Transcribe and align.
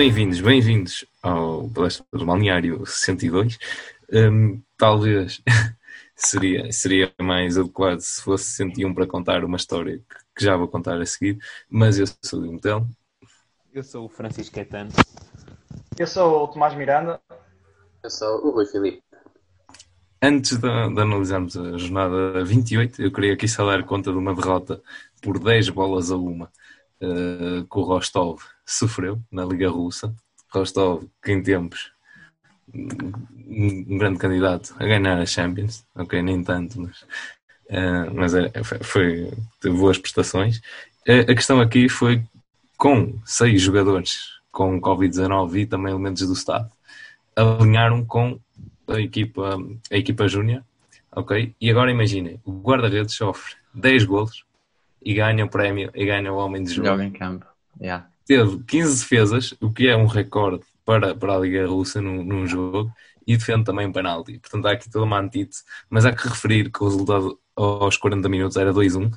Bem-vindos, 0.00 0.40
bem-vindos 0.40 1.04
ao 1.22 1.68
Palestra 1.68 2.06
do 2.10 2.24
Balneário 2.24 2.86
62. 2.86 3.58
Um, 4.10 4.62
talvez 4.74 5.42
seria, 6.16 6.72
seria 6.72 7.12
mais 7.20 7.58
adequado 7.58 8.00
se 8.00 8.22
fosse 8.22 8.44
101 8.44 8.94
para 8.94 9.06
contar 9.06 9.44
uma 9.44 9.58
história 9.58 10.00
que, 10.34 10.42
já 10.42 10.56
vou 10.56 10.68
contar 10.68 10.98
a 10.98 11.04
seguir, 11.04 11.38
mas 11.68 11.98
eu 11.98 12.06
sou 12.22 12.40
o 12.40 12.42
Dimetel. 12.44 12.86
Eu 13.74 13.82
sou 13.82 14.06
o 14.06 14.08
Francisco 14.08 14.54
Caetano. 14.54 14.90
Eu 15.98 16.06
sou 16.06 16.44
o 16.44 16.48
Tomás 16.48 16.74
Miranda. 16.74 17.20
Eu 18.02 18.08
sou 18.08 18.46
o 18.46 18.52
Rui 18.52 18.64
Filipe. 18.64 19.02
Antes 20.22 20.56
de, 20.56 20.60
de, 20.60 21.00
analisarmos 21.02 21.58
a 21.58 21.76
jornada 21.76 22.42
28, 22.42 23.02
eu 23.02 23.12
queria 23.12 23.34
aqui 23.34 23.46
só 23.46 23.66
dar 23.66 23.84
conta 23.84 24.10
de 24.10 24.16
uma 24.16 24.34
derrota 24.34 24.80
por 25.20 25.38
10 25.38 25.68
bolas 25.68 26.10
a 26.10 26.16
uma 26.16 26.50
uh, 27.02 27.66
que 27.70 27.78
o 27.78 27.82
Rostov 27.82 28.40
sofreu 28.72 29.20
na 29.30 29.44
Liga 29.44 29.68
Russa. 29.68 30.14
Rostov, 30.52 31.04
que 31.22 31.30
em 31.32 31.42
tempos 31.42 31.92
um, 32.74 33.98
grande 33.98 34.18
candidato 34.18 34.74
a 34.78 34.84
ganhar 34.84 35.18
a 35.18 35.26
Champions, 35.26 35.84
ok, 35.94 36.22
nem 36.22 36.42
tanto, 36.42 36.80
mas, 36.80 37.02
uh, 37.02 38.14
mas 38.14 38.34
é, 38.34 38.50
foi, 38.82 39.30
teve 39.60 39.76
boas 39.76 39.98
prestações. 39.98 40.58
Uh, 41.08 41.30
a 41.30 41.34
questão 41.34 41.60
aqui 41.60 41.88
foi 41.88 42.22
com 42.76 43.18
seis 43.24 43.60
jogadores 43.60 44.40
com 44.50 44.80
Covid-19 44.80 45.54
e 45.56 45.66
também 45.66 45.92
elementos 45.92 46.26
do 46.26 46.32
staff, 46.32 46.68
alinharam 47.36 48.04
com 48.04 48.38
a 48.88 49.00
equipa, 49.00 49.56
a 49.90 49.96
equipa 49.96 50.26
júnior, 50.26 50.64
ok? 51.12 51.54
E 51.60 51.70
agora 51.70 51.90
imaginem, 51.90 52.40
o 52.44 52.52
guarda-redes 52.52 53.14
sofre 53.14 53.54
10 53.74 54.04
golos 54.04 54.44
e 55.02 55.14
ganha 55.14 55.44
o 55.44 55.48
prémio 55.48 55.90
e 55.94 56.04
ganha 56.04 56.32
o 56.32 56.36
homem 56.36 56.62
de 56.64 56.74
jogo. 56.74 56.88
Joga 56.88 57.04
em 57.04 57.12
campo, 57.12 57.46
yeah. 57.80 58.09
Teve 58.30 58.62
15 58.62 59.02
defesas, 59.02 59.54
o 59.60 59.72
que 59.72 59.88
é 59.88 59.96
um 59.96 60.06
recorde 60.06 60.62
para, 60.84 61.16
para 61.16 61.34
a 61.34 61.38
Liga 61.40 61.66
Russa 61.66 62.00
num, 62.00 62.22
num 62.22 62.46
jogo, 62.46 62.88
e 63.26 63.36
defende 63.36 63.64
também 63.64 63.88
um 63.88 63.92
penalti. 63.92 64.38
Portanto, 64.38 64.66
há 64.66 64.70
aqui 64.70 64.88
toda 64.88 65.04
uma 65.04 65.18
antítese, 65.18 65.64
mas 65.90 66.06
há 66.06 66.12
que 66.12 66.28
referir 66.28 66.70
que 66.70 66.80
o 66.80 66.86
resultado 66.86 67.40
aos 67.56 67.96
40 67.96 68.28
minutos 68.28 68.56
era 68.56 68.72
2-1 68.72 69.10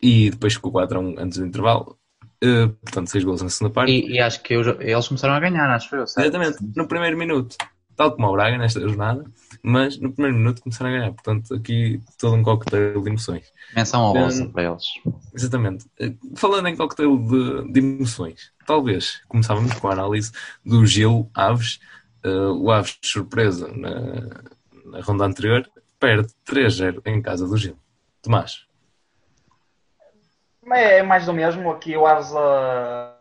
e 0.00 0.30
depois 0.30 0.54
ficou 0.54 0.70
4-1 0.70 1.18
antes 1.18 1.38
do 1.38 1.46
intervalo. 1.46 1.98
Uh, 2.40 2.68
portanto, 2.68 3.10
6 3.10 3.24
gols 3.24 3.42
na 3.42 3.48
segunda 3.48 3.74
parte. 3.74 3.90
E, 3.90 4.12
e 4.12 4.20
acho 4.20 4.40
que 4.44 4.54
eu, 4.54 4.80
eles 4.80 5.08
começaram 5.08 5.34
a 5.34 5.40
ganhar, 5.40 5.68
acho 5.68 5.96
eu. 5.96 6.06
Certo? 6.06 6.28
Exatamente, 6.28 6.58
no 6.76 6.86
primeiro 6.86 7.18
minuto, 7.18 7.56
tal 8.00 8.12
como 8.12 8.28
o 8.28 8.32
Braga 8.32 8.56
nesta 8.56 8.80
jornada, 8.80 9.22
mas 9.62 9.98
no 9.98 10.10
primeiro 10.10 10.38
minuto 10.38 10.62
começaram 10.62 10.88
a 10.88 10.94
ganhar. 10.94 11.12
Portanto, 11.12 11.54
aqui 11.54 12.00
todo 12.18 12.34
um 12.34 12.42
coquetel 12.42 13.02
de 13.02 13.10
emoções. 13.10 13.52
Menção 13.76 14.00
ao 14.00 14.16
um, 14.16 14.50
para 14.50 14.62
eles. 14.62 14.84
Exatamente. 15.34 15.84
Falando 16.34 16.66
em 16.68 16.76
coquetel 16.76 17.18
de, 17.18 17.70
de, 17.70 17.78
emoções, 17.78 18.54
talvez 18.66 19.20
começávamos 19.28 19.74
com 19.74 19.88
a 19.88 19.92
análise 19.92 20.32
do 20.64 20.86
Gil 20.86 21.30
Aves. 21.34 21.78
Uh, 22.24 22.52
o 22.62 22.70
Aves, 22.70 22.96
de 23.02 23.06
surpresa, 23.06 23.68
na, 23.68 24.30
na 24.86 25.04
ronda 25.04 25.26
anterior, 25.26 25.70
perde 25.98 26.32
3-0 26.48 27.02
em 27.04 27.20
casa 27.20 27.46
do 27.46 27.54
Gil. 27.54 27.76
Tomás. 28.22 28.64
É 30.72 31.02
mais 31.02 31.26
do 31.26 31.34
mesmo. 31.34 31.70
Aqui 31.70 31.98
o 31.98 32.06
Aves 32.06 32.34
a, 32.34 33.14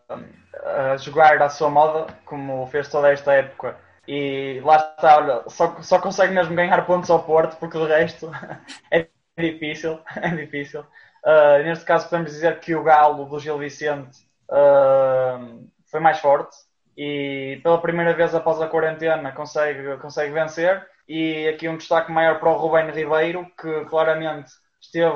a 0.63 0.95
jogar 0.95 1.41
à 1.41 1.49
sua 1.49 1.69
moda, 1.69 2.07
como 2.23 2.65
fez 2.67 2.87
toda 2.87 3.11
esta 3.11 3.33
época 3.33 3.88
e 4.11 4.59
lá 4.61 4.77
está, 4.77 5.17
olha, 5.17 5.43
só, 5.49 5.79
só 5.83 5.99
consegue 5.99 6.33
mesmo 6.33 6.55
ganhar 6.55 6.83
pontos 6.87 7.11
ao 7.11 7.23
Porto, 7.23 7.57
porque 7.57 7.77
o 7.77 7.85
resto 7.85 8.31
é 8.89 9.07
difícil. 9.37 9.99
É 10.17 10.29
difícil. 10.29 10.81
Uh, 11.23 11.63
neste 11.63 11.85
caso, 11.85 12.09
podemos 12.09 12.31
dizer 12.31 12.59
que 12.59 12.73
o 12.73 12.81
Galo 12.81 13.25
do 13.25 13.39
Gil 13.39 13.59
Vicente 13.59 14.17
uh, 14.49 15.69
foi 15.91 15.99
mais 15.99 16.17
forte 16.19 16.57
e 16.97 17.59
pela 17.61 17.79
primeira 17.79 18.15
vez 18.15 18.33
após 18.33 18.59
a 18.59 18.67
quarentena 18.67 19.31
consegue, 19.31 19.95
consegue 19.97 20.33
vencer. 20.33 20.83
E 21.07 21.47
aqui 21.47 21.69
um 21.69 21.77
destaque 21.77 22.11
maior 22.11 22.39
para 22.39 22.49
o 22.49 22.57
Rubén 22.57 22.89
Ribeiro, 22.89 23.45
que 23.61 23.85
claramente 23.85 24.49
esteve 24.81 25.13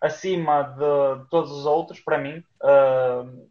acima 0.00 0.62
de 0.62 1.28
todos 1.28 1.50
os 1.52 1.66
outros, 1.66 2.00
para 2.00 2.16
mim. 2.16 2.42
Uh, 2.62 3.46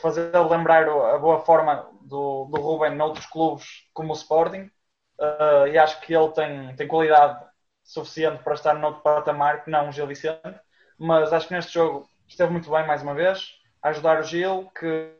fazer 0.00 0.36
lembrar 0.38 0.88
a 0.88 1.18
boa 1.18 1.40
forma 1.40 1.88
do, 2.02 2.46
do 2.46 2.60
Ruben 2.60 2.96
noutros 2.96 3.26
clubes 3.26 3.66
como 3.92 4.10
o 4.12 4.16
Sporting 4.16 4.70
uh, 5.18 5.66
e 5.70 5.78
acho 5.78 6.00
que 6.00 6.14
ele 6.14 6.30
tem, 6.30 6.74
tem 6.76 6.88
qualidade 6.88 7.44
suficiente 7.82 8.42
para 8.42 8.54
estar 8.54 8.74
noutro 8.74 9.02
patamar 9.02 9.64
que 9.64 9.70
não 9.70 9.88
o 9.88 9.92
Gil 9.92 10.06
Vicente, 10.06 10.60
mas 10.98 11.32
acho 11.32 11.48
que 11.48 11.54
neste 11.54 11.72
jogo 11.72 12.08
esteve 12.28 12.52
muito 12.52 12.70
bem 12.70 12.86
mais 12.86 13.02
uma 13.02 13.14
vez 13.14 13.58
a 13.82 13.88
ajudar 13.88 14.20
o 14.20 14.24
Gil 14.24 14.70
que 14.78 15.10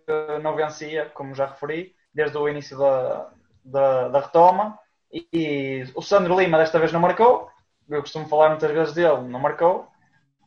não 0.42 0.54
vencia, 0.54 1.06
como 1.14 1.34
já 1.34 1.46
referi, 1.46 1.94
desde 2.12 2.36
o 2.36 2.48
início 2.48 2.78
da, 2.78 3.30
da, 3.64 4.08
da 4.08 4.20
retoma 4.20 4.78
e, 5.12 5.26
e 5.32 5.84
o 5.94 6.02
Sandro 6.02 6.38
Lima 6.38 6.58
desta 6.58 6.78
vez 6.78 6.92
não 6.92 7.00
marcou, 7.00 7.50
eu 7.88 8.00
costumo 8.00 8.28
falar 8.28 8.50
muitas 8.50 8.70
vezes 8.70 8.94
dele, 8.94 9.22
não 9.22 9.40
marcou, 9.40 9.89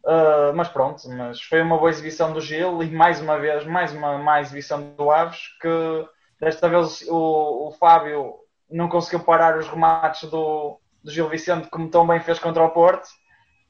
Uh, 0.04 0.54
mas 0.54 0.68
pronto, 0.68 1.08
mas 1.10 1.42
foi 1.42 1.62
uma 1.62 1.78
boa 1.78 1.90
exibição 1.90 2.34
do 2.34 2.42
Gil 2.42 2.84
e 2.84 2.92
mais 2.92 3.22
uma 3.22 3.40
vez, 3.40 3.66
mais 3.66 3.94
uma 3.94 4.18
má 4.18 4.42
exibição 4.42 4.94
do 4.98 5.10
Aves, 5.10 5.40
que 5.62 6.08
desta 6.42 6.68
vez 6.68 7.06
o, 7.08 7.70
o 7.70 7.72
Fábio 7.80 8.36
não 8.70 8.90
conseguiu 8.90 9.22
parar 9.22 9.58
os 9.58 9.68
remates 9.68 10.30
do, 10.30 10.78
do 11.02 11.10
Gil 11.10 11.30
Vicente 11.30 11.70
como 11.70 11.90
tão 11.90 12.06
bem 12.06 12.20
fez 12.20 12.38
contra 12.38 12.64
o 12.64 12.72
Porto. 12.72 13.08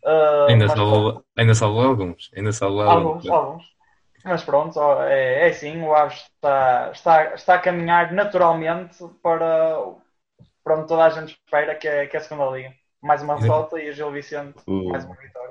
Uh, 0.04 0.50
ainda, 0.50 0.68
salvou, 0.70 1.24
ainda 1.38 1.54
salvou 1.54 1.86
alguns, 1.86 2.32
ainda 2.36 2.52
salvou 2.52 2.82
alguns. 2.82 3.30
alguns. 3.30 3.64
Mas 4.26 4.44
pronto, 4.44 4.80
é, 5.04 5.48
é 5.48 5.50
assim, 5.50 5.82
o 5.84 5.94
Aves 5.94 6.18
está, 6.18 6.92
está, 6.94 7.34
está 7.36 7.56
a 7.56 7.60
caminhar 7.60 8.12
naturalmente 8.14 8.98
para, 9.22 9.78
para 10.64 10.78
onde 10.78 10.88
toda 10.88 11.04
a 11.04 11.10
gente 11.10 11.38
espera, 11.46 11.76
que 11.76 11.88
é, 11.88 12.08
que 12.08 12.16
é 12.16 12.20
a 12.20 12.24
segunda 12.24 12.50
liga. 12.56 12.74
Mais 13.02 13.22
uma 13.22 13.36
volta 13.36 13.80
e 13.80 13.90
o 13.90 13.94
Gil 13.94 14.12
Vicente 14.12 14.60
uh. 14.66 14.90
mais 14.90 15.04
uma 15.04 15.16
vitória. 15.16 15.43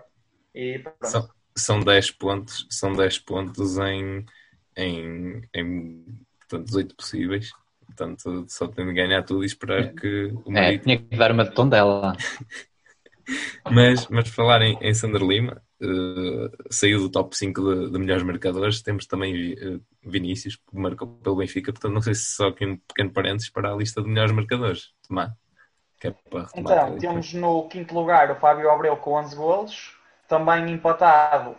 E 0.55 0.83
São, 1.03 1.29
são 1.57 1.81
10 1.81 2.11
pontos, 2.13 2.67
são 2.71 2.93
10 2.93 3.19
pontos 3.21 3.79
em, 3.79 4.25
em, 4.77 5.43
em 5.55 6.05
portanto, 6.41 6.67
18 6.67 6.97
possíveis. 6.97 7.51
Portanto, 7.87 8.47
só 8.49 8.67
tem 8.69 8.87
de 8.87 8.93
ganhar 8.93 9.23
tudo 9.23 9.43
e 9.43 9.47
esperar 9.47 9.81
é. 9.81 9.89
que 9.89 10.33
o 10.45 10.51
é, 10.51 10.53
Marítimo... 10.53 10.93
É, 10.93 10.97
tinha 10.97 10.99
que 10.99 11.17
dar 11.17 11.33
uma 11.33 11.45
de 11.45 11.55
tondela. 11.55 12.17
mas, 13.71 14.09
mas 14.09 14.29
falar 14.29 14.63
em, 14.63 14.79
em 14.81 14.95
Sander 14.95 15.23
Lima, 15.23 15.63
uh, 15.83 16.51
saiu 16.71 17.01
do 17.01 17.11
top 17.11 17.37
5 17.37 17.61
de, 17.61 17.91
de 17.91 17.99
melhores 17.99 18.23
marcadores. 18.23 18.83
Temos 18.83 19.07
também 19.07 19.53
uh, 19.55 19.81
Vinícius, 20.03 20.57
que 20.57 20.77
marcou 20.77 21.07
pelo 21.07 21.37
Benfica. 21.37 21.73
Portanto, 21.73 21.93
não 21.93 22.03
sei 22.03 22.15
se 22.15 22.33
só 22.33 22.49
aqui 22.49 22.65
um 22.65 22.77
pequeno 22.77 23.13
parênteses 23.13 23.51
para 23.51 23.73
a 23.73 23.77
lista 23.77 24.03
de 24.03 24.09
melhores 24.09 24.33
marcadores. 24.33 24.93
Tomar. 25.07 25.37
É 26.05 26.13
então, 26.57 26.99
temos 26.99 27.33
no 27.33 27.69
quinto 27.69 27.95
lugar 27.95 28.29
o 28.33 28.35
Fábio 28.35 28.69
Abreu 28.69 28.97
com 28.97 29.13
11 29.13 29.37
golos 29.37 29.92
também 30.33 30.71
empatado 30.71 31.59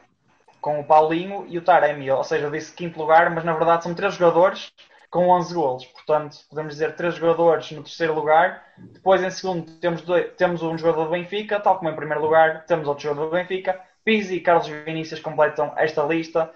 com 0.60 0.80
o 0.80 0.84
Paulinho 0.84 1.46
e 1.48 1.60
o 1.60 1.62
Taremi. 1.62 2.10
Ou 2.10 2.24
seja, 2.24 2.50
disse 2.50 2.74
quinto 2.74 2.98
lugar, 2.98 3.30
mas 3.30 3.44
na 3.44 3.54
verdade 3.54 3.84
são 3.84 3.94
três 3.94 4.16
jogadores 4.16 4.74
com 5.12 5.30
11 5.30 5.54
golos. 5.54 5.86
Portanto, 5.86 6.38
podemos 6.50 6.74
dizer 6.74 6.96
três 6.96 7.14
jogadores 7.14 7.70
no 7.72 7.84
terceiro 7.84 8.16
lugar. 8.16 8.66
Depois, 8.80 9.22
em 9.22 9.30
segundo, 9.30 9.72
temos, 9.80 10.02
dois, 10.02 10.34
temos 10.38 10.64
um 10.64 10.76
jogador 10.76 11.04
do 11.04 11.12
Benfica, 11.12 11.60
tal 11.60 11.78
como 11.78 11.92
em 11.92 11.96
primeiro 11.96 12.20
lugar, 12.24 12.66
temos 12.66 12.88
outro 12.88 13.04
jogador 13.04 13.26
do 13.26 13.32
Benfica. 13.34 13.80
Pizzi 14.04 14.38
e 14.38 14.42
Carlos 14.42 14.68
Vinícius 14.68 15.20
completam 15.20 15.72
esta 15.78 16.02
lista, 16.02 16.52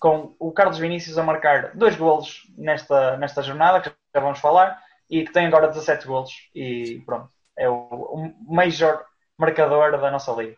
com 0.00 0.34
o 0.38 0.50
Carlos 0.50 0.78
Vinícius 0.78 1.18
a 1.18 1.22
marcar 1.22 1.72
dois 1.74 1.96
golos 1.96 2.50
nesta, 2.56 3.18
nesta 3.18 3.42
jornada, 3.42 3.82
que 3.82 3.90
já 4.14 4.20
vamos 4.22 4.38
falar, 4.38 4.82
e 5.10 5.22
que 5.22 5.32
tem 5.34 5.46
agora 5.46 5.68
17 5.68 6.06
golos. 6.06 6.32
E 6.54 7.02
pronto, 7.04 7.28
é 7.58 7.68
o, 7.68 7.74
o 7.74 8.34
major 8.54 9.04
marcador 9.36 10.00
da 10.00 10.10
nossa 10.10 10.32
liga. 10.32 10.56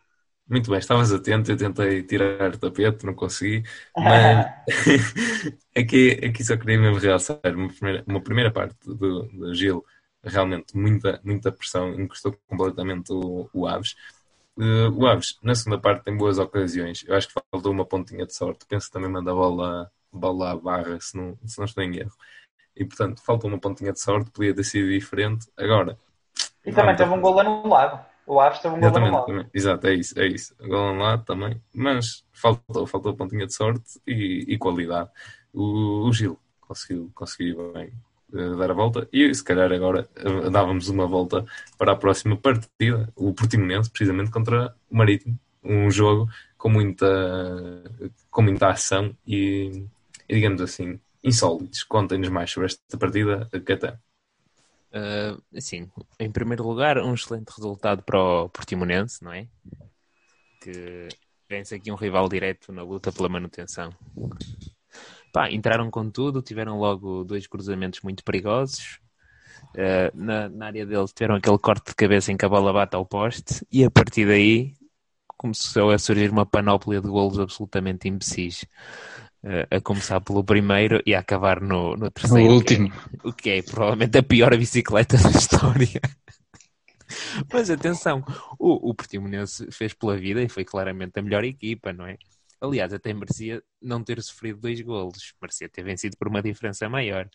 Muito 0.51 0.69
bem, 0.69 0.81
estavas 0.81 1.13
atento, 1.13 1.53
eu 1.53 1.57
tentei 1.57 2.03
tirar 2.03 2.53
o 2.53 2.59
tapete, 2.59 3.07
não 3.07 3.15
consegui, 3.15 3.63
mas 3.97 4.47
aqui, 5.77 6.21
aqui 6.25 6.45
só 6.45 6.57
queria 6.57 6.77
mesmo 6.77 6.99
realçar 6.99 7.39
uma 7.55 7.69
primeira, 7.69 8.05
uma 8.05 8.21
primeira 8.21 8.51
parte 8.51 8.77
do, 8.85 9.23
do 9.29 9.55
Gil, 9.55 9.87
realmente 10.25 10.77
muita, 10.77 11.21
muita 11.23 11.53
pressão, 11.53 11.95
encostou 11.95 12.37
completamente 12.49 13.13
o, 13.13 13.49
o 13.55 13.65
Aves. 13.65 13.95
Uh, 14.57 14.91
o 14.93 15.07
Aves, 15.07 15.39
na 15.41 15.55
segunda 15.55 15.81
parte, 15.81 16.03
tem 16.03 16.17
boas 16.17 16.37
ocasiões, 16.37 17.05
eu 17.07 17.15
acho 17.15 17.29
que 17.29 17.41
faltou 17.53 17.71
uma 17.71 17.87
pontinha 17.87 18.27
de 18.27 18.35
sorte, 18.35 18.67
penso 18.69 18.89
que 18.89 18.93
também 18.93 19.09
manda 19.09 19.31
a 19.31 19.35
bola, 19.35 19.89
bola 20.13 20.51
à 20.51 20.57
barra, 20.57 20.99
se 21.01 21.17
não, 21.17 21.39
se 21.47 21.59
não 21.59 21.65
estou 21.65 21.85
em 21.85 21.97
erro. 21.97 22.13
E 22.75 22.85
portanto, 22.85 23.23
faltou 23.23 23.49
uma 23.49 23.61
pontinha 23.61 23.93
de 23.93 24.01
sorte, 24.01 24.33
podia 24.33 24.53
ter 24.53 24.65
sido 24.65 24.89
diferente. 24.89 25.47
Agora. 25.57 25.97
E 26.67 26.73
também 26.73 26.97
teve 26.97 27.11
um 27.13 27.21
gol 27.21 27.39
anulado. 27.39 28.10
O 28.31 28.41
teve 28.63 28.77
um 28.77 28.79
gol 28.79 28.97
anulado. 28.97 29.47
Exato, 29.53 29.89
é 29.89 29.95
isso, 29.95 30.17
é 30.17 30.29
isso. 30.29 30.55
Gol 30.61 30.91
anulado 30.91 31.25
também. 31.25 31.61
Mas 31.75 32.25
faltou, 32.33 32.87
faltou 32.87 33.17
pontinha 33.17 33.45
de 33.45 33.53
sorte 33.53 34.01
e, 34.07 34.45
e 34.47 34.57
qualidade. 34.57 35.11
O, 35.53 36.07
o, 36.07 36.13
Gil 36.13 36.39
conseguiu, 36.61 37.11
conseguiu 37.13 37.73
bem 37.73 37.93
uh, 38.33 38.57
dar 38.57 38.71
a 38.71 38.75
volta 38.75 39.09
e 39.13 39.35
se 39.35 39.43
calhar 39.43 39.73
agora 39.73 40.09
uh, 40.25 40.49
dávamos 40.49 40.89
uma 40.89 41.09
volta 41.09 41.45
para 41.77 41.91
a 41.91 41.97
próxima 41.97 42.37
partida, 42.37 43.13
o 43.17 43.35
Portimonense, 43.35 43.91
precisamente 43.91 44.31
contra 44.31 44.77
o 44.89 44.97
Marítimo. 44.97 45.37
Um 45.65 45.91
jogo 45.91 46.29
com 46.57 46.69
muita, 46.69 47.07
com 48.31 48.43
muita 48.43 48.69
ação 48.69 49.13
e, 49.27 49.85
e 50.29 50.35
digamos 50.37 50.63
assim, 50.63 51.01
insólitos. 51.25 51.83
Contem-nos 51.83 52.29
mais 52.29 52.53
sobre 52.53 52.67
esta 52.67 52.97
partida, 52.97 53.51
Catan. 53.65 53.99
Uh, 54.93 55.61
sim, 55.61 55.89
em 56.19 56.31
primeiro 56.31 56.67
lugar, 56.67 56.99
um 56.99 57.15
excelente 57.15 57.51
resultado 57.51 58.03
para 58.03 58.19
o 58.19 58.49
Portimonense, 58.49 59.23
não 59.23 59.33
é? 59.33 59.47
Que 60.61 61.09
vence 61.49 61.75
aqui 61.75 61.93
um 61.93 61.97
rival 61.97 62.29
direto 62.29 62.73
na 62.73 62.83
luta 62.83 63.13
pela 63.13 63.29
manutenção. 63.29 63.93
Pá, 65.33 65.51
entraram 65.51 65.91
com 65.91 66.11
tudo, 66.11 66.43
tiveram 66.43 66.79
logo 66.79 67.25
dois 67.25 67.47
cruzamentos 67.47 68.01
muito 68.03 68.25
perigosos. 68.25 69.01
Uh, 69.75 70.11
na, 70.15 70.49
na, 70.49 70.67
área 70.67 70.85
deles 70.85 71.13
tiveram 71.13 71.37
aquele 71.37 71.59
corte 71.59 71.91
de 71.91 71.95
cabeça 71.95 72.33
em 72.33 72.37
que 72.37 72.45
a 72.45 72.49
bola 72.49 72.73
bate 72.73 72.97
ao 72.97 73.07
poste 73.07 73.65
e 73.71 73.85
a 73.85 73.91
partir 73.91 74.27
daí 74.27 74.75
começou 75.37 75.91
a 75.91 75.99
surgir 75.99 76.31
uma 76.31 76.45
panóplia 76.45 77.01
de 77.01 77.09
golos 77.09 77.39
absolutamente 77.39 78.09
imbecis. 78.09 78.65
A 79.71 79.81
começar 79.81 80.21
pelo 80.21 80.45
primeiro 80.45 81.03
e 81.07 81.15
a 81.15 81.21
acabar 81.21 81.63
no, 81.63 81.97
no 81.97 82.11
terceiro. 82.11 82.45
No 82.45 82.55
último. 82.57 82.91
Que 82.91 82.99
é, 82.99 83.29
o 83.29 83.33
que 83.33 83.51
é 83.51 83.63
provavelmente 83.63 84.19
a 84.19 84.23
pior 84.23 84.55
bicicleta 84.57 85.17
da 85.17 85.31
história. 85.31 86.01
Mas 87.53 87.71
atenção, 87.71 88.23
o, 88.59 88.91
o 88.91 88.95
Portimonense 88.95 89.71
fez 89.73 89.95
pela 89.95 90.17
vida 90.17 90.43
e 90.43 90.49
foi 90.49 90.65
claramente 90.65 91.19
a 91.19 91.23
melhor 91.23 91.45
equipa, 91.45 91.93
não 91.93 92.07
é? 92.07 92.17
Aliás, 92.61 92.93
até 92.93 93.13
merecia 93.15 93.63
não 93.81 94.05
ter 94.05 94.23
sofrido 94.23 94.61
dois 94.61 94.81
golos, 94.83 95.33
merecia 95.41 95.69
ter 95.69 95.83
vencido 95.83 96.17
por 96.19 96.29
uma 96.29 96.43
diferença 96.43 96.89
maior. 96.89 97.29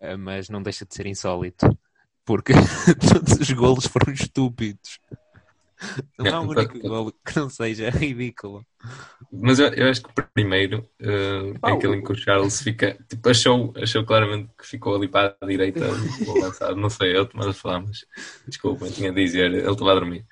Uh, 0.00 0.18
mas 0.18 0.48
não 0.48 0.62
deixa 0.62 0.84
de 0.84 0.94
ser 0.94 1.06
insólito, 1.06 1.66
porque 2.24 2.52
todos 3.12 3.38
os 3.40 3.50
golos 3.52 3.86
foram 3.86 4.12
estúpidos. 4.12 4.98
Não 6.18 6.34
há 6.34 6.40
um 6.42 6.48
único 6.48 6.78
golo 6.80 7.12
que 7.24 7.36
não 7.36 7.48
seja 7.48 7.90
ridículo. 7.90 8.64
Mas 9.32 9.58
eu, 9.58 9.68
eu 9.68 9.88
acho 9.88 10.02
que 10.02 10.10
o 10.10 10.26
primeiro, 10.34 10.88
uh, 11.00 11.58
oh. 11.62 11.66
aquele 11.66 11.96
em 11.96 12.04
que 12.04 12.12
o 12.12 12.16
Charles 12.16 12.60
fica, 12.60 12.98
tipo, 13.08 13.28
achou, 13.28 13.72
achou 13.76 14.04
claramente 14.04 14.50
que 14.58 14.66
ficou 14.66 14.94
ali 14.94 15.08
para 15.08 15.36
a 15.40 15.46
direita, 15.46 15.80
lançado. 16.40 16.76
Não 16.76 16.90
sei, 16.90 17.16
eu 17.16 17.26
tomado 17.26 17.50
a 17.50 17.54
falar, 17.54 17.80
mas 17.80 18.04
desculpa, 18.46 18.86
eu 18.86 18.92
tinha 18.92 19.10
a 19.10 19.14
dizer, 19.14 19.52
ele 19.52 19.70
estava 19.70 19.92
a 19.92 19.94
dormir. 19.94 20.26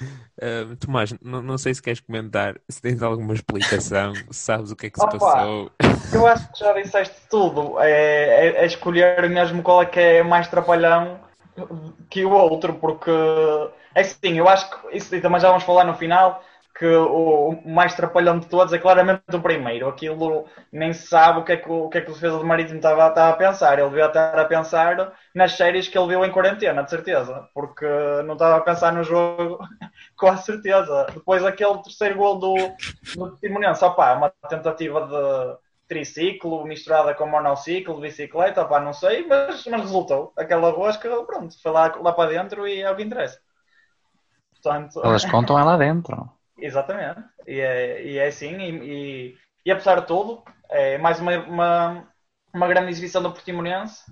Uh, 0.00 0.74
Tomás, 0.76 1.14
não, 1.22 1.40
não, 1.40 1.56
sei 1.56 1.72
se 1.72 1.80
queres 1.80 2.00
comentar, 2.00 2.60
se 2.68 2.82
tens 2.82 3.00
alguma 3.00 3.32
explicação, 3.32 4.12
se 4.14 4.24
sabes 4.40 4.72
o 4.72 4.76
que 4.76 4.86
é 4.86 4.90
que 4.90 4.98
se 4.98 5.06
Opa, 5.06 5.18
passou. 5.18 5.70
Eu 6.12 6.26
acho 6.26 6.52
que 6.52 6.58
já 6.58 6.72
disseste 6.72 7.16
tudo. 7.30 7.80
É, 7.80 7.90
é, 7.90 8.46
é, 8.62 8.66
escolher 8.66 9.28
mesmo 9.30 9.62
qual 9.62 9.82
é 9.82 9.86
que 9.86 10.00
é 10.00 10.22
mais 10.22 10.48
trapalhão 10.48 11.20
que 12.10 12.24
o 12.24 12.30
outro, 12.30 12.74
porque 12.74 13.10
é 13.94 14.02
sim, 14.02 14.38
eu 14.38 14.48
acho 14.48 14.70
que 14.70 14.96
isso 14.96 15.20
também 15.20 15.40
já 15.40 15.48
vamos 15.48 15.64
falar 15.64 15.84
no 15.84 15.94
final, 15.94 16.42
que 16.76 16.86
o, 16.86 17.56
mais 17.64 17.94
trapalhão 17.94 18.38
de 18.38 18.46
todos 18.46 18.72
é 18.72 18.78
claramente 18.78 19.22
o 19.32 19.40
primeiro. 19.40 19.88
Aquilo 19.88 20.46
nem 20.72 20.92
se 20.92 21.06
sabe 21.06 21.38
o 21.38 21.44
que 21.44 21.52
é 21.52 21.56
que 21.56 21.70
o, 21.70 21.84
o, 21.84 21.88
que 21.88 21.98
é 21.98 22.00
que 22.00 22.10
o 22.10 22.14
defesa 22.14 22.38
do 22.38 22.44
Marítimo 22.44 22.78
estava, 22.78 23.08
estava 23.08 23.30
a 23.30 23.36
pensar. 23.36 23.78
Ele 23.78 23.88
devia 23.88 24.06
estar 24.06 24.36
a 24.38 24.44
pensar 24.44 25.12
nas 25.32 25.52
séries 25.52 25.86
que 25.86 25.96
ele 25.96 26.08
viu 26.08 26.24
em 26.24 26.32
quarentena, 26.32 26.82
de 26.82 26.90
certeza. 26.90 27.48
Porque 27.54 27.86
não 28.26 28.32
estava 28.34 28.56
a 28.56 28.60
pensar 28.60 28.92
no 28.92 29.04
jogo 29.04 29.58
com 30.18 30.26
a 30.26 30.36
certeza. 30.36 31.06
Depois 31.14 31.44
aquele 31.44 31.78
terceiro 31.78 32.16
gol 32.16 32.38
do, 32.40 32.54
do 33.14 33.36
Timonense, 33.36 33.84
opá, 33.84 34.14
uma 34.14 34.32
tentativa 34.48 35.06
de 35.06 35.63
triciclo 35.86 36.64
misturada 36.64 37.14
com 37.14 37.26
monociclo, 37.26 38.00
bicicleta, 38.00 38.62
opá, 38.62 38.80
não 38.80 38.92
sei, 38.92 39.26
mas, 39.26 39.66
mas 39.66 39.80
resultou. 39.82 40.32
Aquela 40.36 40.70
rosca, 40.70 41.08
pronto, 41.24 41.60
foi 41.60 41.72
lá, 41.72 41.94
lá 42.00 42.12
para 42.12 42.30
dentro 42.30 42.66
e 42.66 42.80
é 42.80 42.90
o 42.90 42.96
que 42.96 43.02
interessa. 43.02 43.38
Portanto... 44.50 45.00
Elas 45.04 45.24
contam 45.30 45.58
é 45.58 45.64
lá 45.64 45.76
dentro. 45.76 46.30
Exatamente. 46.58 47.22
E 47.46 47.60
é, 47.60 48.02
e 48.02 48.18
é 48.18 48.26
assim, 48.26 48.56
e, 48.56 48.70
e, 48.70 49.38
e, 49.66 49.70
apesar 49.70 50.00
de 50.00 50.06
tudo, 50.06 50.42
é 50.70 50.96
mais 50.98 51.20
uma, 51.20 51.36
uma, 51.38 52.08
uma 52.52 52.68
grande 52.68 52.90
exibição 52.90 53.22
do 53.22 53.32
Portimonense 53.32 54.04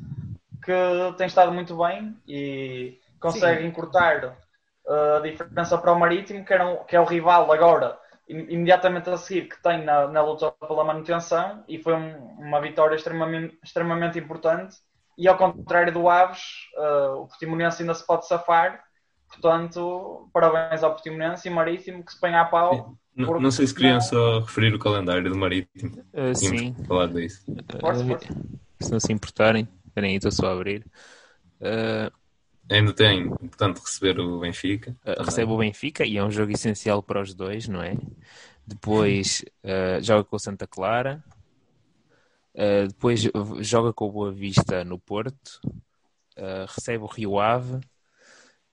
que 0.63 0.73
tem 1.17 1.27
estado 1.27 1.53
muito 1.53 1.77
bem 1.77 2.17
e 2.27 2.99
consegue 3.19 3.63
Sim. 3.63 3.69
encurtar 3.69 4.37
uh, 4.87 5.17
a 5.17 5.21
diferença 5.21 5.77
para 5.79 5.93
o 5.93 5.99
Marítimo, 5.99 6.45
que, 6.45 6.53
era 6.53 6.67
um, 6.67 6.85
que 6.85 6.95
é 6.95 7.01
o 7.01 7.05
rival 7.05 7.51
agora, 7.51 7.99
imediatamente 8.33 9.11
a 9.11 9.17
seguir, 9.17 9.49
que 9.49 9.63
tem 9.63 9.85
na, 9.85 10.09
na 10.09 10.23
luta 10.23 10.51
pela 10.53 10.85
manutenção, 10.85 11.65
e 11.69 11.79
foi 11.79 11.95
um, 11.95 12.17
uma 12.39 12.61
vitória 12.61 12.97
extremamente, 12.97 13.59
extremamente 13.63 14.19
importante. 14.19 14.77
E 15.17 15.29
ao 15.29 15.37
contrário 15.37 15.93
do 15.93 16.09
Aves, 16.09 16.41
uh, 16.77 17.23
o 17.23 17.27
Portimonense 17.29 17.83
ainda 17.83 17.95
se 17.95 18.07
pode 18.07 18.27
safar 18.27 18.83
Portanto, 19.33 20.29
parabéns 20.33 20.83
ao 20.83 20.93
Portimonense 20.93 21.49
e 21.49 21.51
Marítimo 21.51 22.05
que 22.05 22.13
se 22.13 22.21
põe 22.21 22.35
à 22.35 22.45
pau. 22.45 22.95
Não, 23.17 23.41
não 23.41 23.51
sei 23.51 23.67
se 23.67 23.75
queriam 23.75 24.01
só 24.01 24.41
referir 24.41 24.75
o 24.75 24.79
calendário 24.79 25.31
do 25.31 25.37
Marítimo. 25.37 26.05
Uh, 26.13 26.35
sim. 26.35 26.75
falar 26.87 27.09
disso. 27.09 27.43
Uh, 27.51 28.59
se 28.81 28.93
não 28.93 29.01
se 29.01 29.13
importarem, 29.13 29.69
esperem 29.87 30.11
aí, 30.11 30.17
estou 30.17 30.31
só 30.31 30.49
a 30.49 30.53
abrir. 30.53 30.85
Uh, 31.61 32.13
Ainda 32.71 32.93
tem, 32.93 33.29
portanto, 33.29 33.81
receber 33.81 34.19
o 34.21 34.41
Benfica. 34.41 34.97
Uh, 35.05 35.23
recebe 35.23 35.53
o 35.53 35.59
Benfica 35.59 36.05
e 36.05 36.17
é 36.17 36.25
um 36.25 36.31
jogo 36.31 36.53
essencial 36.53 37.03
para 37.03 37.21
os 37.21 37.35
dois, 37.35 37.69
não 37.69 37.83
é? 37.83 37.97
Depois 38.67 39.45
uh, 39.65 40.03
joga 40.03 40.25
com 40.25 40.37
o 40.37 40.39
Santa 40.39 40.67
Clara. 40.67 41.23
Uh, 42.55 42.87
depois 42.89 43.21
joga 43.61 43.93
com 43.93 44.07
o 44.07 44.13
Boa 44.13 44.33
Vista 44.33 44.85
no 44.85 44.99
Porto. 44.99 45.61
recebe 46.69 47.05
o 47.05 47.07
Rio 47.07 47.39
Ave 47.39 47.81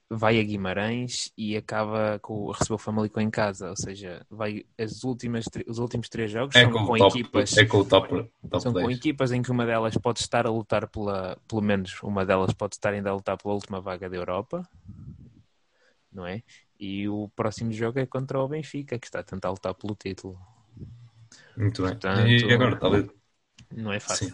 vai 0.10 0.40
a 0.40 0.44
Guimarães 0.44 1.32
e 1.38 1.56
acaba 1.56 2.18
com 2.20 2.50
recebeu 2.50 2.76
o 2.76 2.80
Famalicão 2.80 3.22
em 3.22 3.30
casa, 3.30 3.70
ou 3.70 3.76
seja, 3.76 4.26
vai 4.30 4.66
as 4.78 5.04
últimas 5.04 5.46
os 5.68 5.78
últimos 5.78 6.10
três 6.10 6.32
jogos 6.32 6.56
é 6.56 6.64
são 6.64 6.72
com, 6.72 6.86
com 6.86 6.98
top, 6.98 7.20
equipas 7.20 7.58
é 7.58 7.66
com 7.66 7.78
o 7.78 7.86
top, 7.86 8.30
top 8.50 8.64
são 8.64 8.74
10. 8.74 8.86
com 8.86 8.92
equipas 8.92 9.32
em 9.32 9.42
que 9.44 9.52
uma 9.52 9.68
delas 9.68 9.96
pode 9.98 10.20
estar 10.20 10.48
a 10.48 10.50
lutar 10.50 10.88
pela 10.88 11.38
pelo 11.48 11.62
menos 11.62 12.02
uma 12.02 12.26
delas 12.26 12.54
pode 12.54 12.76
estar 12.76 12.92
ainda 12.92 13.12
a 13.12 13.14
lutar 13.14 13.38
pela 13.38 13.54
última 13.54 13.80
vaga 13.80 14.10
da 14.10 14.18
Europa, 14.18 14.68
não 16.12 16.26
é? 16.26 16.42
E 16.80 17.08
o 17.08 17.30
próximo 17.36 17.72
jogo 17.72 18.00
é 18.00 18.06
contra 18.06 18.40
o 18.40 18.48
Benfica 18.48 18.98
que 18.98 19.06
está 19.06 19.20
a 19.20 19.24
tentar 19.24 19.52
lutar 19.52 19.76
pelo 19.76 19.94
título. 19.94 20.40
Muito 21.56 21.84
bem. 21.84 21.92
Portanto, 21.92 22.28
e 22.28 22.54
agora 22.54 22.76
talvez 22.78 23.08
não 23.76 23.94
é 23.94 24.00
fácil. 24.00 24.30
Sim. 24.30 24.34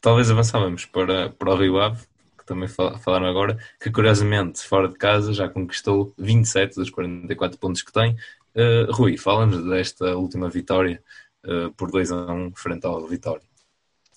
Talvez 0.00 0.30
avançávamos 0.30 0.84
para, 0.86 1.30
para 1.30 1.50
o 1.50 1.56
Rio 1.56 1.78
Ave 1.78 2.04
que 2.44 2.46
também 2.46 2.68
falaram 2.68 3.26
agora, 3.26 3.58
que 3.80 3.90
curiosamente, 3.90 4.60
fora 4.60 4.88
de 4.88 4.96
casa, 4.96 5.32
já 5.32 5.48
conquistou 5.48 6.12
27 6.18 6.76
dos 6.76 6.90
44 6.90 7.58
pontos 7.58 7.82
que 7.82 7.92
tem. 7.92 8.14
Uh, 8.54 8.92
Rui, 8.92 9.16
fala-nos 9.16 9.64
desta 9.64 10.14
última 10.16 10.48
vitória 10.48 11.02
uh, 11.46 11.72
por 11.72 11.90
2 11.90 12.12
a 12.12 12.32
1 12.32 12.52
frente 12.54 12.86
ao 12.86 13.06
Vitória. 13.06 13.42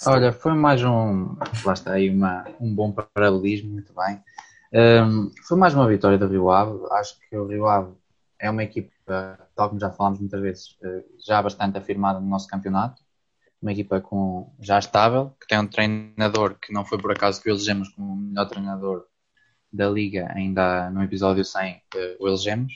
Olha, 0.05 0.31
foi 0.31 0.53
mais 0.53 0.83
um. 0.83 1.35
Lá 1.65 1.73
está 1.73 1.93
aí 1.93 2.09
uma, 2.09 2.45
um 2.59 2.75
bom 2.75 2.91
paralelismo, 2.91 3.71
muito 3.71 3.93
bem. 3.95 4.21
Um, 4.71 4.77
ehm, 4.77 5.31
foi 5.47 5.57
mais 5.57 5.73
uma 5.73 5.87
vitória 5.87 6.19
do 6.19 6.27
Rio 6.27 6.51
Ave. 6.51 6.77
Acho 6.91 7.17
que 7.19 7.35
o 7.35 7.47
Rio 7.47 7.65
Ave 7.65 7.93
é 8.37 8.47
uma 8.47 8.63
equipa, 8.63 9.39
tal 9.55 9.69
como 9.69 9.79
já 9.79 9.89
falámos 9.89 10.19
muitas 10.19 10.39
vezes, 10.39 10.77
eh, 10.83 11.03
já 11.25 11.41
bastante 11.41 11.79
afirmada 11.79 12.19
no 12.19 12.27
nosso 12.27 12.47
campeonato 12.47 13.01
uma 13.61 13.71
equipa 13.71 13.99
com, 14.01 14.53
já 14.59 14.79
estável, 14.79 15.35
que 15.39 15.47
tem 15.47 15.59
um 15.59 15.67
treinador 15.67 16.57
que 16.59 16.71
não 16.71 16.85
foi 16.85 16.97
por 16.99 17.11
acaso 17.11 17.41
que 17.41 17.49
o 17.49 17.51
elegemos 17.51 17.89
como 17.89 18.13
o 18.13 18.15
melhor 18.15 18.45
treinador 18.47 19.05
da 19.71 19.89
Liga, 19.89 20.31
ainda 20.33 20.89
no 20.89 21.03
episódio 21.03 21.43
100 21.43 21.81
o 22.19 22.27
elegemos. 22.27 22.73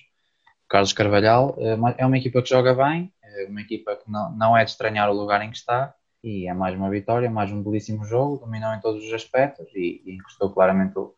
Carlos 0.67 0.93
Carvalhal 0.93 1.55
eh, 1.59 1.77
é 1.97 2.05
uma 2.05 2.17
equipa 2.17 2.41
que 2.41 2.49
joga 2.49 2.73
bem, 2.73 3.13
é 3.21 3.45
uma 3.47 3.61
equipa 3.61 3.95
que 3.95 4.09
não, 4.09 4.31
não 4.35 4.57
é 4.57 4.63
de 4.63 4.71
estranhar 4.71 5.09
o 5.09 5.13
lugar 5.13 5.41
em 5.41 5.51
que 5.51 5.57
está 5.57 5.93
e 6.23 6.47
é 6.47 6.53
mais 6.53 6.75
uma 6.75 6.89
vitória, 6.89 7.29
mais 7.29 7.51
um 7.51 7.63
belíssimo 7.63 8.05
jogo, 8.05 8.37
dominou 8.37 8.73
em 8.73 8.79
todos 8.79 9.03
os 9.03 9.13
aspectos 9.13 9.67
e, 9.75 10.01
e 10.05 10.15
encostou 10.15 10.51
claramente 10.53 10.97
o, 10.97 11.15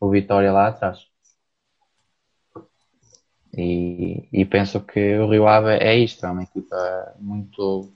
o 0.00 0.10
Vitória 0.10 0.52
lá 0.52 0.68
atrás. 0.68 1.06
E, 3.56 4.28
e, 4.32 4.44
penso 4.44 4.80
que 4.80 5.16
o 5.18 5.30
Rio 5.30 5.46
Ave 5.46 5.70
é 5.78 5.96
isto, 5.96 6.26
é 6.26 6.30
uma 6.30 6.42
equipa 6.42 7.14
muito 7.20 7.93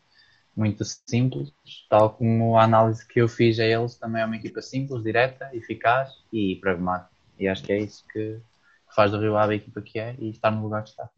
muito 0.58 0.84
simples, 0.84 1.52
tal 1.88 2.10
como 2.10 2.58
a 2.58 2.64
análise 2.64 3.06
que 3.06 3.20
eu 3.20 3.28
fiz 3.28 3.60
a 3.60 3.64
eles 3.64 3.94
também 3.94 4.20
é 4.20 4.24
uma 4.24 4.34
equipa 4.34 4.60
simples, 4.60 5.04
direta, 5.04 5.48
eficaz 5.54 6.12
e 6.32 6.56
pragmática. 6.56 7.10
E 7.38 7.46
acho 7.46 7.62
que 7.62 7.72
é 7.72 7.78
isso 7.78 8.04
que 8.12 8.40
faz 8.92 9.12
do 9.12 9.20
Rio 9.20 9.36
Ave 9.36 9.52
a 9.54 9.56
equipa 9.56 9.80
que 9.80 10.00
é 10.00 10.16
e 10.18 10.30
estar 10.30 10.50
no 10.50 10.62
lugar 10.62 10.82
que 10.82 10.90
está. 10.90 11.08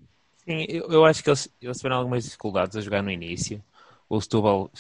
Sim, 0.45 0.67
eu, 0.69 0.91
eu 0.91 1.05
acho 1.07 1.25
que 1.25 1.31
eles, 1.31 1.49
eles 1.61 1.79
tiveram 1.79 1.97
algumas 1.97 2.25
dificuldades 2.25 2.77
a 2.77 2.83
jogar 2.83 3.03
no 3.03 3.11
início. 3.11 3.65
O 4.11 4.21
Setúbal 4.21 4.71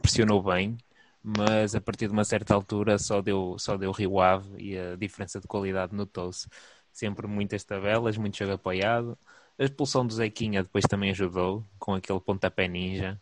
pressionou 0.00 0.42
bem, 0.42 0.78
mas 1.22 1.74
a 1.74 1.80
partir 1.80 2.06
de 2.06 2.12
uma 2.14 2.24
certa 2.24 2.54
altura 2.54 2.98
só 2.98 3.20
deu, 3.20 3.56
só 3.58 3.76
deu 3.76 3.92
Rio 3.92 4.18
Ave 4.18 4.62
e 4.62 4.78
a 4.78 4.96
diferença 4.96 5.38
de 5.40 5.46
qualidade 5.46 5.94
notou-se. 5.94 6.48
Sempre 6.90 7.26
muitas 7.26 7.64
tabelas, 7.64 8.16
muito 8.16 8.38
jogo 8.38 8.52
apoiado. 8.52 9.18
A 9.58 9.64
expulsão 9.64 10.06
do 10.06 10.14
Zequinha 10.14 10.62
depois 10.62 10.86
também 10.86 11.10
ajudou, 11.10 11.62
com 11.78 11.94
aquele 11.94 12.18
pontapé 12.18 12.66
ninja. 12.66 13.20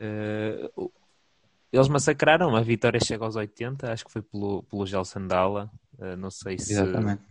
Uh, 0.00 0.90
eles 1.72 1.88
massacraram, 1.88 2.56
a 2.56 2.60
vitória 2.62 2.98
chega 2.98 3.24
aos 3.24 3.36
80, 3.36 3.92
acho 3.92 4.04
que 4.04 4.10
foi 4.10 4.22
pelo, 4.22 4.62
pelo 4.64 4.86
Gel 4.86 5.04
Sandala. 5.04 5.70
Uh, 5.98 6.16
não 6.16 6.30
sei 6.30 6.58
se. 6.58 6.72
Exatamente. 6.72 7.22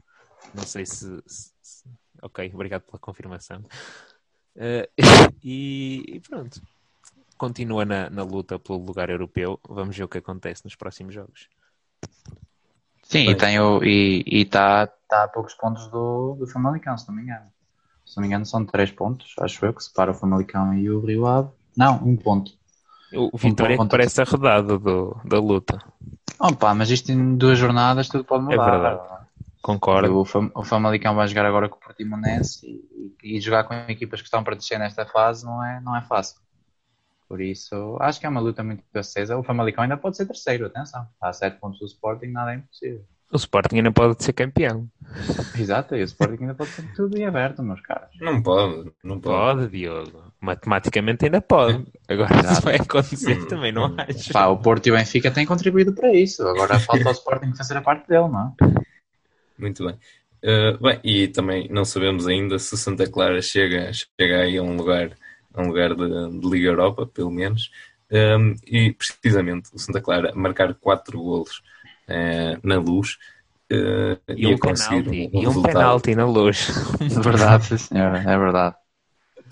Não 0.54 0.64
sei 0.64 0.86
se, 0.86 1.22
se, 1.26 1.52
se. 1.62 1.84
Ok, 2.22 2.50
obrigado 2.54 2.84
pela 2.84 3.00
confirmação. 3.00 3.60
Uh, 4.56 4.88
e, 5.44 6.04
e, 6.08 6.20
pronto. 6.22 6.62
continua 7.38 7.84
na, 7.86 8.10
na 8.10 8.24
luta 8.24 8.60
pelo 8.60 8.80
lugar 8.80 9.10
europeu. 9.10 9.60
Vamos 9.68 9.98
ver 9.98 10.04
o 10.04 10.10
que 10.10 10.20
acontece 10.20 10.64
nos 10.64 10.76
próximos 10.76 11.14
jogos. 11.14 11.50
Sim, 13.04 13.26
Bem. 13.26 13.32
e 13.32 13.36
tem 13.36 13.60
o, 13.60 13.84
e 13.84 14.24
está 14.28 14.86
tá 14.86 15.24
a 15.24 15.28
poucos 15.28 15.56
pontos 15.56 15.88
do, 15.88 16.36
do 16.36 16.48
Famalicão, 16.48 16.96
se 16.96 17.08
não 17.08 17.16
me 17.16 17.24
engano. 17.24 17.52
Se 18.06 18.16
não 18.16 18.22
me 18.22 18.28
engano, 18.28 18.46
são 18.46 18.66
três 18.66 18.92
pontos, 18.92 19.34
acho 19.40 19.66
eu, 19.66 19.74
que 19.74 19.84
separa 19.84 20.12
o 20.12 20.14
Famalicão 20.14 20.74
e 20.76 20.90
o 20.90 21.00
Rio 21.00 21.26
Ave. 21.26 21.50
Não, 21.76 21.96
um 22.04 22.16
ponto. 22.16 22.59
O 23.14 23.38
Vitória 23.38 23.74
que 23.76 23.78
ponto. 23.78 23.92
parece 23.92 24.22
arredado 24.22 24.78
do, 24.80 25.20
da 25.26 25.40
luta. 25.40 25.80
Opa, 26.40 26.74
mas 26.76 26.90
isto 26.90 27.12
em 27.12 27.36
duas 27.36 27.58
jornadas 27.58 28.08
tudo 28.08 28.24
pode 28.24 28.44
mudar. 28.44 28.56
É 28.68 28.72
verdade. 28.72 29.00
Concordo. 29.62 30.18
O, 30.20 30.26
Fam- 30.26 30.52
o 30.56 30.64
Famalicão 30.64 31.16
vai 31.16 31.28
jogar 31.28 31.46
agora 31.46 31.68
com 31.68 31.76
o 31.78 31.80
Portimonense 31.80 32.66
e, 32.66 33.16
e, 33.24 33.38
e 33.38 33.42
jogar 33.42 33.64
com 33.66 33.74
equipas 33.74 34.22
que 34.22 34.28
estão 34.28 34.44
para 34.44 34.56
descer 34.56 34.80
nesta 34.80 35.06
fase 35.06 35.46
não 35.46 35.64
é, 35.64 35.82
não 35.82 35.96
é 35.96 36.02
fácil. 36.02 36.40
Por 37.28 37.42
isso, 37.42 37.98
acho 38.00 38.20
que 38.20 38.26
é 38.26 38.30
uma 38.30 38.40
luta 38.40 38.64
muito 38.64 38.84
acesa. 38.96 39.38
O 39.38 39.44
Famalicão 39.44 39.84
ainda 39.84 39.98
pode 39.98 40.18
ser 40.18 40.26
terceiro, 40.26 40.66
atenção. 40.66 41.08
Está 41.14 41.30
a 41.30 41.34
7 41.34 41.60
pontos 41.60 41.80
do 41.80 41.86
Sporting, 41.86 42.28
nada 42.28 42.54
é 42.54 42.56
impossível. 42.56 43.06
O 43.32 43.38
Sporting 43.38 43.78
ainda 43.78 43.92
pode 43.92 44.24
ser 44.24 44.34
campeão. 44.34 44.90
Exato, 45.58 45.96
e 45.96 46.02
o 46.02 46.04
Sporting 46.04 46.42
ainda 46.42 46.56
pode 46.56 46.72
ser 46.72 46.84
tudo 46.96 47.16
em 47.16 47.26
aberto, 47.26 47.62
meus 47.62 47.80
caros. 47.82 48.10
Não 48.20 48.42
pode, 48.42 48.92
não 49.04 49.20
pode. 49.20 49.60
Pode, 49.62 49.72
Diogo. 49.72 50.34
Matematicamente 50.42 51.26
ainda 51.26 51.40
pode. 51.40 51.86
Agora 52.08 52.34
se 52.34 52.40
Exato. 52.40 52.62
vai 52.64 52.76
acontecer 52.76 53.38
Hum, 53.38 53.48
também, 53.48 53.72
não 53.72 53.92
hum. 53.92 53.96
acho. 53.98 54.34
Pá, 54.34 54.48
o 54.48 54.58
Porto 54.58 54.88
e 54.88 54.92
o 54.92 54.96
Benfica 54.96 55.30
têm 55.30 55.46
contribuído 55.46 55.94
para 55.94 56.12
isso. 56.14 56.48
Agora 56.48 56.80
falta 56.80 57.08
ao 57.08 57.12
Sporting 57.12 57.54
fazer 57.56 57.78
a 57.78 57.82
parte 57.82 58.08
dele, 58.08 58.30
não 58.30 58.56
é? 58.60 58.66
Muito 59.60 59.86
bem. 59.86 59.96
Uh, 60.42 60.82
bem, 60.82 61.00
e 61.04 61.28
também 61.28 61.68
não 61.70 61.86
sabemos 61.86 62.26
ainda 62.26 62.58
se 62.58 62.74
o 62.74 62.78
Santa 62.78 63.10
Clara 63.10 63.42
chega, 63.42 63.92
chega 63.94 64.42
aí 64.42 64.58
a 64.58 64.64
um 64.64 64.76
lugar, 64.76 65.12
a 65.54 65.62
um 65.62 65.68
lugar 65.68 65.94
de, 65.94 66.40
de 66.40 66.50
Liga 66.50 66.70
Europa, 66.70 67.06
pelo 67.06 67.30
menos. 67.30 67.70
Um, 68.12 68.56
e 68.66 68.92
precisamente 68.94 69.70
o 69.72 69.78
Santa 69.78 70.02
Clara 70.02 70.34
marcar 70.34 70.74
quatro 70.74 71.22
golos 71.22 71.62
eh, 72.10 72.58
na 72.64 72.78
luz 72.78 73.18
uh, 73.72 74.20
E 74.36 74.48
ia 74.48 74.56
um 74.56 74.60
conseguir 74.60 75.08
penalti. 75.08 75.30
um 75.34 75.42
E 75.42 75.48
um 75.48 75.62
penalti 75.62 76.16
na 76.16 76.26
luz. 76.26 76.68
É 77.02 77.22
verdade, 77.22 77.66
sim, 77.66 77.78
senhora, 77.78 78.20
é 78.20 78.38
verdade. 78.38 78.76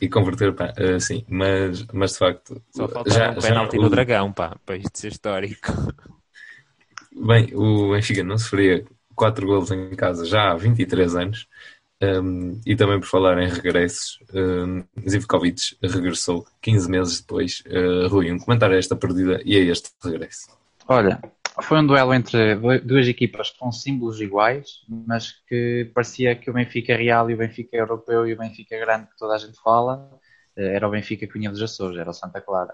e 0.01 0.07
converter 0.09 0.53
para 0.53 0.73
uh, 0.73 0.99
sim, 0.99 1.25
mas, 1.27 1.85
mas 1.93 2.11
de 2.13 2.17
facto 2.19 2.61
Só 2.71 2.87
faltava 2.87 3.09
já, 3.09 3.31
um 3.31 3.35
já 3.39 3.49
penalti 3.49 3.77
o- 3.77 3.81
no 3.81 3.89
Dragão, 3.89 4.31
pá, 4.31 4.55
para 4.65 4.77
isto 4.77 4.97
ser 4.97 5.11
histórico. 5.11 5.67
Bem, 7.11 7.53
o 7.55 7.91
Benfica 7.91 8.23
não 8.23 8.37
sofria 8.37 8.85
4 9.15 9.45
golos 9.47 9.71
em 9.71 9.95
casa 9.95 10.25
já 10.25 10.51
há 10.51 10.55
23 10.55 11.15
anos. 11.15 11.47
Um, 11.99 12.61
e 12.63 12.75
também 12.75 12.99
por 12.99 13.07
falar 13.07 13.39
em 13.41 13.49
regressos, 13.49 14.19
um, 14.31 14.83
Zivkovic 15.09 15.75
regressou 15.81 16.45
15 16.61 16.89
meses 16.89 17.21
depois. 17.21 17.63
Uh, 17.65 18.07
Rui, 18.07 18.31
um 18.31 18.37
comentário 18.37 18.75
a 18.75 18.79
esta 18.79 18.95
perdida 18.95 19.41
e 19.43 19.57
a 19.57 19.59
este 19.71 19.89
regresso. 20.03 20.47
Olha, 20.87 21.19
foi 21.61 21.79
um 21.79 21.87
duelo 21.87 22.13
entre 22.13 22.55
duas 22.81 23.07
equipas 23.07 23.49
com 23.51 23.71
símbolos 23.71 24.21
iguais, 24.21 24.85
mas 24.87 25.31
que 25.47 25.91
parecia 25.93 26.35
que 26.35 26.49
o 26.49 26.53
Benfica 26.53 26.95
real 26.95 27.29
e 27.29 27.33
o 27.33 27.37
Benfica 27.37 27.75
europeu 27.77 28.27
e 28.27 28.33
o 28.33 28.37
Benfica 28.37 28.77
grande 28.77 29.07
que 29.07 29.17
toda 29.17 29.35
a 29.35 29.37
gente 29.37 29.59
fala 29.61 30.09
eh, 30.55 30.75
era 30.75 30.87
o 30.87 30.91
Benfica 30.91 31.27
que 31.27 31.33
vinha 31.33 31.49
dos 31.49 31.61
Açores, 31.61 31.97
era 31.97 32.09
o 32.09 32.13
Santa 32.13 32.41
Clara. 32.41 32.73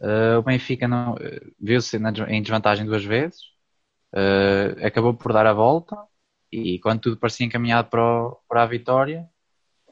Eh, 0.00 0.36
o 0.38 0.42
Benfica 0.42 0.86
eh, 1.20 1.40
viu-se 1.60 1.96
em 2.28 2.42
desvantagem 2.42 2.86
duas 2.86 3.04
vezes, 3.04 3.38
acabou 4.84 5.14
por 5.14 5.32
dar 5.32 5.46
a 5.46 5.52
volta 5.52 5.96
e 6.50 6.78
quando 6.80 7.00
tudo 7.02 7.16
parecia 7.18 7.46
encaminhado 7.46 7.88
para, 7.90 8.62
a 8.62 8.66
vitória, 8.66 9.28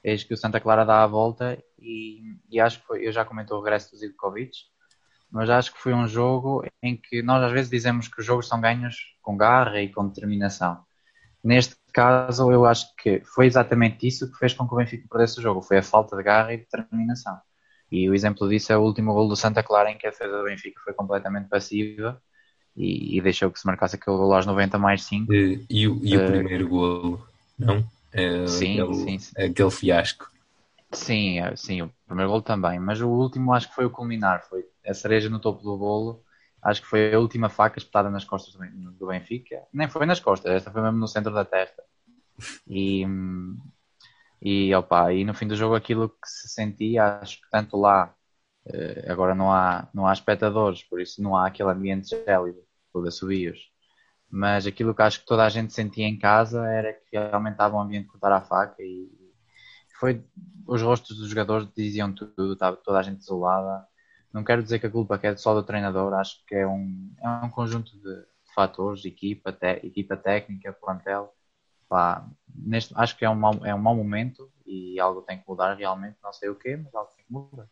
eis 0.04 0.24
que 0.24 0.34
o 0.34 0.36
Santa 0.36 0.60
Clara 0.60 0.84
dá 0.84 1.04
a 1.04 1.06
volta 1.06 1.58
e, 1.78 2.36
e 2.50 2.60
acho 2.60 2.80
que 2.80 2.86
foi, 2.86 3.06
eu 3.06 3.12
já 3.12 3.24
comentou 3.24 3.58
o 3.58 3.62
regresso 3.62 3.92
do 3.92 3.98
Zivkovic, 3.98 4.52
mas 5.30 5.50
acho 5.50 5.72
que 5.72 5.78
foi 5.80 5.94
um 5.94 6.06
jogo 6.08 6.64
em 6.82 6.96
que 6.96 7.22
nós 7.22 7.42
às 7.42 7.52
vezes 7.52 7.70
dizemos 7.70 8.08
que 8.08 8.20
os 8.20 8.26
jogos 8.26 8.48
são 8.48 8.60
ganhos 8.60 8.96
com 9.22 9.36
garra 9.36 9.80
e 9.80 9.88
com 9.92 10.06
determinação. 10.08 10.78
Neste 11.42 11.76
caso, 11.92 12.50
eu 12.52 12.66
acho 12.66 12.94
que 12.96 13.20
foi 13.24 13.46
exatamente 13.46 14.06
isso 14.06 14.30
que 14.30 14.38
fez 14.38 14.52
com 14.54 14.66
que 14.68 14.74
o 14.74 14.78
Benfica 14.78 15.06
perdesse 15.10 15.38
o 15.38 15.42
jogo, 15.42 15.62
foi 15.62 15.78
a 15.78 15.82
falta 15.82 16.16
de 16.16 16.22
garra 16.22 16.52
e 16.54 16.58
determinação. 16.58 17.38
E 17.90 18.08
o 18.10 18.14
exemplo 18.14 18.48
disso 18.48 18.72
é 18.72 18.76
o 18.78 18.82
último 18.82 19.14
gol 19.14 19.28
do 19.28 19.36
Santa 19.36 19.62
Clara, 19.62 19.90
em 19.90 19.98
que 19.98 20.06
a 20.06 20.10
defesa 20.10 20.36
do 20.38 20.44
Benfica 20.44 20.80
foi 20.84 20.92
completamente 20.94 21.48
passiva 21.48 22.20
e, 22.76 23.18
e 23.18 23.20
deixou 23.22 23.50
que 23.50 23.60
se 23.60 23.66
marcasse 23.66 23.96
aquele 23.96 24.16
gol 24.16 24.34
aos 24.34 24.46
90 24.46 24.78
mais 24.78 25.04
5. 25.04 25.32
Uh, 25.32 25.66
e 25.68 25.86
o, 25.88 26.00
e 26.02 26.16
o 26.16 26.20
Eh, 26.20 26.24
primeiro 26.24 26.68
golo, 26.68 27.26
não? 27.58 27.84
É 28.12 28.46
Sim, 28.46 28.80
aquele, 28.80 28.94
sim, 28.94 29.18
sim. 29.18 29.34
aquele 29.36 29.70
fiasco. 29.70 30.30
Sim, 30.92 31.40
é, 31.40 31.54
sim, 31.56 31.82
o 31.82 31.92
primeiro 32.06 32.30
gol 32.30 32.42
também, 32.42 32.78
mas 32.80 33.00
o 33.00 33.08
último 33.08 33.52
acho 33.52 33.68
que 33.68 33.74
foi 33.74 33.84
o 33.84 33.90
culminar, 33.90 34.42
foi 34.48 34.64
a 34.88 34.94
cereja 34.94 35.28
no 35.30 35.40
topo 35.40 35.62
do 35.62 35.76
bolo. 35.78 36.24
Acho 36.62 36.82
que 36.82 36.88
foi 36.88 37.14
a 37.14 37.18
última 37.20 37.48
faca 37.48 37.78
espetada 37.78 38.10
nas 38.10 38.24
costas 38.24 38.52
do 38.54 38.60
Ben- 38.60 38.72
do 38.98 39.06
Benfica. 39.06 39.62
Nem 39.72 39.88
foi 39.88 40.06
nas 40.06 40.20
costas, 40.20 40.52
esta 40.52 40.70
foi 40.72 40.82
mesmo 40.82 40.98
no 40.98 41.08
centro 41.08 41.32
da 41.32 41.44
testa. 41.44 41.82
E, 42.68 43.04
e, 44.40 44.74
opa, 44.74 45.12
e 45.12 45.24
no 45.24 45.34
fim 45.34 45.46
do 45.48 45.56
jogo 45.56 45.74
aquilo 45.74 46.08
que 46.10 46.28
se 46.28 46.48
sentia, 46.48 47.18
acho 47.20 47.40
que 47.40 47.50
tanto 47.50 47.76
lá, 47.76 48.14
eh, 48.66 49.06
agora 49.10 49.34
não 49.34 49.52
há, 49.52 49.88
não 49.94 50.06
há 50.06 50.12
espectadores, 50.12 50.82
por 50.84 51.00
isso 51.00 51.22
não 51.22 51.36
há 51.36 51.46
aquele 51.48 51.70
ambiente 51.70 52.08
gélido, 52.10 52.60
ou 52.92 53.02
de 53.02 53.08
assobios. 53.08 53.58
Mas 54.30 54.66
aquilo 54.66 54.94
que 54.94 55.02
acho 55.02 55.20
que 55.20 55.26
toda 55.26 55.44
a 55.46 55.48
gente 55.50 55.72
sentia 55.74 56.06
em 56.06 56.18
casa 56.18 56.66
era 56.68 56.92
que 56.94 57.18
realmente 57.18 57.54
estava 57.54 57.76
um 57.76 57.80
ambiente 57.80 58.06
de 58.06 58.10
cortar 58.12 58.32
a 58.32 58.42
faca 58.42 58.76
e 58.82 59.10
foi 59.98 60.24
os 60.66 60.82
rostos 60.82 61.18
dos 61.18 61.28
jogadores 61.30 61.68
diziam 61.76 62.12
tudo, 62.14 62.52
estava 62.52 62.76
toda 62.76 62.98
a 62.98 63.02
gente 63.02 63.20
isolada. 63.22 63.86
Não 64.32 64.44
quero 64.44 64.62
dizer 64.62 64.78
que 64.78 64.86
a 64.86 64.90
culpa 64.90 65.18
é 65.22 65.36
só 65.36 65.54
do 65.54 65.62
treinador, 65.64 66.12
acho 66.14 66.44
que 66.46 66.54
é 66.54 66.66
um, 66.66 67.12
é 67.22 67.28
um 67.46 67.50
conjunto 67.50 67.92
de 67.98 68.26
fatores, 68.54 69.04
equipa, 69.04 69.52
te- 69.52 69.80
equipa 69.86 70.16
técnica, 70.16 70.72
plantel. 70.72 71.32
Pá, 71.88 72.26
neste, 72.54 72.94
acho 72.96 73.16
que 73.16 73.24
é 73.24 73.30
um, 73.30 73.34
mau, 73.36 73.54
é 73.64 73.74
um 73.74 73.78
mau 73.78 73.96
momento 73.96 74.52
e 74.66 75.00
algo 75.00 75.22
tem 75.22 75.38
que 75.40 75.48
mudar 75.48 75.74
realmente, 75.74 76.18
não 76.22 76.32
sei 76.32 76.48
o 76.50 76.56
quê, 76.56 76.76
mas 76.76 76.94
algo 76.94 77.12
tem 77.16 77.24
que 77.26 77.32
mudar. 77.32 77.68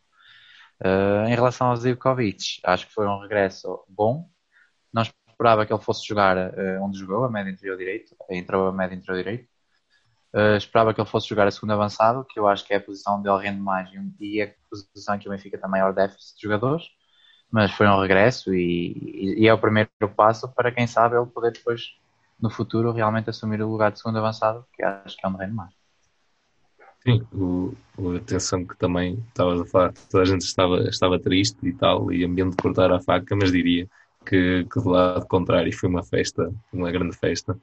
Eh, 0.82 1.26
em 1.30 1.34
relação 1.34 1.68
ao 1.68 1.76
Zivkovic, 1.76 2.60
acho 2.64 2.86
que 2.86 2.92
foi 2.94 3.06
um 3.06 3.20
regresso 3.20 3.84
bom. 3.88 4.28
Não 4.92 5.02
esperava 5.02 5.66
que 5.66 5.72
ele 5.74 5.82
fosse 5.82 6.06
jogar 6.06 6.36
eh, 6.38 6.80
onde 6.80 6.98
jogou, 6.98 7.24
a 7.24 7.30
média 7.30 7.50
interior 7.52 7.78
direito, 7.78 8.16
entrou 8.30 8.68
a 8.68 8.72
média 8.72 8.94
interior 8.96 9.18
direito. 9.18 9.48
Uh, 10.36 10.56
esperava 10.58 10.92
que 10.92 11.00
ele 11.00 11.08
fosse 11.08 11.26
jogar 11.28 11.46
a 11.48 11.50
segundo 11.50 11.72
avançado, 11.72 12.22
que 12.28 12.38
eu 12.38 12.46
acho 12.46 12.66
que 12.66 12.74
é 12.74 12.76
a 12.76 12.80
posição 12.80 13.18
onde 13.18 13.26
ele 13.28 13.42
rende 13.42 13.58
mais 13.60 13.88
e 14.20 14.40
é 14.42 14.44
a 14.44 14.54
posição 14.70 15.14
em 15.14 15.18
que 15.18 15.26
o 15.28 15.30
Benfica 15.32 15.56
tem 15.58 15.70
maior 15.70 15.94
déficit 15.94 16.36
de 16.36 16.42
jogadores. 16.42 16.84
Mas 17.50 17.70
foi 17.72 17.86
um 17.88 18.00
regresso 18.00 18.54
e, 18.54 19.38
e- 19.42 19.46
é 19.48 19.54
o 19.54 19.58
primeiro 19.58 19.88
passo 20.14 20.48
para 20.54 20.70
quem 20.72 20.86
sabe 20.86 21.16
ele 21.16 21.26
poder 21.26 21.52
depois, 21.52 21.82
no 22.40 22.50
futuro, 22.50 22.92
realmente 22.92 23.30
assumir 23.30 23.62
o 23.62 23.70
lugar 23.70 23.92
de 23.92 23.98
segundo 23.98 24.18
avançado, 24.18 24.66
que 24.74 24.82
acho 24.82 25.16
que 25.16 25.24
é 25.24 25.28
onde 25.28 25.38
rende 25.38 25.54
mais. 25.54 25.72
Sim, 27.02 27.22
o, 27.32 27.72
o- 27.96 28.16
atenção 28.16 28.66
que 28.66 28.76
também 28.76 29.14
estavas 29.28 29.60
a 29.60 29.64
falar, 29.66 29.92
toda 30.10 30.22
a 30.22 30.26
gente 30.26 30.42
estava, 30.42 30.80
estava 30.88 31.18
triste 31.18 31.56
e 31.66 31.72
tal, 31.72 32.12
e 32.12 32.24
ambiente 32.24 32.50
de 32.50 32.62
cortar 32.62 32.92
a 32.92 33.00
faca, 33.00 33.34
mas 33.36 33.52
diria 33.52 33.88
que, 34.26 34.64
que 34.64 34.80
do 34.80 34.90
lado 34.90 35.26
contrário 35.26 35.72
foi 35.72 35.88
uma 35.88 36.02
festa, 36.02 36.52
uma 36.72 36.90
grande 36.90 37.16
festa. 37.16 37.56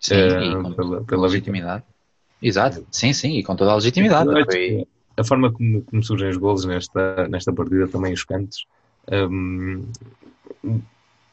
Sim, 0.00 0.62
com 0.62 0.74
pela, 0.74 1.04
pela 1.04 1.22
legitimidade. 1.26 1.84
Exato, 2.40 2.86
sim, 2.90 3.12
sim, 3.12 3.32
e 3.38 3.42
com 3.42 3.56
toda 3.56 3.72
a 3.72 3.74
legitimidade. 3.74 4.30
Foi- 4.44 4.86
a 5.16 5.24
forma 5.24 5.52
como, 5.52 5.82
como 5.82 6.02
surgem 6.04 6.28
os 6.28 6.36
golos 6.36 6.64
nesta, 6.64 7.26
nesta 7.28 7.52
partida, 7.52 7.88
também 7.88 8.12
os 8.12 8.24
cantos, 8.24 8.66
hum, 9.10 9.82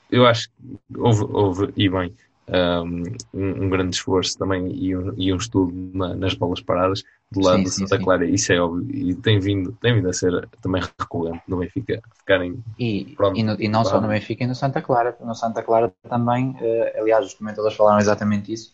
eu 0.10 0.26
acho 0.26 0.50
que 0.50 1.00
houve, 1.00 1.24
houve 1.30 1.74
e 1.76 1.90
bem, 1.90 2.14
hum, 2.50 3.04
um, 3.34 3.66
um 3.66 3.70
grande 3.70 3.96
esforço 3.96 4.38
também 4.38 4.72
e 4.76 4.96
um, 4.96 5.14
e 5.18 5.34
um 5.34 5.38
estudo 5.38 5.74
na- 5.94 6.16
nas 6.16 6.34
bolas 6.36 6.62
paradas 6.62 7.02
do 7.32 7.42
lado 7.42 7.58
Sim, 7.58 7.64
do 7.66 7.72
sim, 7.72 7.88
Santa 7.88 7.98
sim. 7.98 8.04
Clara, 8.04 8.26
isso 8.26 8.54
é 8.54 8.60
óbvio, 8.62 8.86
e 8.96 9.16
tem 9.16 9.40
vindo, 9.40 9.72
tem 9.82 9.96
vindo 9.96 10.10
a 10.10 10.14
ser 10.14 10.48
também 10.62 10.82
recorrente 11.00 11.42
no 11.48 11.58
Benfica 11.58 12.02
ficarem 12.20 12.64
E, 12.78 13.16
e, 13.36 13.44
no- 13.44 13.58
e 13.60 13.68
não 13.68 13.84
só 13.84 14.00
no 14.00 14.08
Benfica 14.08 14.44
e 14.44 14.48
no 14.48 14.56
Santa 14.56 14.82
Clara. 14.82 15.18
No 15.22 15.34
Santa 15.34 15.64
Clara 15.64 15.92
também, 16.10 16.56
eh, 16.62 17.00
aliás, 17.00 17.26
os 17.26 17.34
comentadores 17.34 17.76
falaram 17.78 18.00
exatamente 18.00 18.52
isso, 18.54 18.72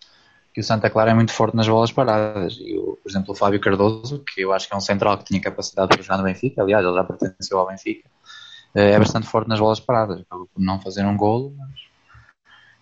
que 0.53 0.59
o 0.59 0.63
Santa 0.63 0.89
Clara 0.89 1.11
é 1.11 1.13
muito 1.13 1.31
forte 1.31 1.55
nas 1.55 1.67
bolas 1.67 1.91
paradas. 1.91 2.57
E, 2.59 2.77
o, 2.77 2.97
por 3.01 3.09
exemplo, 3.09 3.31
o 3.31 3.35
Fábio 3.35 3.59
Cardoso, 3.61 4.23
que 4.33 4.41
eu 4.41 4.51
acho 4.53 4.67
que 4.67 4.73
é 4.73 4.77
um 4.77 4.81
central 4.81 5.17
que 5.17 5.23
tinha 5.25 5.41
capacidade 5.41 5.89
para 5.89 6.01
jogar 6.01 6.17
no 6.17 6.23
Benfica, 6.23 6.61
aliás, 6.61 6.85
ele 6.85 6.95
já 6.95 7.03
pertenceu 7.03 7.57
ao 7.59 7.67
Benfica, 7.67 8.09
eh, 8.75 8.91
é 8.91 8.99
bastante 8.99 9.27
forte 9.27 9.47
nas 9.47 9.59
bolas 9.59 9.79
paradas. 9.79 10.21
Por 10.29 10.47
não 10.57 10.79
fazer 10.81 11.05
um 11.05 11.15
golo, 11.15 11.53
mas, 11.57 11.79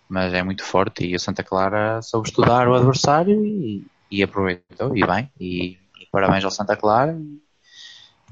mas 0.08 0.34
é 0.34 0.42
muito 0.42 0.64
forte. 0.64 1.04
E 1.04 1.14
o 1.14 1.20
Santa 1.20 1.42
Clara 1.44 2.02
soube 2.02 2.28
estudar 2.28 2.68
o 2.68 2.74
adversário 2.74 3.44
e, 3.44 3.86
e 4.10 4.22
aproveitou, 4.22 4.96
e 4.96 5.06
bem. 5.06 5.30
E, 5.38 5.78
e 6.00 6.06
parabéns 6.10 6.44
ao 6.44 6.50
Santa 6.50 6.76
Clara. 6.76 7.16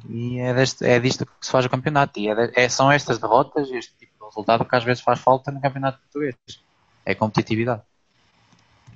E 0.08 0.38
é, 0.38 0.54
deste, 0.54 0.84
é 0.84 0.98
disto 1.00 1.26
que 1.26 1.32
se 1.40 1.50
faz 1.50 1.64
o 1.64 1.70
campeonato. 1.70 2.18
E 2.18 2.28
é 2.28 2.34
de- 2.34 2.52
é- 2.54 2.68
são 2.68 2.90
estas 2.90 3.18
derrotas, 3.18 3.70
este 3.70 3.94
tipo 3.96 4.12
de 4.18 4.24
resultado 4.26 4.64
que 4.64 4.76
às 4.76 4.84
vezes 4.84 5.02
faz 5.02 5.18
falta 5.20 5.50
no 5.50 5.60
campeonato 5.60 5.98
português. 6.00 6.34
É 7.04 7.14
competitividade. 7.14 7.82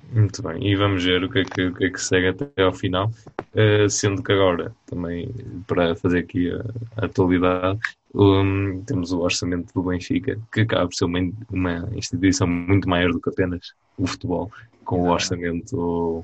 Muito 0.09 0.43
bem, 0.43 0.67
e 0.67 0.75
vamos 0.75 1.03
ver 1.03 1.23
o 1.23 1.29
que 1.29 1.39
é 1.39 1.45
que, 1.45 1.61
o 1.67 1.73
que, 1.73 1.85
é 1.85 1.89
que 1.91 2.01
segue 2.01 2.27
até 2.29 2.61
ao 2.63 2.73
final, 2.73 3.11
Eh, 3.55 3.87
sendo 3.87 4.23
que 4.23 4.31
agora, 4.33 4.75
também 4.87 5.31
para 5.67 5.95
fazer 5.95 6.19
aqui 6.21 6.49
a, 6.51 7.01
a 7.03 7.05
atualidade, 7.05 7.79
Um, 8.15 8.83
temos 8.85 9.11
o 9.11 9.21
orçamento 9.21 9.73
do 9.73 9.81
Benfica, 9.83 10.39
que 10.51 10.61
acaba 10.61 10.85
por 10.87 10.93
ser 10.95 11.05
uma, 11.05 11.19
uma 11.49 11.89
instituição 11.95 12.45
muito 12.47 12.87
maior 12.87 13.11
do 13.11 13.19
que 13.21 13.29
apenas 13.31 13.73
o 13.97 14.05
futebol, 14.07 14.51
com 14.83 15.01
o 15.01 15.09
orçamento 15.11 16.23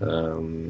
um, 0.00 0.68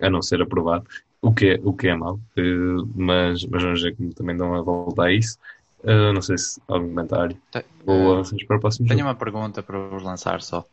a 0.00 0.10
não 0.10 0.22
ser 0.22 0.40
aprovado, 0.42 0.84
o 1.20 1.32
que 1.34 1.46
é, 1.54 1.60
o 1.62 1.72
que 1.74 1.88
é 1.88 1.96
mau, 1.96 2.16
uh, 2.38 2.88
mas, 2.94 3.44
mas 3.46 3.62
vamos 3.62 3.82
ver 3.82 3.96
como 3.96 4.12
também 4.14 4.36
dão 4.36 4.54
a 4.54 4.62
volta 4.62 5.04
a 5.04 5.12
isso. 5.12 5.36
Uh, 5.84 6.12
não 6.12 6.22
sei 6.22 6.38
se 6.38 6.60
há 6.68 6.74
algum 6.74 6.88
comentário. 6.90 7.36
Te- 7.50 7.64
Ou 7.86 8.12
avançamos 8.12 8.44
para 8.44 8.56
o 8.56 8.60
próximo 8.60 8.88
Tenho 8.88 9.00
jogo. 9.00 9.08
uma 9.10 9.16
pergunta 9.18 9.62
para 9.62 9.78
vos 9.88 10.02
lançar 10.02 10.40
só. 10.40 10.64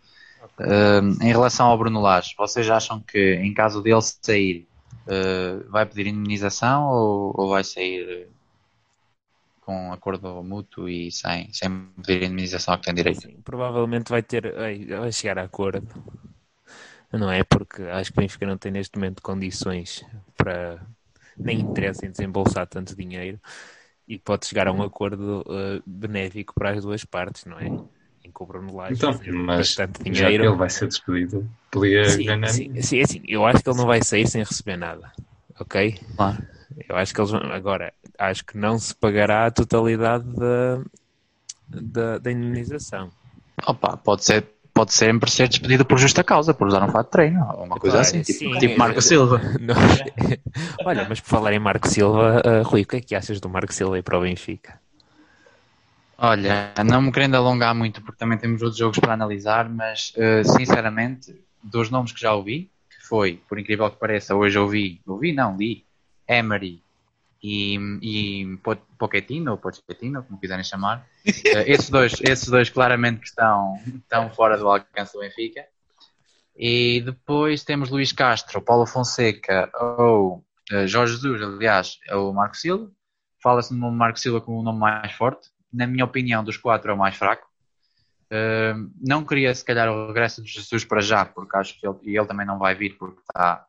Um, 0.60 1.24
em 1.24 1.32
relação 1.32 1.68
ao 1.68 1.78
Bruno 1.78 2.02
Lage, 2.02 2.36
vocês 2.38 2.70
acham 2.70 3.00
que 3.00 3.36
em 3.36 3.54
caso 3.54 3.82
dele 3.82 4.02
sair, 4.02 4.68
uh, 5.08 5.70
vai 5.70 5.86
pedir 5.86 6.08
indemnização 6.08 6.90
ou, 6.90 7.34
ou 7.38 7.50
vai 7.50 7.64
sair 7.64 8.28
uh, 8.28 8.40
com 9.62 9.94
acordo 9.94 10.44
mútuo 10.44 10.90
e 10.90 11.12
sem, 11.12 11.52
sem 11.54 11.88
pedir 12.04 12.24
indemnização 12.24 12.78
que 12.78 12.84
tem 12.84 12.94
direito? 12.94 13.22
Sim, 13.22 13.40
provavelmente 13.44 14.10
vai 14.10 14.22
ter, 14.22 14.54
vai, 14.54 15.12
chegar 15.12 15.40
a 15.40 15.44
acordo. 15.44 15.88
Não 17.12 17.32
é? 17.32 17.44
Porque 17.44 17.82
acho 17.84 18.12
que 18.12 18.20
o 18.20 18.22
Benfica 18.22 18.46
não 18.46 18.58
tem 18.58 18.72
neste 18.72 18.98
momento 18.98 19.22
condições 19.22 20.06
para 20.38 20.80
nem 21.38 21.62
interesse 21.62 22.06
em 22.06 22.12
desembolsar 22.12 22.68
tanto 22.68 22.96
dinheiro 22.96 23.40
e 24.08 24.18
pode 24.18 24.46
chegar 24.46 24.68
a 24.68 24.72
um 24.72 24.82
acordo 24.82 25.44
eh, 25.48 25.82
benéfico 25.86 26.54
para 26.54 26.72
as 26.72 26.84
duas 26.84 27.06
partes, 27.06 27.46
não 27.46 27.60
é? 27.60 27.70
Em 28.24 28.32
que 28.32 28.44
o 28.44 28.46
Bruno 28.46 28.76
Lage 28.76 28.96
Então, 28.96 29.20
mas 29.32 29.58
bastante 29.58 30.04
dinheiro. 30.04 30.44
ele 30.46 30.56
vai 30.56 30.70
ser 30.70 30.88
despedido, 30.88 31.48
podia 31.72 32.04
Sim, 32.08 32.24
ganhar. 32.24 32.54
sim, 32.54 32.82
sim, 32.82 33.00
é 33.00 33.04
assim, 33.04 33.22
eu 33.28 33.46
acho 33.46 33.64
que 33.64 33.70
ele 33.70 33.78
não 33.78 33.86
vai 33.86 34.02
sair 34.04 34.28
sem 34.28 34.44
receber 34.44 34.78
nada, 34.78 35.12
ok? 35.60 36.00
Claro. 36.16 36.38
Eu 36.88 36.96
acho 36.96 37.14
que 37.14 37.20
eles 37.22 37.32
vão, 37.32 37.42
agora, 37.52 37.94
acho 38.18 38.46
que 38.46 38.58
não 38.58 38.80
se 38.80 38.96
pagará 38.96 39.46
a 39.48 39.52
totalidade 39.52 40.26
da, 40.36 40.84
da, 41.68 42.18
da 42.20 42.32
indemnização. 42.32 43.12
Opa, 43.68 43.98
pode 43.98 44.24
ser, 44.24 44.48
pode 44.74 44.94
sempre 44.94 45.30
ser 45.30 45.48
despedido 45.48 45.86
por 45.86 45.98
justa 45.98 46.24
causa, 46.24 46.54
por 46.54 46.68
usar 46.68 46.84
um 46.84 46.90
fato 46.90 47.08
de 47.08 47.12
treino, 47.12 47.46
ou 47.56 47.64
uma 47.66 47.78
coisa 47.78 47.98
Claro, 47.98 48.02
assim, 48.02 48.24
tipo, 48.24 48.40
sim. 48.40 48.58
tipo 48.60 48.80
Marco 48.80 49.02
Silva. 49.02 49.40
Não. 49.60 49.76
Olha, 50.86 51.06
mas 51.06 51.20
por 51.20 51.30
falar 51.30 51.54
em 51.54 51.60
Marco 51.60 51.88
Silva, 51.88 52.42
ah, 52.46 52.62
Rui, 52.64 52.82
o 52.84 52.86
que 52.88 52.98
é 52.98 53.02
que 53.02 53.16
achas 53.16 53.40
do 53.40 53.50
Marco 53.50 53.74
Silva 53.74 53.98
e 53.98 54.02
para 54.02 54.18
o 54.18 54.22
Benfica? 54.22 54.80
Olha, 56.22 56.74
não 56.86 57.02
me 57.02 57.12
querendo 57.14 57.36
alongar 57.36 57.74
muito, 57.74 58.02
porque 58.02 58.18
também 58.18 58.38
temos 58.38 58.62
outros 58.62 58.78
jogos 58.78 59.00
para 59.00 59.14
analisar, 59.14 59.70
mas 59.70 60.12
uh, 60.18 60.44
sinceramente, 60.58 61.34
dos 61.64 61.90
nomes 61.90 62.12
que 62.12 62.20
já 62.20 62.34
ouvi, 62.34 62.70
que 62.90 63.08
foi, 63.08 63.42
por 63.48 63.58
incrível 63.58 63.90
que 63.90 63.96
pareça, 63.96 64.36
hoje 64.36 64.60
ouvi, 64.60 65.02
ouvi 65.08 65.32
não, 65.32 65.56
li, 65.56 65.86
Emery 66.28 66.84
e, 67.42 67.78
e 68.02 68.58
Po- 68.58 68.76
Pochettino, 68.98 69.52
ou 69.52 69.58
Pochettino, 69.58 70.22
como 70.24 70.38
quiserem 70.42 70.64
chamar, 70.64 71.00
uh, 71.00 71.04
esses, 71.66 71.90
dois, 71.90 72.14
esses 72.22 72.50
dois 72.50 72.70
claramente 72.70 73.22
que 73.22 73.28
estão, 73.28 73.76
estão 73.88 74.30
fora 74.30 74.58
do 74.58 74.68
alcance 74.68 75.14
do 75.14 75.20
Benfica. 75.20 75.66
E 76.54 77.00
depois 77.00 77.64
temos 77.64 77.90
Luís 77.90 78.12
Castro, 78.12 78.62
Paulo 78.62 78.86
Fonseca 78.86 79.72
ou 79.98 80.44
uh, 80.74 80.86
Jorge 80.86 81.14
Jesus, 81.14 81.42
aliás, 81.42 81.98
é 82.10 82.16
o 82.18 82.34
Marco 82.34 82.58
Silva. 82.58 82.92
Fala-se 83.42 83.74
no 83.74 83.80
nome 83.80 83.96
Marco 83.96 84.20
Silva 84.20 84.42
como 84.42 84.60
o 84.60 84.64
nome 84.64 84.80
mais 84.80 85.14
forte. 85.14 85.50
Na 85.72 85.86
minha 85.88 86.06
opinião, 86.06 86.44
dos 86.44 86.58
quatro 86.58 86.92
é 86.92 86.94
o 86.94 86.98
mais 86.98 87.16
fraco. 87.16 87.48
Uh, 88.32 88.92
não 89.02 89.26
queria, 89.26 89.54
se 89.54 89.66
calhar, 89.66 89.90
o 89.90 90.08
regresso 90.08 90.44
de 90.44 90.52
Jesus 90.52 90.86
para 90.86 91.02
já, 91.02 91.26
porque 91.26 91.58
acho 91.58 91.80
que 91.80 91.88
ele, 91.88 91.98
e 92.04 92.18
ele 92.18 92.28
também 92.28 92.46
não 92.46 92.60
vai 92.60 92.76
vir 92.76 92.96
porque 92.98 93.20
está, 93.22 93.66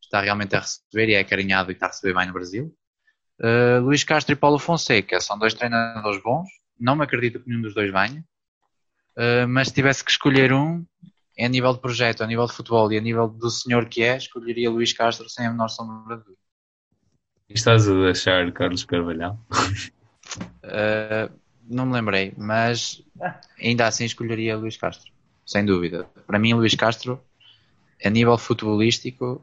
está 0.00 0.20
realmente 0.20 0.54
a 0.54 0.60
receber 0.60 1.08
e 1.08 1.14
é 1.14 1.20
acarinhado 1.20 1.70
e 1.70 1.74
está 1.74 1.86
a 1.86 1.88
receber 1.88 2.14
bem 2.14 2.26
no 2.26 2.32
Brasil. 2.32 2.72
Uh, 3.40 3.80
Luís 3.82 4.04
Castro 4.04 4.32
e 4.32 4.36
Paulo 4.36 4.58
Fonseca 4.58 5.20
são 5.20 5.38
dois 5.38 5.54
treinadores 5.54 6.22
bons. 6.22 6.48
Não 6.78 6.94
me 6.94 7.04
acredito 7.04 7.40
que 7.40 7.48
nenhum 7.48 7.62
dos 7.62 7.74
dois 7.74 7.90
venha. 7.92 8.24
Uh, 9.16 9.48
mas 9.48 9.68
se 9.68 9.74
tivesse 9.74 10.04
que 10.04 10.10
escolher 10.10 10.52
um, 10.52 10.84
a 11.38 11.48
nível 11.48 11.72
de 11.72 11.80
projeto, 11.80 12.22
a 12.22 12.26
nível 12.26 12.46
de 12.46 12.52
futebol 12.52 12.90
e 12.92 12.98
a 12.98 13.00
nível 13.00 13.28
do 13.28 13.50
senhor 13.50 13.86
que 13.86 14.02
é, 14.02 14.16
escolheria 14.16 14.70
Luís 14.70 14.92
Castro 14.92 15.28
sem 15.28 15.46
a 15.46 15.50
menor 15.50 15.68
sombra 15.68 16.16
de 16.16 16.24
dúvida. 16.24 16.40
Estás 17.48 17.88
a 17.88 17.94
deixar 17.94 18.50
Carlos 18.52 18.84
Carvalhal? 18.84 19.38
Uh, 20.64 21.32
não 21.68 21.86
me 21.86 21.92
lembrei, 21.92 22.32
mas 22.36 23.02
ainda 23.60 23.86
assim 23.86 24.04
escolheria 24.04 24.56
Luís 24.56 24.76
Castro, 24.76 25.12
sem 25.44 25.64
dúvida. 25.64 26.08
Para 26.26 26.38
mim, 26.38 26.54
Luís 26.54 26.74
Castro, 26.74 27.20
a 28.04 28.10
nível 28.10 28.36
futebolístico, 28.38 29.42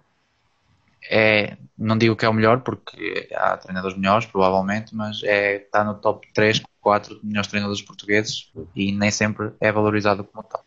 é, 1.10 1.58
não 1.78 1.98
digo 1.98 2.16
que 2.16 2.26
é 2.26 2.30
o 2.30 2.34
melhor, 2.34 2.62
porque 2.62 3.30
há 3.36 3.58
treinadores 3.58 3.98
melhores, 3.98 4.26
provavelmente, 4.26 4.96
mas 4.96 5.22
é, 5.24 5.58
está 5.58 5.84
no 5.84 5.96
top 5.96 6.28
3, 6.34 6.62
4 6.80 7.20
melhores 7.24 7.50
treinadores 7.50 7.82
portugueses 7.82 8.52
e 8.76 8.92
nem 8.92 9.12
sempre 9.12 9.52
é 9.60 9.72
valorizado 9.72 10.24
como 10.24 10.44
tal. 10.44 10.64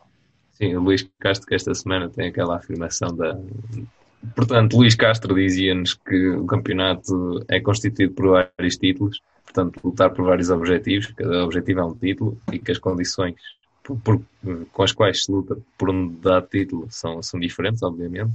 Sim, 0.52 0.74
o 0.74 0.80
Luís 0.80 1.08
Castro 1.20 1.46
que 1.46 1.54
esta 1.54 1.74
semana 1.74 2.08
tem 2.08 2.28
aquela 2.28 2.56
afirmação 2.56 3.14
da... 3.14 3.38
Portanto, 4.34 4.76
Luís 4.76 4.94
Castro 4.94 5.34
dizia-nos 5.34 5.94
que 5.94 6.28
o 6.30 6.46
campeonato 6.46 7.44
é 7.48 7.60
constituído 7.60 8.14
por 8.14 8.30
vários 8.30 8.76
títulos, 8.76 9.20
portanto, 9.44 9.80
lutar 9.84 10.10
por 10.10 10.24
vários 10.24 10.50
objetivos, 10.50 11.06
cada 11.08 11.44
objetivo 11.44 11.80
é 11.80 11.84
um 11.84 11.94
título 11.94 12.40
e 12.52 12.58
que 12.58 12.72
as 12.72 12.78
condições 12.78 13.34
por- 13.82 13.98
por- 13.98 14.20
com 14.72 14.82
as 14.82 14.92
quais 14.92 15.24
se 15.24 15.30
luta 15.30 15.56
por 15.78 15.90
um 15.90 16.12
dado 16.20 16.48
título 16.48 16.86
são, 16.90 17.22
são 17.22 17.38
diferentes, 17.38 17.82
obviamente, 17.82 18.32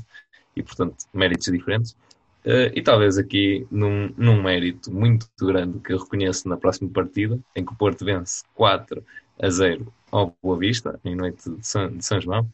e, 0.56 0.63
portanto, 0.63 0.95
méritos 1.13 1.47
diferentes. 1.51 1.95
Eh, 2.43 2.71
e 2.75 2.82
talvez 2.82 3.17
aqui 3.17 3.67
num, 3.69 4.12
num 4.17 4.41
mérito 4.41 4.91
muito 4.91 5.27
grande 5.39 5.80
que 5.80 5.93
eu 5.93 5.97
reconheço 5.99 6.47
na 6.49 6.58
próxima 6.58 6.89
partida, 6.89 7.39
em 7.56 7.63
que 7.65 7.71
o 7.71 7.75
Porto 7.75 8.04
vence 8.04 8.43
4 8.56 9.04
a 9.39 9.49
0 9.49 9.93
ao 10.12 10.36
Boa 10.41 10.58
Vista, 10.58 10.99
em 11.06 11.15
noite 11.15 11.49
de 11.49 11.65
São, 11.67 11.89
de 11.95 12.04
São 12.04 12.19
João, 12.19 12.47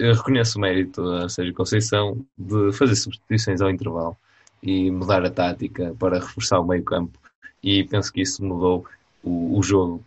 eu 0.00 0.14
reconheço 0.14 0.58
o 0.58 0.60
mérito 0.60 1.06
a 1.12 1.28
Sérgio 1.28 1.54
Conceição 1.54 2.24
de 2.36 2.72
fazer 2.72 2.96
substituições 2.96 3.60
ao 3.60 3.70
intervalo 3.70 4.16
e 4.62 4.90
mudar 4.90 5.24
a 5.24 5.30
tática 5.30 5.94
para 5.98 6.18
reforçar 6.18 6.58
o 6.58 6.66
meio 6.66 6.82
campo 6.82 7.18
e 7.62 7.84
penso 7.84 8.10
que 8.12 8.22
isso 8.22 8.42
mudou 8.42 8.86
o, 9.22 9.58
o 9.58 9.62
jogo 9.62 10.02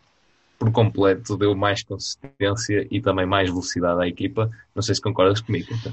por 0.57 0.71
completo, 0.71 1.37
deu 1.37 1.55
mais 1.55 1.83
consistência 1.83 2.87
e 2.89 2.99
também 3.01 3.25
mais 3.25 3.49
velocidade 3.49 4.01
à 4.01 4.07
equipa. 4.07 4.49
Não 4.73 4.81
sei 4.81 4.95
se 4.95 5.01
concordas 5.01 5.41
comigo. 5.41 5.67
Então. 5.71 5.91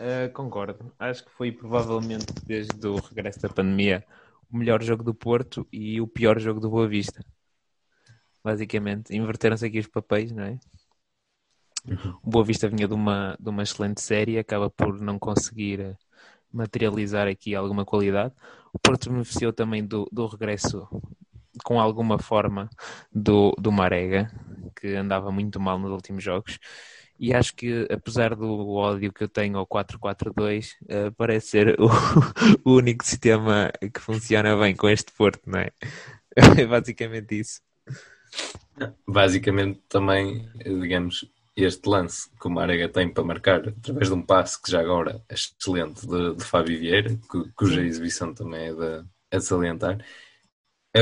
Uh, 0.00 0.32
concordo. 0.32 0.92
Acho 0.98 1.24
que 1.24 1.30
foi 1.32 1.52
provavelmente 1.52 2.26
desde 2.46 2.86
o 2.86 2.96
regresso 2.96 3.40
da 3.42 3.48
pandemia 3.48 4.04
o 4.50 4.56
melhor 4.56 4.82
jogo 4.82 5.02
do 5.02 5.14
Porto 5.14 5.66
e 5.72 6.00
o 6.00 6.06
pior 6.06 6.38
jogo 6.38 6.60
do 6.60 6.70
Boa 6.70 6.86
Vista. 6.88 7.24
Basicamente, 8.44 9.14
inverteram-se 9.14 9.66
aqui 9.66 9.78
os 9.78 9.86
papéis, 9.86 10.32
não 10.32 10.44
é? 10.44 10.58
O 12.22 12.30
Boa 12.30 12.44
Vista 12.44 12.68
vinha 12.68 12.86
de 12.86 12.94
uma, 12.94 13.36
de 13.38 13.48
uma 13.48 13.62
excelente 13.62 14.00
série, 14.00 14.38
acaba 14.38 14.70
por 14.70 15.00
não 15.00 15.18
conseguir 15.18 15.80
eh, 15.80 15.96
materializar 16.52 17.26
aqui 17.26 17.54
alguma 17.54 17.84
qualidade. 17.84 18.32
O 18.72 18.78
Porto 18.78 19.10
beneficiou 19.10 19.52
também 19.52 19.84
do, 19.84 20.08
do 20.12 20.26
regresso 20.26 20.88
com 21.64 21.80
alguma 21.80 22.18
forma 22.18 22.70
do, 23.12 23.52
do 23.58 23.72
Marega, 23.72 24.30
que 24.80 24.94
andava 24.94 25.30
muito 25.30 25.60
mal 25.60 25.78
nos 25.78 25.90
últimos 25.90 26.22
jogos. 26.22 26.58
E 27.18 27.34
acho 27.34 27.54
que, 27.54 27.86
apesar 27.90 28.34
do 28.34 28.70
ódio 28.70 29.12
que 29.12 29.24
eu 29.24 29.28
tenho 29.28 29.58
ao 29.58 29.66
4-4-2, 29.66 30.70
eh, 30.88 31.10
parece 31.16 31.48
ser 31.48 31.80
o, 31.80 31.88
o 32.64 32.76
único 32.76 33.04
sistema 33.04 33.70
que 33.92 34.00
funciona 34.00 34.56
bem 34.56 34.74
com 34.74 34.88
este 34.88 35.12
Porto, 35.12 35.42
não 35.46 35.58
é? 35.58 35.70
É 36.58 36.64
basicamente 36.64 37.38
isso. 37.38 37.60
Basicamente, 39.06 39.80
também, 39.88 40.48
digamos, 40.64 41.30
este 41.56 41.88
lance 41.88 42.30
que 42.40 42.46
o 42.46 42.50
Marega 42.50 42.88
tem 42.88 43.12
para 43.12 43.24
marcar 43.24 43.68
através 43.68 44.08
de 44.08 44.14
um 44.14 44.22
passe 44.22 44.60
que 44.60 44.70
já 44.70 44.80
agora 44.80 45.22
é 45.28 45.34
excelente 45.34 46.06
de, 46.06 46.34
de 46.36 46.44
Fábio 46.44 46.78
Vieira, 46.78 47.16
cu- 47.28 47.50
cuja 47.54 47.82
exibição 47.82 48.32
também 48.34 48.68
é 48.68 48.74
de, 48.74 49.04
é 49.30 49.38
de 49.38 49.44
salientar. 49.44 49.98
É, 50.94 51.00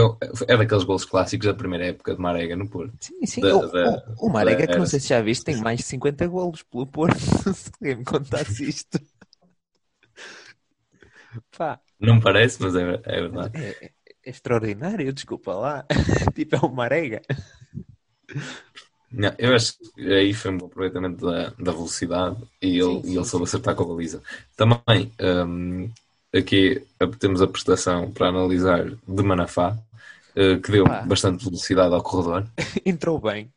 é 0.52 0.56
daqueles 0.56 0.84
gols 0.84 1.04
clássicos 1.04 1.46
da 1.46 1.54
primeira 1.54 1.86
época 1.86 2.14
de 2.14 2.20
Marega 2.20 2.54
no 2.56 2.68
Porto. 2.68 2.94
Sim, 3.00 3.26
sim. 3.26 3.40
Da- 3.42 3.56
o, 3.56 3.66
da- 3.70 4.14
o, 4.20 4.26
o 4.26 4.30
Marega, 4.30 4.66
da- 4.66 4.72
que 4.72 4.78
não 4.78 4.86
sei 4.86 5.00
se 5.00 5.08
já 5.08 5.20
viste, 5.20 5.44
tem 5.44 5.56
mais 5.56 5.78
de 5.78 5.84
50 5.86 6.26
golos 6.26 6.62
pelo 6.62 6.86
Porto. 6.86 7.18
se 7.54 7.70
alguém 7.80 7.96
me 7.96 8.04
contasse 8.04 8.68
isto. 8.68 8.98
Pá, 11.50 11.80
Não 12.00 12.18
parece, 12.20 12.60
mas 12.62 12.74
é, 12.74 12.80
é 13.04 13.20
verdade. 13.20 13.54
é, 13.54 13.86
é- 13.86 13.92
é 14.24 14.30
extraordinário, 14.30 15.12
desculpa 15.12 15.54
lá. 15.54 15.86
tipo, 16.34 16.56
é 16.56 16.58
o 16.60 16.68
Marega. 16.70 17.22
Não, 19.12 19.34
eu 19.38 19.54
acho 19.54 19.76
que 19.78 20.12
aí 20.12 20.32
foi 20.32 20.52
um 20.52 20.58
bom 20.58 20.66
aproveitamento 20.66 21.26
da, 21.26 21.50
da 21.50 21.72
velocidade 21.72 22.36
e 22.62 22.78
ele, 22.78 22.78
Sim, 22.78 23.02
sim, 23.04 23.12
e 23.12 23.16
ele 23.16 23.24
soube 23.24 23.44
acertar 23.44 23.74
com 23.74 23.82
a 23.82 23.86
baliza. 23.86 24.22
Também, 24.56 25.12
hum, 25.20 25.90
aqui 26.34 26.80
temos 27.18 27.42
a 27.42 27.46
prestação 27.48 28.10
para 28.12 28.28
analisar 28.28 28.84
de 28.88 29.22
Manafá, 29.22 29.76
eh, 30.36 30.56
que 30.58 30.70
deu 30.70 30.86
Pá. 30.86 31.00
bastante 31.02 31.44
velocidade 31.44 31.92
ao 31.94 32.02
corredor. 32.02 32.46
Entrou 32.84 33.18
bem. 33.20 33.52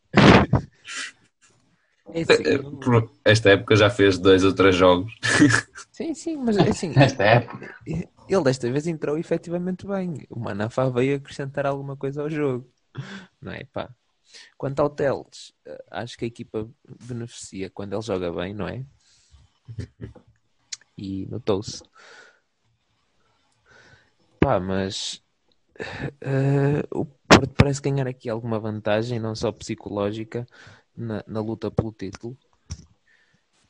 É 2.13 2.21
assim, 2.21 2.49
Por 2.81 3.09
esta 3.25 3.49
época 3.51 3.75
já 3.75 3.89
fez 3.89 4.17
dois 4.17 4.43
ou 4.43 4.53
três 4.53 4.75
jogos. 4.75 5.11
sim, 5.91 6.13
sim, 6.13 6.37
mas 6.37 6.57
assim, 6.57 6.93
Nesta 6.95 7.23
época, 7.23 7.75
ele 8.27 8.43
desta 8.43 8.71
vez 8.71 8.87
entrou 8.87 9.17
efetivamente 9.17 9.85
bem. 9.87 10.25
O 10.29 10.39
Manafá 10.39 10.89
veio 10.89 11.17
acrescentar 11.17 11.65
alguma 11.65 11.97
coisa 11.97 12.21
ao 12.21 12.29
jogo. 12.29 12.69
Não 13.41 13.51
é? 13.53 13.65
Pá. 13.65 13.93
Quanto 14.57 14.79
ao 14.81 14.89
Teles, 14.89 15.53
eh, 15.65 15.85
acho 15.91 16.17
que 16.17 16.25
a 16.25 16.27
equipa 16.27 16.69
beneficia 17.07 17.69
quando 17.69 17.93
ele 17.93 18.01
joga 18.01 18.31
bem, 18.31 18.53
não 18.53 18.67
é? 18.67 18.85
E 20.95 21.25
notou-se. 21.25 21.81
Pá, 24.39 24.59
mas 24.59 25.23
eh, 26.21 26.83
o 26.91 27.05
Porto 27.05 27.53
parece 27.57 27.81
ganhar 27.81 28.07
aqui 28.07 28.29
alguma 28.29 28.59
vantagem, 28.59 29.19
não 29.19 29.35
só 29.35 29.51
psicológica, 29.51 30.45
na, 30.95 31.23
na 31.27 31.41
luta 31.41 31.71
pelo 31.71 31.91
título. 31.91 32.37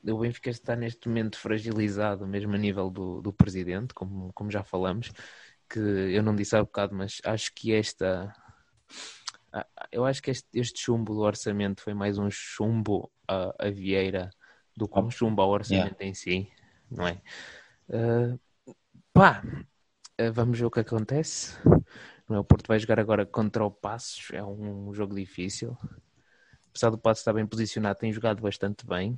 O 0.06 0.18
Benfica 0.18 0.50
está 0.50 0.76
neste 0.76 1.08
momento 1.08 1.40
fragilizado, 1.40 2.28
mesmo 2.28 2.54
a 2.54 2.58
nível 2.58 2.90
do, 2.90 3.22
do 3.22 3.32
presidente, 3.32 3.94
como, 3.94 4.34
como 4.34 4.52
já 4.52 4.62
falamos, 4.62 5.12
que 5.70 5.80
eu 5.80 6.22
não 6.22 6.36
disse 6.36 6.56
há 6.56 6.62
bocado, 6.62 6.94
mas 6.94 7.22
acho 7.24 7.54
que 7.54 7.74
esta. 7.74 8.34
Ah, 9.54 9.68
Eu 9.92 10.06
acho 10.06 10.22
que 10.22 10.32
este, 10.32 10.48
este 10.54 10.82
chumbo 10.82 11.14
do 11.14 11.22
orçamento 11.22 11.82
foi 11.82 11.94
mais 11.94 12.18
um 12.18 12.30
chumbo 12.30 13.12
a, 13.28 13.54
a 13.60 13.70
Vieira 13.70 14.30
do 14.76 14.88
que 14.88 15.00
um 15.00 15.10
chumbo 15.10 15.42
ao 15.42 15.50
orçamento 15.50 16.02
em 16.02 16.14
si, 16.14 16.52
não 16.90 17.08
é? 17.08 17.22
Ah, 17.90 18.38
pá, 19.14 19.44
ah, 20.18 20.32
vamos 20.32 20.60
ver 20.60 20.66
o 20.66 20.72
que 20.72 20.80
acontece. 20.80 21.58
Não 22.28 22.38
é? 22.38 22.40
O 22.40 22.44
Porto 22.44 22.68
vai 22.68 22.80
jogar 22.80 23.00
agora 23.00 23.26
contra 23.26 23.64
o 23.64 23.72
Passos, 23.72 24.30
é 24.32 24.44
um 24.44 24.94
jogo 24.94 25.16
difícil. 25.16 25.78
Apesar 26.70 26.90
do 26.90 26.98
Passos 26.98 27.22
estar 27.22 27.34
bem 27.34 27.46
posicionado, 27.46 28.00
tem 28.00 28.12
jogado 28.12 28.42
bastante 28.42 28.86
bem. 28.86 29.16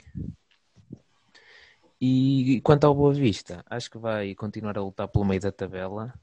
E 2.00 2.60
quanto 2.62 2.86
ao 2.86 2.94
Boa 2.94 3.14
Vista, 3.14 3.64
acho 3.70 3.90
que 3.90 3.98
vai 3.98 4.36
continuar 4.36 4.78
a 4.78 4.82
lutar 4.82 5.08
pelo 5.08 5.24
meio 5.24 5.40
da 5.40 5.52
tabela. 5.52 6.14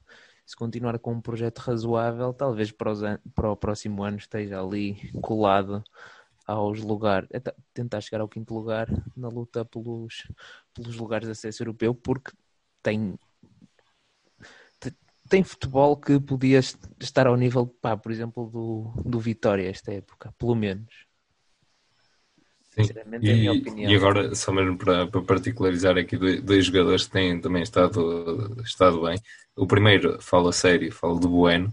Se 0.45 0.55
continuar 0.55 0.99
com 0.99 1.13
um 1.13 1.21
projeto 1.21 1.59
razoável, 1.59 2.33
talvez 2.33 2.71
para, 2.71 2.91
os 2.91 2.99
para 3.33 3.51
o 3.51 3.55
próximo 3.55 4.03
ano 4.03 4.17
esteja 4.17 4.61
ali 4.61 5.11
colado 5.21 5.83
aos 6.45 6.81
lugares, 6.81 7.29
tentar 7.73 8.01
chegar 8.01 8.21
ao 8.21 8.27
quinto 8.27 8.53
lugar 8.53 8.87
na 9.15 9.29
luta 9.29 9.63
pelos, 9.63 10.29
pelos 10.73 10.95
lugares 10.97 11.27
de 11.27 11.31
acesso 11.31 11.63
europeu, 11.63 11.95
porque 11.95 12.31
tem 12.81 13.17
te- 14.79 14.95
tem 15.29 15.43
futebol 15.43 15.95
que 15.97 16.19
podia 16.19 16.59
est- 16.59 16.89
estar 16.99 17.27
ao 17.27 17.37
nível, 17.37 17.65
pá, 17.67 17.95
por 17.95 18.11
exemplo, 18.11 18.49
do, 18.49 18.93
do 19.09 19.19
Vitória 19.19 19.69
esta 19.69 19.93
época, 19.93 20.33
pelo 20.37 20.55
menos. 20.55 21.12
Sinceramente, 22.75 23.29
é 23.29 23.33
a 23.33 23.35
minha 23.35 23.53
E, 23.53 23.59
opinião. 23.59 23.91
e 23.91 23.95
agora, 23.95 24.35
só 24.35 24.51
mesmo 24.51 24.77
para, 24.77 25.07
para 25.07 25.21
particularizar 25.21 25.97
aqui, 25.97 26.17
dois, 26.17 26.65
jogadores 26.65 27.05
que 27.05 27.11
têm 27.11 27.39
também 27.39 27.63
estado, 27.63 28.61
estado 28.63 29.01
bem. 29.03 29.19
O 29.55 29.67
primeiro 29.67 30.19
fala 30.21 30.51
sério, 30.51 30.91
fala 30.91 31.19
de 31.19 31.27
Bueno, 31.27 31.71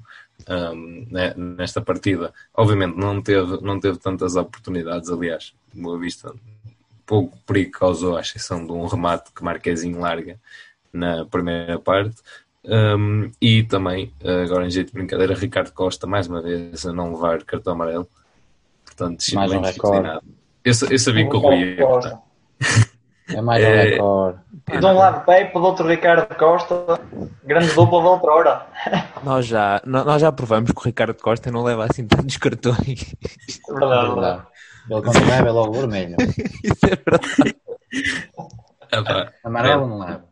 um, 0.48 1.06
né, 1.10 1.34
nesta 1.34 1.80
partida. 1.80 2.32
Obviamente 2.54 2.96
não 2.96 3.22
teve, 3.22 3.60
não 3.62 3.80
teve 3.80 3.98
tantas 3.98 4.36
oportunidades, 4.36 5.08
aliás, 5.10 5.54
Boa 5.74 5.98
Vista 5.98 6.34
pouco 7.06 7.36
perigo 7.44 7.72
causou, 7.72 8.16
à 8.16 8.20
exceção 8.20 8.64
de 8.64 8.70
um 8.70 8.86
remate 8.86 9.32
que 9.32 9.42
Marquezinho 9.42 9.98
larga 9.98 10.38
na 10.92 11.24
primeira 11.24 11.78
parte. 11.78 12.16
Um, 12.62 13.32
e 13.40 13.64
também, 13.64 14.12
agora 14.44 14.66
em 14.66 14.70
jeito 14.70 14.88
de 14.88 14.92
brincadeira, 14.92 15.34
Ricardo 15.34 15.72
Costa, 15.72 16.06
mais 16.06 16.28
uma 16.28 16.40
vez, 16.40 16.86
a 16.86 16.92
não 16.92 17.12
levar 17.12 17.42
cartão 17.42 17.72
amarelo. 17.72 18.08
Portanto, 18.84 19.24
Mais 19.34 19.50
um 19.50 19.60
recorde. 19.60 20.20
Eu, 20.64 20.72
eu 20.90 20.98
sabia 20.98 21.28
que 21.28 21.36
o 21.36 21.38
Rui 21.38 21.56
ia. 21.76 22.20
É 23.32 23.40
mais 23.40 23.62
um 23.64 23.66
É. 23.68 23.82
recorde. 23.84 24.38
E 24.72 24.78
de 24.78 24.86
um 24.86 24.92
lado 24.92 25.24
Pepe, 25.24 25.52
do 25.54 25.64
outro 25.64 25.86
Ricardo 25.88 26.34
Costa, 26.34 27.00
grande 27.44 27.72
dupla 27.74 28.02
da 28.02 28.08
outra 28.10 28.30
hora. 28.32 28.66
Nós 29.22 29.46
já, 29.46 29.80
nó- 29.86 30.04
nós 30.04 30.20
já 30.20 30.30
provamos 30.32 30.70
que 30.72 30.78
o 30.78 30.84
Ricardo 30.84 31.14
Costa 31.14 31.50
não 31.50 31.62
leva 31.62 31.86
assim 31.88 32.06
tantos 32.06 32.36
cartões. 32.36 33.14
É 33.68 33.72
verdade, 33.72 34.06
verdade. 34.08 34.14
Verdade. 34.14 34.46
Ele 34.90 35.02
quando 35.02 35.28
leva 35.28 35.48
é 35.48 35.52
logo 35.52 35.72
vermelho. 35.72 36.16
Isso 36.64 36.86
é 36.86 36.96
verdade. 36.96 37.54
Amarelo 39.44 39.86
não 39.86 39.98
leva. 40.00 40.24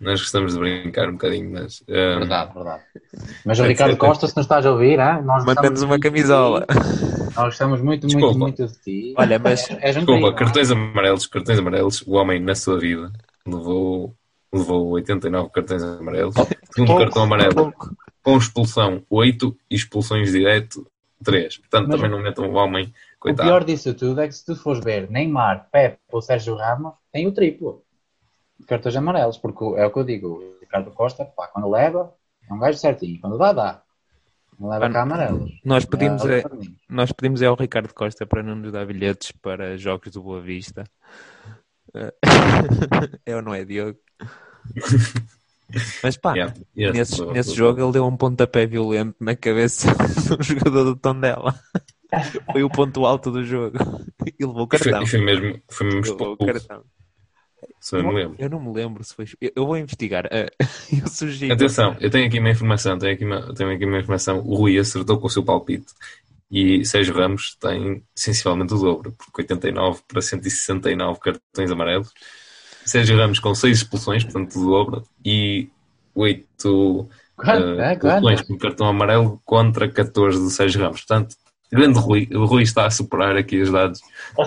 Nós 0.00 0.20
gostamos 0.20 0.54
de 0.54 0.58
brincar 0.60 1.08
um 1.08 1.12
bocadinho, 1.12 1.50
mas. 1.52 1.82
um, 1.88 1.92
Verdade, 1.94 2.52
verdade. 2.54 2.82
Mas 3.44 3.58
o 3.58 3.64
Ricardo 3.64 3.96
Costa, 3.96 4.26
se 4.26 4.36
nos 4.36 4.44
estás 4.44 4.66
a 4.66 4.72
ouvir, 4.72 5.00
ah, 5.00 5.20
nós 5.22 5.44
gostamos 5.44 5.82
uma 5.82 5.88
muito 5.90 6.02
camisola. 6.02 6.66
Nós 7.34 7.44
gostamos 7.46 7.80
muito, 7.80 8.02
muito, 8.02 8.06
Desculpa. 8.16 8.38
muito 8.38 8.66
de 8.66 8.78
ti. 8.80 9.14
Olha, 9.16 9.38
mas 9.38 9.68
És 9.80 9.96
um 9.96 10.00
Desculpa, 10.00 10.32
cartões 10.34 10.70
amarelos, 10.70 11.26
cartões 11.26 11.58
amarelos, 11.58 12.02
o 12.06 12.14
homem 12.14 12.40
na 12.40 12.54
sua 12.54 12.78
vida 12.78 13.10
levou, 13.46 14.14
levou 14.52 14.88
89 14.90 15.50
cartões 15.50 15.82
amarelos. 15.82 16.34
Segundo 16.72 16.88
Pouco, 16.88 17.02
cartão 17.04 17.22
amarelo, 17.24 17.72
com 18.22 18.36
expulsão 18.36 19.02
8 19.08 19.56
e 19.70 19.74
expulsões 19.76 20.32
direto 20.32 20.86
3. 21.24 21.58
Portanto, 21.58 21.88
Mas- 21.88 21.96
também 21.96 22.10
não 22.10 22.22
metam 22.22 22.48
o 22.50 22.54
homem, 22.54 22.86
O 22.86 23.20
coitado. 23.20 23.48
pior 23.48 23.64
disso 23.64 23.94
tudo 23.94 24.20
é 24.20 24.26
que 24.28 24.34
se 24.34 24.44
tu 24.44 24.54
fores 24.56 24.82
ver 24.84 25.08
Neymar, 25.10 25.68
Pepe 25.72 25.98
ou 26.12 26.20
Sérgio 26.20 26.54
Ramos, 26.56 26.92
tem 27.12 27.26
o 27.26 27.32
triplo 27.32 27.82
cartões 28.66 28.96
amarelos, 28.96 29.38
porque 29.38 29.64
é 29.76 29.86
o 29.86 29.90
que 29.92 29.98
eu 29.98 30.04
digo, 30.04 30.28
o 30.28 30.58
Ricardo 30.60 30.90
Costa, 30.92 31.24
pá, 31.24 31.48
quando 31.48 31.70
leva, 31.70 32.12
é 32.48 32.52
um 32.54 32.58
gajo 32.58 32.78
certinho, 32.78 33.20
quando 33.20 33.38
dá, 33.38 33.52
dá. 33.52 33.82
Não 34.58 34.70
leva 34.70 34.86
Ah, 34.86 34.90
cá 34.92 35.02
amarelos. 35.02 35.50
nós 35.64 35.84
pedimos, 35.84 36.24
É, 36.24 36.38
é, 36.40 36.44
nós 36.88 37.12
pedimos 37.12 37.42
é 37.42 37.46
ao 37.46 37.56
Ricardo 37.56 37.92
Costa 37.92 38.24
para 38.26 38.42
não 38.42 38.56
nos 38.56 38.72
dar 38.72 38.86
bilhetes 38.86 39.32
para 39.32 39.76
jogos 39.76 40.12
do 40.12 40.22
Boa 40.22 40.40
Vista. 40.40 40.84
É 43.24 43.36
ou 43.36 43.42
não 43.42 43.54
é, 43.54 43.64
Diogo? 43.64 43.98
Mas 46.02 46.16
pá, 46.16 46.34
Yeah, 46.34 46.54
yes, 46.76 46.92
nesse, 46.94 47.16
boa, 47.18 47.32
nesse 47.34 47.54
jogo 47.54 47.80
ele 47.82 47.92
deu 47.92 48.06
um 48.06 48.16
pontapé 48.16 48.66
violento 48.66 49.16
na 49.20 49.34
cabeça 49.34 49.88
do 50.36 50.42
jogador 50.42 50.84
do 50.84 50.96
Tondela. 50.96 51.54
Foi 52.52 52.62
o 52.62 52.70
ponto 52.70 53.04
alto 53.04 53.30
do 53.30 53.44
jogo. 53.44 53.76
E 54.38 54.44
levou 54.44 54.62
o 54.64 54.68
E 54.72 54.78
foi, 54.78 54.92
cartão. 54.92 55.02
e 55.02 55.06
foi 55.06 55.20
mesmo, 55.20 55.62
foi 55.70 55.86
mesmo 55.86 56.00
Levou 56.02 56.28
o 56.28 56.32
expulso, 56.32 56.68
cartão. 56.68 56.84
Se 57.86 57.96
eu 57.96 58.02
me 58.02 58.12
lembro. 58.12 58.34
Eu 58.36 58.50
não 58.50 58.60
me 58.60 58.72
lembro 58.72 59.04
se 59.04 59.14
foi. 59.14 59.26
Eu, 59.40 59.52
eu 59.54 59.64
vou 59.64 59.76
investigar. 59.76 60.26
Eh, 60.32 60.50
Eu 61.00 61.06
sugiro. 61.06 61.54
Atenção, 61.54 61.96
eu 62.00 62.10
tenho 62.10 62.26
aqui 62.26 62.40
uma 62.40 62.50
informação, 62.50 62.98
tenho 62.98 63.14
aqui 63.14 63.24
uma, 63.24 63.54
tenho 63.54 63.70
aqui 63.70 63.84
uma 63.84 64.00
informação. 64.00 64.40
O 64.40 64.56
Rui 64.56 64.76
acertou 64.76 65.20
com 65.20 65.28
o 65.28 65.30
seu 65.30 65.44
palpite 65.44 65.86
e 66.50 66.84
Sérgio 66.84 67.14
Ramos 67.14 67.56
tem 67.60 68.02
sensivelmente 68.12 68.74
o 68.74 68.78
dobro, 68.78 69.12
porque 69.12 69.42
89 69.42 70.00
para 70.08 70.20
169 70.20 71.20
cartões 71.20 71.70
amarelos. 71.70 72.12
Sérgio 72.84 73.16
Ramos 73.16 73.38
com 73.38 73.54
6 73.54 73.78
expulsões, 73.78 74.24
portanto 74.24 74.58
o 74.58 74.64
dobro, 74.64 75.04
e 75.24 75.68
8 76.12 77.08
Quanto? 77.36 77.80
É, 77.80 77.92
expulsões 77.92 78.40
quanto? 78.40 78.46
com 78.48 78.58
cartão 78.58 78.88
amarelo 78.88 79.40
contra 79.44 79.88
14 79.88 80.38
do 80.40 80.50
Sérgio 80.50 80.80
Ramos. 80.80 81.04
Portanto, 81.04 81.36
grande 81.70 82.00
Rui, 82.00 82.28
o 82.32 82.46
Rui 82.46 82.64
está 82.64 82.84
a 82.84 82.90
superar 82.90 83.36
aqui 83.36 83.60
os 83.60 83.70
dados. 83.70 84.00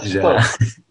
Já. 0.04 0.40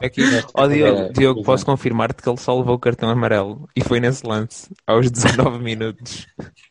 Aqui, 0.00 0.22
ó 0.54 0.66
Diogo, 0.66 1.00
É, 1.00 1.08
Diogo, 1.12 1.40
é. 1.40 1.44
posso 1.44 1.64
confirmar-te 1.66 2.22
que 2.22 2.28
ele 2.28 2.38
só 2.38 2.56
levou 2.56 2.74
o 2.74 2.78
cartão 2.78 3.08
amarelo 3.10 3.68
e 3.76 3.82
foi 3.82 4.00
nesse 4.00 4.26
lance, 4.26 4.68
aos 4.86 5.10
19 5.10 5.58
minutos. 5.62 6.26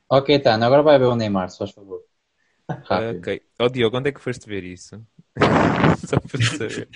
Ok, 0.10 0.40
tá, 0.40 0.56
agora 0.56 0.84
vai 0.84 0.98
ver 1.00 1.06
o 1.06 1.16
Neymar, 1.16 1.50
se 1.50 1.58
faz 1.58 1.72
favor. 1.72 2.02
Rápido. 2.70 3.20
Ok. 3.20 3.42
Ó 3.60 3.68
Diogo, 3.70 3.98
onde 3.98 4.10
é 4.10 4.12
que 4.12 4.22
foste 4.22 4.48
ver 4.48 4.64
isso? 4.64 5.02
só 6.06 6.20
para 6.20 6.42
saber. 6.44 6.88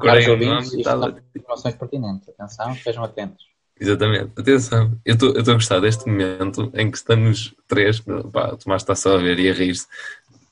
Caros 0.00 0.28
ouvintes, 0.28 0.72
isto 0.72 0.82
são 0.84 1.16
informações 1.36 1.74
pertinentes. 1.74 2.28
Atenção, 2.30 2.72
estejam 2.72 3.04
atentos. 3.04 3.44
Exatamente. 3.78 4.32
Atenção, 4.38 4.98
eu 5.04 5.14
estou 5.14 5.34
a 5.38 5.52
gostar 5.52 5.80
deste 5.80 6.06
momento 6.08 6.72
em 6.74 6.90
que 6.90 6.96
estamos 6.96 7.54
três, 7.68 8.00
pá, 8.32 8.52
o 8.54 8.56
Tomás 8.56 8.80
está 8.80 8.94
só 8.94 9.16
a 9.16 9.18
ver 9.18 9.38
e 9.38 9.50
a 9.50 9.52
rir-se, 9.52 9.86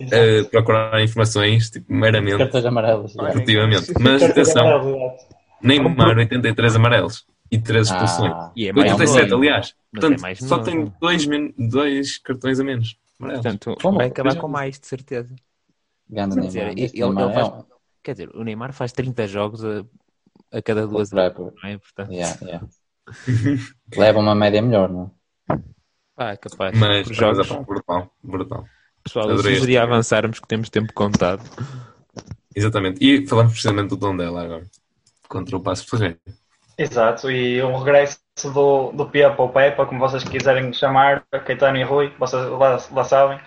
a 0.01 0.49
procurar 0.51 1.03
informações, 1.03 1.71
tipo, 1.71 1.93
meramente, 1.93 2.39
Cartões 2.39 2.65
amarelos. 2.65 3.15
esportivamente. 3.15 3.93
Mas 4.01 4.23
atenção, 4.23 5.17
Neymar 5.63 6.19
83 6.19 6.77
amarelos 6.77 7.27
e 7.51 7.59
13 7.59 7.93
expulsões. 7.93 8.33
Ah, 8.33 8.53
E 8.57 8.69
é 8.69 8.73
mais 8.73 8.93
87, 8.93 9.31
novo. 9.31 9.43
aliás. 9.43 9.75
Mas 9.93 10.01
Portanto, 10.01 10.19
é 10.19 10.23
mais 10.23 10.39
só 10.39 10.57
novo. 10.59 10.71
tem 10.71 10.93
dois, 11.01 11.27
dois 11.71 12.19
cartões 12.19 12.61
a 12.61 12.65
menos. 12.65 12.97
amarelos. 13.21 13.43
Portanto, 13.43 13.77
Como? 13.81 13.99
vai 13.99 14.07
acabar 14.09 14.37
com 14.37 14.49
mais, 14.49 14.79
de 14.79 14.87
certeza. 14.87 15.35
Neymar. 16.11 16.41
dizer, 16.41 16.69
ele- 16.69 16.81
ele 16.93 17.15
faz- 17.33 17.49
é 17.49 17.53
um- 17.53 17.65
Quer 18.03 18.13
dizer, 18.13 18.31
o 18.35 18.45
Neymar 18.45 18.73
faz 18.75 18.93
30 18.93 19.27
jogos 19.27 19.65
a, 19.65 19.83
a 20.53 20.61
cada 20.61 20.87
duas 20.87 21.11
horas, 21.13 21.35
não 21.39 21.69
é? 21.71 21.79
Portanto, 21.79 22.13
Yeah, 22.13 22.39
yeah. 22.43 22.67
Leva 23.97 24.19
uma 24.19 24.35
média 24.35 24.61
melhor, 24.61 24.91
não 24.91 25.11
é? 25.51 25.59
pá, 26.15 26.37
capaz. 26.37 26.79
Mas, 26.79 27.07
Por 27.09 27.15
jogos, 27.15 27.51
é 27.51 27.61
brutal, 27.63 28.15
brutal. 28.23 28.65
Pessoal, 29.05 29.31
eu 29.31 29.39
sugeria 29.39 29.83
avançarmos 29.83 30.41
que 30.41 30.49
temos 30.49 30.69
tempo 30.71 30.93
contado. 30.93 31.43
Exatamente. 32.55 33.05
E 33.05 33.27
falamos 33.27 33.53
precisamente 33.53 33.91
do 33.91 33.97
Tondela 33.97 34.43
agora. 34.43 34.65
Contra 35.29 35.57
o 35.57 35.61
Passo 35.61 35.87
Ferreira. 35.89 36.19
Exato, 36.77 37.31
e 37.31 37.63
um 37.63 37.77
regresso 37.79 38.19
do, 38.53 38.91
do 38.93 39.07
Pepa 39.09 39.41
ou 39.41 39.49
Pepa, 39.49 39.87
como 39.87 40.01
vocês 40.01 40.25
quiserem 40.25 40.73
chamar, 40.73 41.25
Caetano 41.31 41.77
e 41.79 41.85
Rui, 41.85 42.13
vocês 42.19 42.43
lá, 42.51 42.81
lá 42.91 43.05
sabem. 43.05 43.39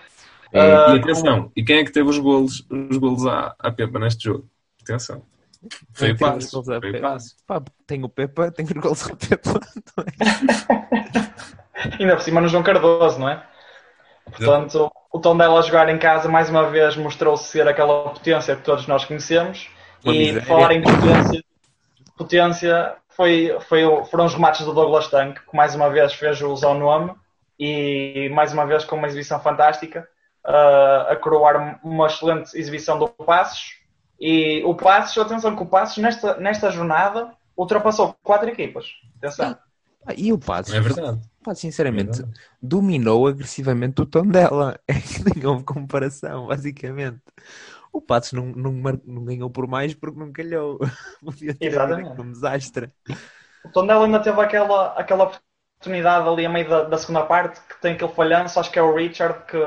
É, 0.54 0.62
Ah, 0.62 0.96
E 0.96 1.00
atenção, 1.00 1.52
e 1.56 1.64
quem 1.64 1.80
é 1.80 1.84
que 1.84 1.92
teve 1.92 2.10
os 2.10 2.18
golos, 2.18 2.66
os 2.70 2.98
golos 2.98 3.26
à, 3.28 3.54
à 3.60 3.70
Pepa 3.72 4.00
neste 4.00 4.26
jogo? 4.26 4.48
Atenção. 4.82 5.22
Foi 5.94 6.12
o 6.12 6.18
Passo. 6.18 6.52
golos 6.52 6.70
à 6.70 6.80
Foi 6.80 6.92
o? 6.98 7.02
Passo. 7.02 7.36
Pá, 7.46 7.62
tem 7.86 8.04
o 8.04 8.10
Pepa, 8.10 8.50
tem 8.52 8.66
os 8.66 8.72
gols 8.72 9.10
a 9.10 9.16
Pepa. 9.16 9.60
é? 11.76 12.02
Ainda 12.02 12.16
por 12.16 12.22
cima 12.22 12.40
no 12.40 12.48
João 12.48 12.64
Cardoso, 12.64 13.20
não 13.20 13.28
é? 13.30 13.46
Portanto, 14.26 14.90
o 15.12 15.20
Tondela 15.20 15.60
a 15.60 15.62
jogar 15.62 15.90
em 15.90 15.98
casa 15.98 16.30
mais 16.30 16.50
uma 16.50 16.70
vez 16.70 16.96
mostrou-se 16.96 17.46
ser 17.46 17.68
aquela 17.68 18.10
potência 18.10 18.56
que 18.56 18.64
todos 18.64 18.88
nós 18.88 19.06
conhecemos. 19.06 19.70
Uma 20.04 20.14
e 20.14 20.18
miséria. 20.20 20.42
falar 20.44 20.72
em 20.74 20.82
potência, 20.82 21.44
potência 22.18 22.96
foi, 23.10 23.58
foi, 23.68 23.84
foram 24.06 24.26
os 24.26 24.34
remates 24.34 24.66
do 24.66 24.74
Douglas 24.74 25.08
Tank, 25.08 25.40
que 25.40 25.56
mais 25.56 25.74
uma 25.74 25.90
vez 25.90 26.14
fez 26.14 26.42
o 26.42 26.54
ao 26.64 26.74
nome 26.76 27.14
e 27.60 28.30
mais 28.34 28.54
uma 28.54 28.66
vez 28.66 28.86
com 28.86 28.96
uma 28.96 29.08
exibição 29.08 29.40
fantástica, 29.40 30.08
ah, 30.44 31.08
a 31.10 31.16
coroar 31.16 31.80
uma 31.84 32.08
excelente 32.08 32.58
exibição 32.58 33.00
do 33.00 33.08
Passos. 33.08 33.78
E 34.20 34.64
o 34.66 34.76
Passos, 34.76 35.18
atenção 35.18 35.56
que 35.56 35.64
o 35.64 35.66
Passos 35.66 35.98
nesta, 35.98 36.38
nesta 36.38 36.70
jornada 36.70 37.32
ultrapassou 37.58 38.16
quatro 38.24 38.50
equipas. 38.50 38.86
Atenção. 39.18 39.58
E 40.16 40.32
o 40.34 40.40
Passos, 40.40 40.76
É 40.76 40.80
verdade. 40.82 41.22
pá, 41.44 41.56
sinceramente, 41.56 42.22
É 42.22 42.24
verdade. 42.24 42.34
dominou 42.62 43.28
agressivamente 43.28 44.02
o 44.02 44.06
tom 44.06 44.28
dela. 44.28 44.80
É 44.88 44.94
que 45.02 45.24
nem 45.36 45.46
houve 45.46 45.64
comparação, 45.66 46.48
basicamente. 46.48 47.22
O 47.94 48.02
Passos 48.02 48.34
não, 48.34 48.48
não, 48.48 48.72
não 49.06 49.26
ganhou 49.26 49.50
por 49.50 49.68
mais 49.68 49.94
porque 49.96 50.20
não 50.20 50.32
calhou. 50.32 50.80
Podia 51.24 51.56
ter 51.56 51.84
havido 51.90 52.12
Exatamente. 52.12 52.24
um 52.24 52.32
desastre. 52.32 52.92
O 53.64 53.70
Tondela 53.70 54.06
ainda 54.06 54.22
teve 54.22 54.40
aquela, 54.42 54.94
aquela 54.94 55.26
oportunidade 55.26 56.28
ali 56.28 56.46
a 56.46 56.50
meio 56.50 56.70
da, 56.70 56.84
da 56.84 56.98
segunda 56.98 57.26
parte 57.26 57.60
que 57.68 57.80
tem 57.82 57.94
aquele 57.94 58.12
falhanço, 58.14 58.60
acho 58.60 58.72
que 58.72 58.80
é 58.80 58.82
o 58.82 58.96
Richard 58.96 59.46
que, 59.46 59.58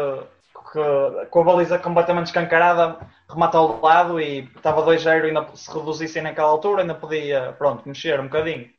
que 0.72 1.26
com 1.30 1.40
a 1.40 1.44
baliza 1.44 1.78
completamente 1.78 2.26
escancarada 2.26 2.98
remata 3.28 3.58
ao 3.58 3.80
lado 3.80 4.20
e 4.20 4.40
estava 4.56 4.82
2-0 4.82 5.24
e 5.26 5.28
ainda 5.28 5.46
se 5.56 5.70
reduzissem 5.72 6.22
naquela 6.22 6.48
altura 6.48 6.82
ainda 6.82 6.94
podia, 6.94 7.52
pronto, 7.54 7.86
mexer 7.88 8.18
um 8.20 8.24
bocadinho. 8.24 8.70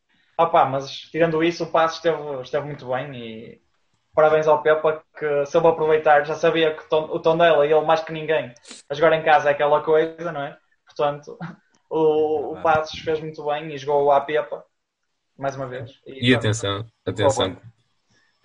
Opa, 0.43 0.65
mas 0.65 0.89
tirando 1.12 1.43
isso 1.43 1.63
o 1.65 1.71
passo 1.71 1.95
esteve, 1.97 2.41
esteve 2.41 2.65
muito 2.65 2.88
bem 2.88 3.13
e 3.15 3.62
parabéns 4.13 4.47
ao 4.47 4.62
Pepa 4.63 5.04
que 5.17 5.45
soube 5.45 5.67
aproveitar, 5.67 6.25
já 6.25 6.36
sabia 6.36 6.75
que 6.75 6.84
o 6.95 6.97
o 7.15 7.19
Tondela 7.19 7.65
e 7.65 7.71
ele 7.71 7.86
mais 7.86 8.01
que 8.04 8.12
ninguém 8.13 8.54
a 8.89 8.93
jogar 8.93 9.13
em 9.13 9.23
casa 9.23 9.49
é 9.49 9.54
aquela 9.54 9.82
coisa, 9.84 10.32
não 10.32 10.43
é? 10.43 10.58
Portanto, 10.86 11.38
o, 11.89 12.54
o 12.54 12.62
Passos 12.62 12.99
fez 13.01 13.19
muito 13.19 13.45
bem 13.45 13.73
e 13.73 13.77
jogou 13.77 14.12
à 14.12 14.21
Pepa 14.21 14.65
mais 15.38 15.56
uma 15.56 15.67
vez. 15.67 15.91
E 16.08 16.34
atenção, 16.34 16.86
atenção, 17.06 17.58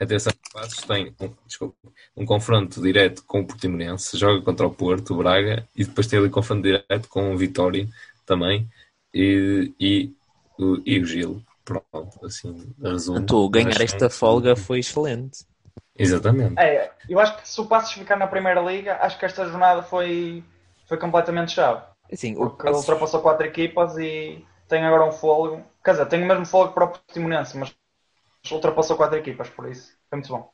atenção, 0.00 0.32
que 0.32 0.38
o 0.50 0.52
Passos 0.52 0.84
tem 0.84 1.14
um, 1.20 1.34
desculpa, 1.46 1.76
um 2.16 2.24
confronto 2.26 2.80
direto 2.82 3.24
com 3.26 3.40
o 3.40 3.46
Portimonense, 3.46 4.16
joga 4.18 4.42
contra 4.42 4.66
o 4.66 4.74
Porto, 4.74 5.14
o 5.14 5.18
Braga, 5.18 5.66
e 5.76 5.84
depois 5.84 6.06
tem 6.06 6.18
ali 6.18 6.30
confronto 6.30 6.62
direto 6.62 7.08
com 7.08 7.32
o 7.34 7.36
Vitória 7.38 7.88
também, 8.24 8.68
e, 9.14 9.72
e, 9.80 10.14
o- 10.58 10.82
e 10.84 11.00
o 11.00 11.04
Gil. 11.06 11.42
Pronto, 11.66 12.24
assim, 12.24 12.72
resumo. 12.80 13.18
Portanto, 13.18 13.50
ganhar 13.50 13.66
Mas- 13.70 13.80
esta 13.80 14.08
folga 14.08 14.54
foi 14.54 14.78
excelente. 14.78 15.44
Exatamente. 15.98 16.54
É, 16.60 16.92
eu 17.08 17.18
acho 17.18 17.36
que 17.38 17.48
se 17.48 17.60
o 17.60 17.66
Passos 17.66 17.92
ficar 17.92 18.16
na 18.16 18.28
Primeira 18.28 18.60
Liga, 18.60 18.98
acho 19.00 19.18
que 19.18 19.24
esta 19.24 19.44
jornada 19.46 19.82
foi, 19.82 20.44
foi 20.86 20.96
completamente 20.96 21.52
chave. 21.52 21.82
Assim, 22.10 22.34
o 22.36 22.50
Porque 22.50 22.62
Passos, 22.62 22.82
ultrapassou 22.82 23.20
quatro 23.20 23.44
equipas 23.46 23.98
e 23.98 24.44
tem 24.68 24.84
agora 24.84 25.04
um 25.04 25.12
fogo. 25.12 25.60
Quer 25.84 25.92
dizer, 25.92 26.06
tem 26.06 26.22
o 26.22 26.26
mesmo 26.26 26.46
fogo 26.46 26.72
para 26.72 26.84
o 26.84 26.88
Portimonense, 26.88 27.58
mas 27.58 27.74
ultrapassou 28.52 28.96
quatro 28.96 29.18
equipas, 29.18 29.48
por 29.50 29.68
isso. 29.68 29.92
Foi 30.08 30.18
muito 30.18 30.28
bom. 30.28 30.48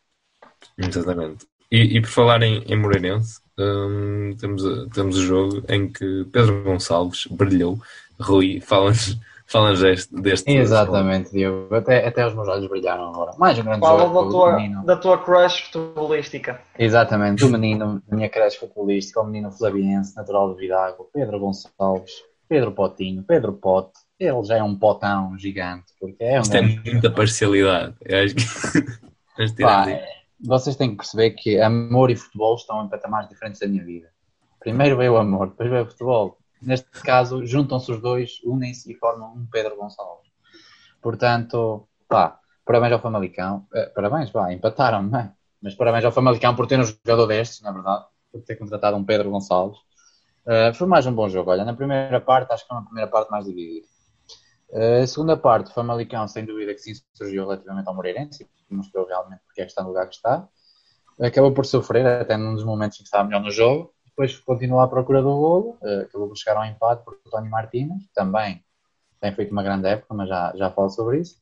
Exatamente. 0.79 1.47
E, 1.71 1.99
e 1.99 2.01
por 2.01 2.09
falar 2.09 2.43
em, 2.43 2.63
em 2.65 2.77
Moreirense, 2.77 3.41
hum, 3.59 4.35
temos, 4.39 4.63
temos 4.95 5.19
o 5.19 5.23
jogo 5.23 5.63
em 5.69 5.89
que 5.93 6.25
Pedro 6.33 6.63
Gonçalves 6.63 7.27
brilhou. 7.27 7.79
Rui, 8.19 8.61
fala-nos 8.61 9.19
fala 9.53 9.75
deste, 9.75 10.15
deste. 10.15 10.51
Exatamente, 10.51 11.31
Diogo. 11.31 11.75
Até, 11.75 12.07
até 12.07 12.27
os 12.27 12.35
meus 12.35 12.49
olhos 12.49 12.67
brilharam 12.69 13.09
agora. 13.11 13.33
Mais 13.39 13.59
um 13.59 13.63
grande 13.63 13.81
Fala 13.81 14.03
jogo 14.03 14.15
da 14.15 14.25
do 14.25 14.31
tua, 14.31 14.57
menino. 14.57 14.85
da 14.85 14.97
tua 14.97 15.19
crush 15.19 15.71
futebolística. 15.71 16.61
Exatamente, 16.79 17.41
do 17.45 17.51
menino, 17.51 18.03
da 18.09 18.17
minha 18.17 18.29
creche 18.29 18.59
futebolística, 18.59 19.21
o 19.21 19.25
menino 19.25 19.53
flaviense, 19.53 20.17
natural 20.17 20.55
de 20.55 20.61
Vidago, 20.61 21.09
Pedro 21.13 21.39
Gonçalves, 21.39 22.13
Pedro 22.49 22.73
Potinho, 22.73 23.23
Pedro 23.23 23.53
Pote. 23.53 23.93
Ele 24.19 24.43
já 24.45 24.57
é 24.57 24.63
um 24.63 24.75
potão 24.77 25.37
gigante, 25.39 25.93
porque 26.01 26.23
é 26.23 26.39
um 26.39 26.43
Isto 26.43 26.57
é 26.57 26.63
muita 26.63 27.11
parcialidade. 27.11 27.95
Eu 28.05 28.25
acho 28.25 28.35
que. 28.35 29.63
Pá, 29.63 29.89
é- 29.91 30.05
vocês 30.45 30.75
têm 30.77 30.91
que 30.91 30.97
perceber 30.97 31.31
que 31.31 31.61
amor 31.61 32.11
e 32.11 32.17
futebol 32.17 32.55
estão 32.57 32.85
em 32.85 32.89
patamares 32.89 33.29
diferentes 33.29 33.61
da 33.61 33.67
minha 33.69 33.85
vida. 33.85 34.09
Primeiro 34.61 34.97
veio 34.97 35.15
o 35.15 35.17
amor, 35.17 35.51
depois 35.51 35.71
veio 35.71 35.85
o 35.85 35.87
futebol. 35.87 36.39
Neste 36.63 36.89
caso, 37.03 37.45
juntam-se 37.45 37.91
os 37.91 38.01
dois, 38.01 38.41
unem-se 38.45 38.91
e 38.93 38.95
formam 38.95 39.35
um 39.35 39.47
Pedro 39.51 39.77
Gonçalves. 39.77 40.31
Portanto, 41.01 41.89
pá, 42.09 42.39
parabéns 42.65 42.93
ao 42.93 43.01
Famalicão. 43.01 43.67
Eh, 43.75 43.87
parabéns, 43.95 44.31
pá, 44.31 44.53
empataram, 44.53 45.03
não 45.03 45.19
é? 45.19 45.33
Mas 45.61 45.75
parabéns 45.75 46.05
ao 46.05 46.13
Famalicão 46.13 46.55
por 46.55 46.67
ter 46.67 46.79
um 46.79 46.85
jogador 46.85 47.27
destes, 47.27 47.61
na 47.63 47.73
verdade, 47.73 48.05
por 48.31 48.43
ter 48.43 48.57
contratado 48.57 48.97
um 48.97 49.05
Pedro 49.05 49.31
Gonçalves. 49.31 49.79
Eh, 50.47 50.73
foi 50.73 50.87
mais 50.87 51.07
um 51.07 51.15
bom 51.15 51.29
jogo. 51.29 51.51
Olha, 51.51 51.65
na 51.65 51.75
primeira 51.75 52.21
parte, 52.21 52.53
acho 52.53 52.63
que 52.63 52.69
foi 52.69 52.77
uma 52.77 52.85
primeira 52.85 53.11
parte 53.11 53.31
mais 53.31 53.45
dividida. 53.45 53.87
Eh, 54.73 55.03
a 55.03 55.07
segunda 55.07 55.37
parte, 55.37 55.71
o 55.71 55.75
Famalicão, 55.75 56.27
sem 56.29 56.45
dúvida 56.45 56.73
que 56.75 56.81
sim, 56.81 56.93
surgiu 57.15 57.45
relativamente 57.45 57.89
ao 57.89 57.95
Moreirense 57.95 58.49
e 58.71 58.75
mostrou 58.75 59.07
realmente 59.07 59.43
porque 59.45 59.61
é 59.61 59.65
que 59.65 59.71
está 59.71 59.83
no 59.83 59.89
lugar 59.89 60.09
que 60.09 60.15
está. 60.15 60.49
Acabou 61.21 61.53
por 61.53 61.67
sofrer, 61.67 62.07
até 62.07 62.37
num 62.37 62.55
dos 62.55 62.65
momentos 62.65 62.99
em 62.99 63.03
que 63.03 63.09
estava 63.09 63.25
melhor 63.25 63.43
no 63.43 63.51
jogo. 63.51 63.92
Depois 64.13 64.39
continuou 64.39 64.81
à 64.81 64.89
procura 64.89 65.23
do 65.23 65.29
golo, 65.31 65.79
eh, 65.83 66.03
acabou 66.03 66.29
por 66.29 66.37
chegar 66.37 66.57
ao 66.59 66.65
empate 66.67 67.05
por 67.05 67.19
Tony 67.31 67.49
Martínez, 67.49 68.05
também 68.15 68.63
tem 69.21 69.33
feito 69.35 69.53
uma 69.53 69.63
grande 69.63 69.89
época, 69.89 70.15
mas 70.15 70.29
já, 70.29 70.53
já 70.57 70.71
falo 70.71 70.91
sobre 70.91 71.21
isso. 71.21 71.41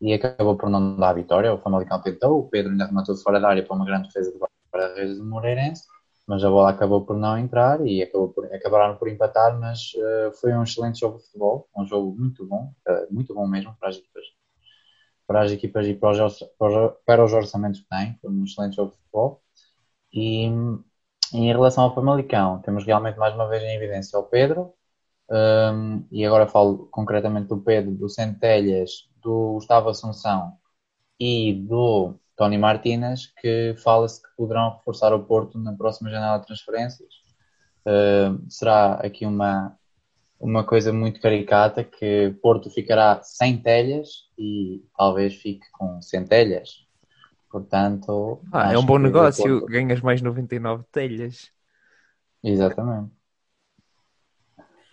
E 0.00 0.12
acabou 0.14 0.56
por 0.56 0.70
não 0.70 0.96
dar 0.96 1.10
a 1.10 1.12
vitória. 1.14 1.52
O 1.54 1.58
Famalicão 1.58 2.00
tentou, 2.02 2.40
o 2.40 2.48
Pedro 2.48 2.72
ainda 2.72 2.86
rematou 2.86 3.16
fora 3.18 3.40
da 3.40 3.48
área 3.48 3.64
para 3.64 3.76
uma 3.76 3.84
grande 3.84 4.08
defesa 4.08 4.32
de 4.32 4.38
guarda-redes 4.38 5.18
do 5.18 5.24
Moreirense, 5.26 5.84
mas 6.26 6.42
a 6.44 6.50
bola 6.50 6.70
acabou 6.70 7.04
por 7.04 7.16
não 7.16 7.38
entrar 7.38 7.84
e 7.86 8.02
acabou 8.02 8.28
por, 8.30 8.46
acabaram 8.54 8.96
por 8.96 9.08
empatar. 9.08 9.58
Mas 9.60 9.92
eh, 9.96 10.32
foi 10.40 10.52
um 10.54 10.62
excelente 10.64 11.00
jogo 11.00 11.18
de 11.18 11.24
futebol, 11.26 11.68
um 11.76 11.86
jogo 11.86 12.16
muito 12.18 12.46
bom, 12.46 12.72
eh, 12.88 13.06
muito 13.10 13.34
bom 13.34 13.46
mesmo 13.46 13.76
para 13.78 13.90
as 13.90 13.96
equipas, 13.96 14.24
para 15.26 15.42
as 15.42 15.52
equipas 15.52 15.86
e 15.86 15.94
para 15.94 16.16
para 16.58 16.86
os- 16.86 16.94
para 17.06 17.24
os 17.24 17.32
orçamentos 17.32 17.80
que 17.80 17.88
têm. 17.88 18.16
Foi 18.20 18.30
um 18.30 18.44
excelente 18.44 18.76
jogo 18.76 18.92
de 18.92 18.96
futebol. 18.98 19.42
E 20.12 20.48
em 21.32 21.46
relação 21.46 21.84
ao 21.84 21.94
Famalicão, 21.94 22.60
temos 22.60 22.84
realmente 22.84 23.18
mais 23.18 23.34
uma 23.34 23.48
vez 23.48 23.62
em 23.62 23.74
evidência 23.74 24.18
o 24.18 24.24
Pedro, 24.24 24.72
um, 25.30 26.04
e 26.10 26.24
agora 26.26 26.46
falo 26.46 26.88
concretamente 26.90 27.48
do 27.48 27.58
Pedro, 27.58 27.92
do 27.92 28.08
Centelhas, 28.08 29.08
do 29.22 29.54
Gustavo 29.54 29.88
Assunção 29.88 30.54
e 31.18 31.52
do 31.52 32.14
Tony 32.36 32.58
Martínez, 32.58 33.26
que 33.40 33.74
fala-se 33.78 34.20
que 34.20 34.28
poderão 34.36 34.76
reforçar 34.76 35.14
o 35.14 35.22
Porto 35.24 35.58
na 35.58 35.72
próxima 35.72 36.10
janela 36.10 36.38
de 36.38 36.46
transferências. 36.46 37.14
Uh, 37.86 38.50
será 38.50 38.94
aqui 38.94 39.24
uma, 39.24 39.76
uma 40.40 40.64
coisa 40.64 40.92
muito 40.92 41.20
caricata 41.20 41.84
que 41.84 42.34
Porto 42.42 42.70
ficará 42.70 43.22
sem 43.22 43.56
telhas 43.56 44.28
e 44.38 44.82
talvez 44.96 45.34
fique 45.34 45.70
com 45.72 46.00
centelhas. 46.02 46.89
Portanto, 47.50 48.40
Ah, 48.52 48.72
é 48.72 48.78
um 48.78 48.86
bom 48.86 48.98
negócio, 48.98 49.66
ganhas 49.66 50.00
mais 50.00 50.22
99 50.22 50.84
telhas. 50.92 51.50
Exatamente. 52.42 53.10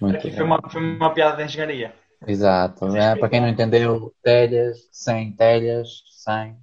Muito 0.01 0.21
foi 0.31 0.43
uma, 0.43 0.61
foi 0.69 0.81
uma 0.81 1.13
piada 1.13 1.37
de 1.37 1.43
engenharia. 1.43 1.93
Exato. 2.25 2.95
É, 2.95 3.15
para 3.15 3.29
quem 3.29 3.41
não 3.41 3.47
entendeu, 3.47 4.13
telhas, 4.23 4.87
100 4.91 5.33
telhas, 5.33 6.03
100. 6.09 6.57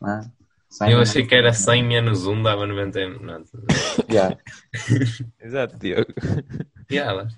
Né? 0.00 0.30
100 0.70 0.90
Eu 0.90 1.00
achei 1.00 1.26
que 1.26 1.34
era 1.34 1.52
100 1.52 1.82
menos 1.84 2.26
1, 2.26 2.42
dava 2.42 2.66
90. 2.66 3.06
Não, 3.20 3.44
Yeah. 4.10 4.36
Exato, 5.40 5.78
Diogo. 5.78 6.12
piada. 6.86 7.28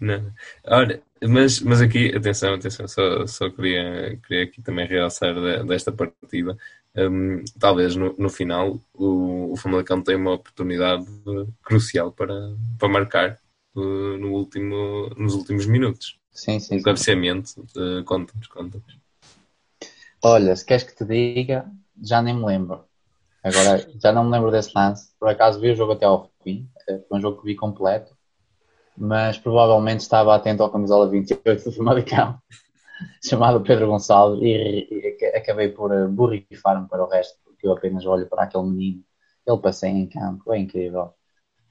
Não. 0.00 0.32
Olha, 0.66 1.02
mas, 1.22 1.60
mas 1.60 1.80
aqui, 1.80 2.14
atenção, 2.14 2.54
atenção, 2.54 2.86
só, 2.86 3.26
só 3.26 3.50
queria, 3.50 4.16
queria 4.26 4.44
aqui 4.44 4.62
também 4.62 4.86
realçar 4.86 5.34
de- 5.34 5.64
desta 5.64 5.90
partida. 5.92 6.56
Hum, 6.96 7.44
talvez 7.60 7.94
no, 7.94 8.14
no 8.18 8.28
final 8.28 8.78
o, 8.94 9.52
o 9.52 9.56
Famalicão 9.56 10.02
tenha 10.02 10.18
uma 10.18 10.32
oportunidade 10.32 11.06
crucial 11.62 12.10
para, 12.10 12.34
para 12.78 12.88
marcar 12.88 13.38
uh, 13.76 14.18
no 14.18 14.32
último, 14.32 15.08
nos 15.16 15.34
últimos 15.34 15.66
minutos. 15.66 16.18
Sim, 16.32 16.58
sim, 16.58 16.78
Um 16.78 16.82
cabeceamento, 16.82 17.66
uh, 17.76 18.02
conta-nos, 18.04 18.46
conta-nos. 18.48 18.98
Olha, 20.22 20.54
se 20.56 20.64
queres 20.64 20.82
que 20.84 20.94
te 20.96 21.04
diga, 21.04 21.70
já 22.02 22.20
nem 22.20 22.34
me 22.34 22.44
lembro. 22.44 22.84
Agora, 23.42 23.86
já 24.02 24.12
não 24.12 24.24
me 24.24 24.30
lembro 24.32 24.50
desse 24.50 24.72
lance. 24.74 25.10
Por 25.18 25.28
acaso 25.28 25.60
vi 25.60 25.70
o 25.70 25.76
jogo 25.76 25.92
até 25.92 26.06
ao 26.06 26.30
fim. 26.42 26.68
eh, 26.88 27.00
Foi 27.08 27.18
um 27.18 27.20
jogo 27.20 27.40
que 27.40 27.46
vi 27.46 27.54
completo. 27.54 28.16
Mas 28.96 29.38
provavelmente 29.38 30.00
estava 30.00 30.34
atento 30.34 30.62
ao 30.62 30.70
camisola 30.70 31.08
28 31.08 31.64
do 31.64 31.72
Famalicão, 31.72 32.36
chamado 33.22 33.60
Pedro 33.62 33.86
Gonçalves, 33.88 34.40
e, 34.42 34.88
e 34.90 35.08
ac- 35.08 35.36
acabei 35.36 35.68
por 35.68 35.92
eh, 35.92 36.06
borrifar-me 36.06 36.88
para 36.88 37.04
o 37.04 37.08
resto, 37.08 37.38
porque 37.44 37.66
eu 37.66 37.72
apenas 37.72 38.04
olho 38.06 38.26
para 38.26 38.42
aquele 38.44 38.64
menino. 38.64 39.04
Ele 39.46 39.58
passeia 39.58 39.90
em 39.92 40.06
campo, 40.06 40.52
é 40.52 40.58
incrível. 40.58 41.12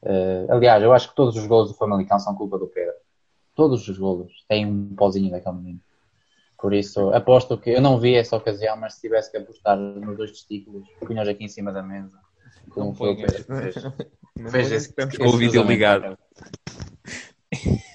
Eh, 0.04 0.46
aliás, 0.50 0.82
eu 0.84 0.94
acho 0.94 1.10
que 1.10 1.16
todos 1.16 1.36
os 1.38 1.46
golos 1.48 1.70
do 1.72 1.78
Famalicão 1.78 2.20
são 2.20 2.36
culpa 2.36 2.58
do 2.58 2.68
Pedro. 2.68 2.94
Todos 3.56 3.88
os 3.88 3.98
golos 3.98 4.46
têm 4.48 4.66
um 4.66 4.96
pozinho 4.96 5.32
daquele 5.32 5.56
menino. 5.56 5.80
Por 6.60 6.74
isso, 6.74 7.10
aposto 7.13 7.58
que 7.58 7.70
eu 7.72 7.82
não 7.82 8.00
vi 8.00 8.16
essa 8.16 8.36
ocasião, 8.36 8.76
mas 8.78 8.96
se 8.96 9.02
tivesse 9.02 9.30
que 9.30 9.38
apostar 9.38 9.78
nos 9.78 10.18
dois 10.18 10.32
testículos, 10.32 10.88
punhos 11.06 11.28
aqui 11.28 11.44
em 11.46 11.48
cima 11.48 11.72
da 11.72 11.84
mesa. 11.84 12.18
Como 12.72 12.94
foi 12.96 13.12
o 13.12 13.16
Pedro 13.16 13.44
fez. 13.44 13.76
Ponhas 14.52 14.72
esse- 14.72 14.90
estamos 14.90 15.13
esse 15.13 15.22
com 15.22 15.30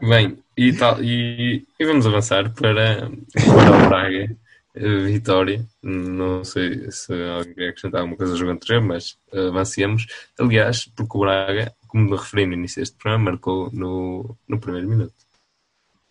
Bem, 0.00 0.38
e, 0.56 0.72
tal, 0.74 1.02
e, 1.02 1.66
e 1.78 1.84
vamos 1.86 2.06
avançar 2.06 2.52
para, 2.54 3.08
para 3.32 3.86
o 3.86 3.88
Braga. 3.88 4.36
eh, 4.74 4.98
Vitória, 5.06 5.66
não 5.82 6.44
sei 6.44 6.90
se 6.90 7.12
alguém 7.12 7.54
quer 7.54 7.68
acrescentar 7.70 8.00
alguma 8.00 8.16
coisa 8.16 8.32
ao 8.32 8.38
jogo 8.38 8.52
anterior, 8.52 8.82
mas 8.82 9.18
eh, 9.32 9.48
avancemos. 9.48 10.06
Aliás, 10.38 10.84
porque 10.86 11.16
o 11.16 11.20
Braga, 11.20 11.74
como 11.88 12.14
referi 12.14 12.46
no 12.46 12.54
início 12.54 12.80
deste 12.82 12.96
programa, 12.96 13.30
marcou 13.30 13.70
no, 13.72 14.36
no 14.48 14.60
primeiro 14.60 14.88
minuto. 14.88 15.14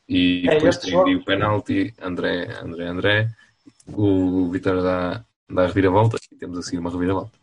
E 0.08 0.47
É, 0.47 0.55
depois 0.55 0.77
tem 0.77 0.95
o 1.15 1.23
penalti, 1.23 1.93
André, 2.01 2.47
André, 2.63 2.88
André. 2.88 3.29
O 3.88 4.49
Vitória 4.49 4.82
dá, 4.82 5.23
dá 5.49 5.63
a 5.63 5.67
reviravolta 5.67 6.17
e 6.32 6.36
temos 6.36 6.58
a 6.58 6.62
seguir 6.63 6.79
uma 6.79 6.89
reviravolta. 6.91 7.38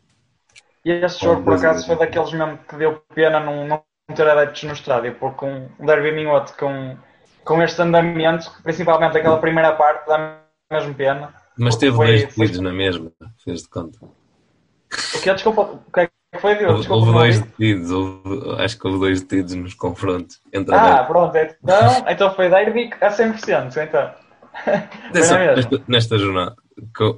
E 0.83 0.91
este 0.91 1.23
jogo, 1.23 1.43
por 1.43 1.53
acaso, 1.55 1.85
foi 1.85 1.97
daqueles 1.97 2.31
mesmo 2.33 2.57
que 2.59 2.75
deu 2.75 3.01
pena 3.15 3.39
não, 3.39 3.65
não 3.67 3.83
ter 4.15 4.27
adeptos 4.29 4.63
no 4.63 4.73
estádio, 4.73 5.15
porque 5.15 5.45
um 5.45 5.85
derby 5.85 6.11
minhoto 6.11 6.53
com, 6.57 6.97
com 7.43 7.61
este 7.61 7.81
andamento, 7.81 8.51
principalmente 8.63 9.17
aquela 9.17 9.39
primeira 9.39 9.73
parte, 9.73 10.07
dá 10.07 10.39
mesmo 10.71 10.93
pena. 10.93 11.33
Mas 11.57 11.75
teve 11.75 11.95
foi- 11.95 12.07
dois 12.07 12.21
foi- 12.21 12.45
detidos 12.45 12.59
na 12.61 12.71
mesma, 12.71 13.11
fez 13.43 13.63
de 13.63 13.69
conta. 13.69 13.99
O 14.03 15.21
que 15.21 15.29
é? 15.29 15.33
Desculpa, 15.33 15.61
o 15.61 15.91
que 15.91 15.99
é 16.01 16.07
que 16.07 16.39
foi, 16.39 16.55
Diogo? 16.55 16.77
Desculpa, 16.79 17.05
houve 17.05 17.11
dois 17.11 17.39
detidos, 17.41 17.91
houve- 17.91 18.61
acho 18.63 18.79
que 18.79 18.87
houve 18.87 18.99
dois 18.99 19.21
detidos 19.21 19.53
nos 19.55 19.73
confrontos 19.73 20.39
entre 20.53 20.73
Ah, 20.73 21.03
pronto, 21.03 21.35
então, 21.35 22.05
então 22.07 22.33
foi 22.35 22.49
derby 22.49 22.89
a 23.01 23.09
100%, 23.11 23.77
então. 23.77 24.13
Nesta, 25.13 25.83
nesta 25.87 26.17
jornada 26.17 26.55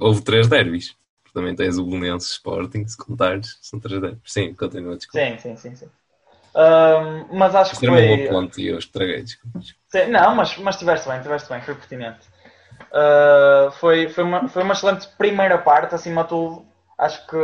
houve 0.00 0.22
três 0.22 0.46
derbys. 0.48 0.94
Também 1.32 1.54
tens 1.54 1.78
o 1.78 1.84
Belenenses 1.84 2.32
Sporting, 2.32 2.86
se 2.86 2.96
contares, 2.96 3.56
são 3.62 3.78
três 3.78 4.00
derbys. 4.00 4.20
Sim, 4.24 4.52
continua, 4.54 4.96
desculpa. 4.96 5.24
Sim, 5.26 5.38
sim, 5.38 5.56
sim, 5.56 5.74
sim. 5.76 5.88
Ahm, 6.54 7.26
mas 7.32 7.54
acho 7.54 7.74
Isto 7.74 7.80
que 7.80 7.86
era 7.86 8.16
foi. 8.16 8.28
ponte 8.28 8.62
e 8.62 8.68
eu 8.68 8.78
estraguei, 8.78 9.24
não, 10.08 10.34
mas, 10.34 10.56
mas 10.58 10.74
estiveste 10.74 11.08
bem, 11.08 11.16
estiveste 11.18 11.48
bem, 11.48 11.60
foi 11.60 11.74
pertinente. 11.74 12.20
Uh, 12.90 13.70
foi, 13.72 14.08
foi, 14.08 14.24
uma, 14.24 14.48
foi 14.48 14.62
uma 14.62 14.74
excelente 14.74 15.08
primeira 15.16 15.58
parte, 15.58 15.94
acima 15.94 16.22
de 16.22 16.30
tudo. 16.30 16.66
Acho 16.98 17.26
que 17.26 17.36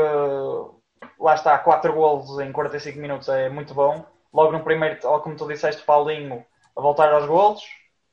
lá 1.20 1.34
está, 1.34 1.56
4 1.58 1.92
golos 1.92 2.38
em 2.40 2.52
45 2.52 2.98
minutos 2.98 3.28
é 3.28 3.48
muito 3.48 3.72
bom. 3.74 4.04
Logo 4.32 4.52
no 4.52 4.60
primeiro, 4.60 4.98
como 5.20 5.36
tu 5.36 5.46
disseste, 5.46 5.82
Paulinho 5.82 6.44
a 6.76 6.80
voltar 6.80 7.12
aos 7.12 7.26
golos. 7.26 7.62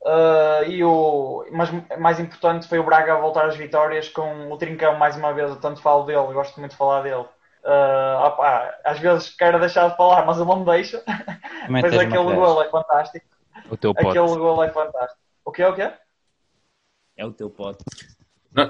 Uh, 0.02 0.68
e 0.68 0.84
o, 0.84 1.46
mas 1.50 1.70
mais 1.98 2.20
importante 2.20 2.68
foi 2.68 2.78
o 2.78 2.84
Braga 2.84 3.14
a 3.14 3.20
voltar 3.20 3.46
às 3.46 3.56
vitórias 3.56 4.08
com 4.08 4.52
o 4.52 4.56
Trincão 4.56 4.96
mais 4.96 5.16
uma 5.16 5.32
vez. 5.32 5.50
Eu 5.50 5.56
tanto 5.56 5.80
falo 5.80 6.04
dele, 6.04 6.32
gosto 6.32 6.58
muito 6.60 6.72
de 6.72 6.78
falar 6.78 7.02
dele. 7.02 7.24
Uh, 7.64 8.26
opá, 8.26 8.78
às 8.84 8.98
vezes 8.98 9.30
quero 9.30 9.58
deixar 9.58 9.88
de 9.88 9.96
falar, 9.96 10.26
mas 10.26 10.36
ele 10.36 10.46
não 10.46 10.60
me 10.60 10.66
deixa. 10.66 10.98
Também 11.00 11.80
Mas 11.82 11.84
aquele 11.94 12.08
creche. 12.10 12.34
gol 12.34 12.62
é 12.62 12.68
fantástico. 12.68 13.26
O 13.70 13.76
teu 13.76 13.94
pote. 13.94 14.18
Aquele 14.18 14.36
gol 14.36 14.62
é 14.62 14.70
fantástico. 14.70 15.20
O 15.44 15.50
que 15.50 15.62
é 15.62 15.68
o 15.68 15.74
quê? 15.74 15.90
É 17.16 17.24
o 17.24 17.32
teu 17.32 17.48
pote. 17.48 17.82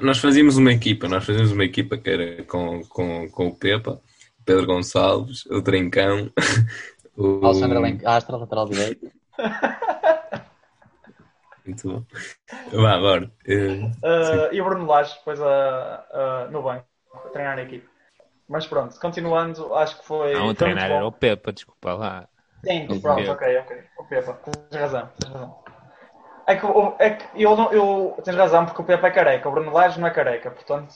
Nós 0.01 0.19
fazíamos 0.19 0.57
uma 0.57 0.73
equipa, 0.73 1.09
nós 1.09 1.25
fazíamos 1.27 1.51
uma 1.53 1.65
equipa 1.65 1.99
que 1.99 2.09
era 2.09 2.45
com, 2.45 2.83
com, 2.85 3.29
com 3.31 3.49
o 3.49 3.55
Pepa, 3.57 4.01
Pedro 4.45 4.67
Gonçalves, 4.67 5.45
o 5.47 5.61
Trincão, 5.61 6.31
o... 7.17 7.45
Alexandre 7.45 7.79
Lencastre, 7.81 8.37
lateral 8.37 8.69
direito. 8.69 9.11
Muito 11.67 11.89
bom. 11.89 12.05
Vá, 12.73 12.99
bora. 12.99 13.31
Eh, 13.47 13.81
Uh, 14.03 14.53
e 14.53 14.61
o 14.61 14.65
Bruno 14.65 14.87
Lage 14.87 15.15
depois 15.17 15.41
a- 15.41 16.47
no 16.51 16.63
banco 16.63 16.85
a 17.15 17.29
treinar 17.31 17.59
a 17.59 17.63
equipe. 17.63 17.89
Mas 18.49 18.67
pronto, 18.67 18.99
continuando, 19.01 19.75
acho 19.75 19.99
que 19.99 20.05
foi. 20.05 20.33
Não, 20.35 20.45
foi 20.45 20.53
o 20.53 20.55
treinar 20.55 20.89
muito 20.89 20.97
era 20.97 21.07
o 21.07 21.13
Pepa, 21.13 21.53
desculpa 21.53 21.95
lá. 21.95 22.29
Sim, 22.65 22.85
o 22.85 23.01
pronto, 23.01 23.21
Pepa. 23.21 23.33
ok, 23.33 23.59
ok. 23.59 23.85
O 23.99 24.05
Pepa, 24.05 24.33
tens 24.71 24.81
razão, 24.81 25.11
tens 25.19 25.33
razão. 25.33 25.65
É 26.47 26.57
que, 26.57 26.67
é 26.99 27.11
que 27.11 27.43
eu, 27.43 27.57
não, 27.57 27.73
eu 27.73 28.17
tens 28.23 28.37
razão 28.37 28.67
porque 28.67 28.83
o 28.83 28.85
Pepa 28.85 29.07
é 29.09 29.11
careca, 29.11 29.49
o 29.49 29.53
Bruno 29.53 29.73
Lage 29.73 29.99
não 29.99 30.07
é 30.07 30.11
careca, 30.11 30.51
portanto, 30.51 30.95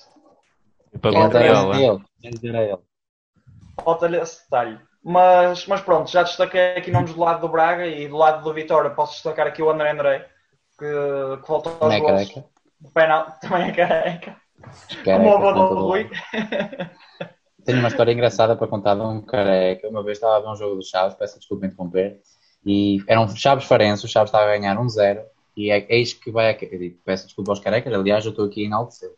dizer 2.21 2.57
a 2.57 2.63
ele? 2.63 2.79
falta-lhe 3.83 4.19
esse 4.19 4.43
detalhe. 4.43 4.79
Mas, 5.03 5.67
mas 5.67 5.81
pronto, 5.81 6.11
já 6.11 6.23
destaquei 6.23 6.77
aqui 6.77 6.91
nomes 6.91 7.15
do 7.15 7.21
lado 7.21 7.41
do 7.41 7.49
Braga 7.49 7.87
e 7.87 8.09
do 8.09 8.17
lado 8.17 8.43
do 8.43 8.53
Vitória 8.53 8.91
posso 8.91 9.15
destacar 9.15 9.47
aqui 9.47 9.63
o 9.63 9.71
André 9.71 9.93
André, 9.93 10.29
que, 10.79 11.43
que 11.43 11.49
voltou 11.49 11.77
aos 11.81 11.95
é 11.95 12.01
gols. 12.01 12.29
careca. 12.29 12.45
O 12.83 12.91
penal 12.91 13.33
também 13.41 13.69
é 13.69 13.73
careca. 13.73 14.37
Careca, 15.05 15.13
Como 15.13 15.29
o 15.31 15.49
avô 15.49 15.53
do 15.53 15.81
Rui. 15.81 16.11
Tenho 17.69 17.81
uma 17.81 17.89
história 17.89 18.13
engraçada 18.13 18.57
para 18.57 18.67
contar 18.67 18.95
de 18.95 19.03
um 19.03 19.21
careca. 19.21 19.87
Uma 19.91 20.03
vez 20.03 20.17
estava 20.17 20.39
a 20.39 20.41
ver 20.41 20.49
um 20.49 20.57
jogo 20.57 20.77
do 20.77 20.83
Chaves, 20.83 21.15
peço 21.19 21.39
desculpa 21.39 21.67
interromper, 21.67 22.19
e 22.65 23.05
era 23.07 23.21
um 23.21 23.29
Chaves 23.29 23.67
Farense, 23.67 24.07
o 24.07 24.09
Chaves 24.09 24.31
estava 24.31 24.47
a 24.51 24.57
ganhar 24.57 24.75
1-0, 24.79 25.23
e 25.55 25.71
é, 25.71 25.85
eis 25.91 26.15
que 26.15 26.31
vai. 26.31 26.51
a- 26.51 26.57
Eu 26.63 26.79
digo, 26.79 26.99
peço 27.05 27.27
desculpa 27.27 27.53
aos 27.53 27.61
carecas, 27.61 27.93
aliás, 27.93 28.25
eu 28.25 28.31
estou 28.31 28.47
aqui 28.47 28.65
enaltecer. 28.65 29.11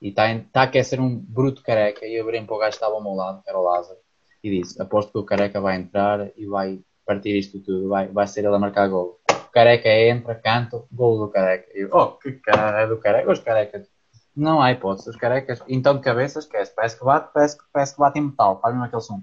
E 0.00 0.10
está 0.10 0.32
está 0.32 0.60
a 0.60 0.64
aquecer 0.66 1.00
um 1.00 1.16
bruto 1.16 1.64
careca, 1.64 2.06
e 2.06 2.14
eu 2.14 2.22
abri 2.22 2.40
para 2.44 2.54
o 2.54 2.58
gajo 2.60 2.70
que 2.70 2.76
estava 2.76 2.94
ao 2.94 3.02
meu 3.02 3.14
lado, 3.14 3.42
que 3.42 3.50
era 3.50 3.58
o 3.58 3.62
Lázaro, 3.64 3.98
e 4.44 4.50
disse: 4.60 4.80
Aposto 4.80 5.10
que 5.10 5.18
o 5.18 5.24
careca 5.24 5.60
vai 5.60 5.74
entrar 5.76 6.28
e 6.36 6.46
vai 6.46 6.78
partir 7.04 7.36
isto 7.36 7.58
tudo, 7.58 7.88
vai, 7.88 8.06
vai 8.06 8.26
ser 8.28 8.44
ele 8.44 8.54
a 8.54 8.58
marcar 8.60 8.86
gol. 8.86 9.18
O 9.32 9.50
careca 9.50 9.88
entra, 9.88 10.36
canta, 10.36 10.80
gol 10.92 11.18
do 11.18 11.28
careca. 11.28 11.66
E 11.74 11.80
eu, 11.80 11.88
oh, 11.92 12.06
que 12.12 12.30
cara 12.34 12.82
é 12.82 12.86
do 12.86 12.98
careca, 12.98 13.32
os 13.32 13.40
carecas. 13.40 13.89
Não 14.34 14.60
há 14.60 14.72
hipótese, 14.72 15.10
os 15.10 15.16
carecas, 15.16 15.62
então 15.68 15.94
de 15.96 16.02
cabeça 16.02 16.38
esquece, 16.40 16.74
parece 16.74 16.98
que 16.98 17.04
bate, 17.04 17.30
parece, 17.32 17.58
que- 17.58 17.64
parece 17.72 17.94
que 17.94 18.00
bate 18.00 18.18
em 18.18 18.22
metal, 18.22 18.60
faz 18.60 18.74
mesmo 18.74 18.86
aquele 18.86 19.02
som. 19.02 19.22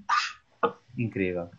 Incrível. 0.98 1.50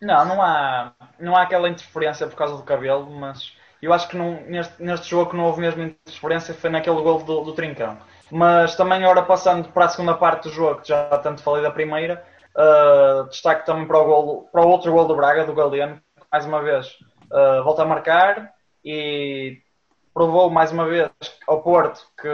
Não, 0.00 0.24
não 0.24 0.42
há, 0.42 0.92
não 1.18 1.36
há 1.36 1.42
aquela 1.42 1.68
interferência 1.68 2.26
por 2.26 2.36
causa 2.36 2.56
do 2.56 2.62
cabelo, 2.62 3.10
mas 3.10 3.52
eu 3.82 3.92
acho 3.92 4.08
que 4.08 4.16
não, 4.16 4.40
neste, 4.42 4.80
neste 4.82 5.08
jogo 5.10 5.36
não 5.36 5.44
houve 5.44 5.60
mesmo 5.60 5.82
interferência, 5.82 6.54
foi 6.54 6.70
naquele 6.70 7.00
gol 7.02 7.22
do, 7.24 7.42
do 7.44 7.52
Trincão. 7.54 7.98
Mas 8.30 8.76
também, 8.76 9.02
agora 9.02 9.22
passando 9.22 9.68
para 9.70 9.86
a 9.86 9.88
segunda 9.88 10.14
parte 10.14 10.44
do 10.44 10.50
jogo, 10.54 10.80
que 10.82 10.88
já 10.88 11.18
tanto 11.18 11.42
falei 11.42 11.62
da 11.62 11.70
primeira, 11.70 12.24
ah, 12.56 13.26
destaque 13.28 13.66
também 13.66 13.86
para 13.86 13.98
o, 13.98 14.04
golo, 14.04 14.48
para 14.52 14.64
o 14.64 14.68
outro 14.68 14.92
gol 14.92 15.06
do 15.06 15.16
Braga, 15.16 15.44
do 15.44 15.54
Galeno, 15.54 15.96
que 16.16 16.26
mais 16.30 16.46
uma 16.46 16.62
vez 16.62 16.96
ah, 17.32 17.60
volta 17.62 17.82
a 17.82 17.86
marcar 17.86 18.52
e 18.84 19.60
provou 20.18 20.50
mais 20.50 20.72
uma 20.72 20.84
vez 20.84 21.08
ao 21.46 21.62
Porto 21.62 22.04
que 22.20 22.28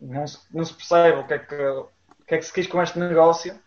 não 0.00 0.24
se, 0.24 0.38
não 0.54 0.64
se 0.64 0.72
percebe 0.72 1.18
o 1.18 1.26
que, 1.26 1.34
é 1.34 1.38
que, 1.40 1.54
o 1.56 1.88
que 2.28 2.34
é 2.36 2.38
que 2.38 2.44
se 2.44 2.52
quis 2.52 2.68
com 2.68 2.80
este 2.80 2.96
negócio, 2.96 3.58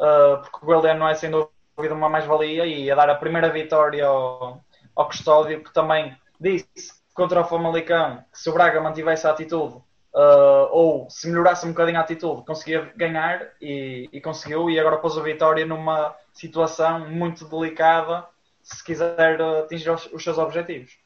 ah, 0.00 0.40
porque 0.42 0.66
o 0.66 0.68
Galeno 0.68 0.98
não 0.98 1.08
é 1.08 1.14
sem 1.14 1.30
dúvida 1.30 1.94
uma 1.94 2.08
mais-valia 2.08 2.66
e 2.66 2.90
a 2.90 2.96
dar 2.96 3.08
a 3.08 3.14
primeira 3.14 3.48
vitória 3.48 4.04
ao, 4.04 4.60
ao 4.96 5.06
Custódio, 5.06 5.62
que 5.62 5.72
também 5.72 6.16
disse 6.40 6.92
contra 7.14 7.42
o 7.42 7.44
Famalicão 7.44 8.24
que 8.32 8.40
se 8.40 8.50
o 8.50 8.52
Braga 8.52 8.80
mantivesse 8.80 9.24
a 9.24 9.30
atitude 9.30 9.76
uh, 10.12 10.66
ou 10.72 11.08
se 11.08 11.28
melhorasse 11.28 11.64
um 11.66 11.70
bocadinho 11.70 11.98
a 11.98 12.00
atitude, 12.00 12.44
conseguia 12.44 12.92
ganhar 12.96 13.52
e, 13.60 14.08
e 14.12 14.20
conseguiu. 14.20 14.68
E 14.68 14.80
agora 14.80 14.96
pôs 14.96 15.16
a 15.16 15.22
vitória 15.22 15.64
numa 15.64 16.16
situação 16.32 17.08
muito 17.08 17.44
delicada 17.44 18.26
se 18.64 18.82
quiser 18.82 19.40
uh, 19.40 19.60
atingir 19.60 19.90
os 19.90 20.24
seus 20.24 20.38
objetivos. 20.38 20.98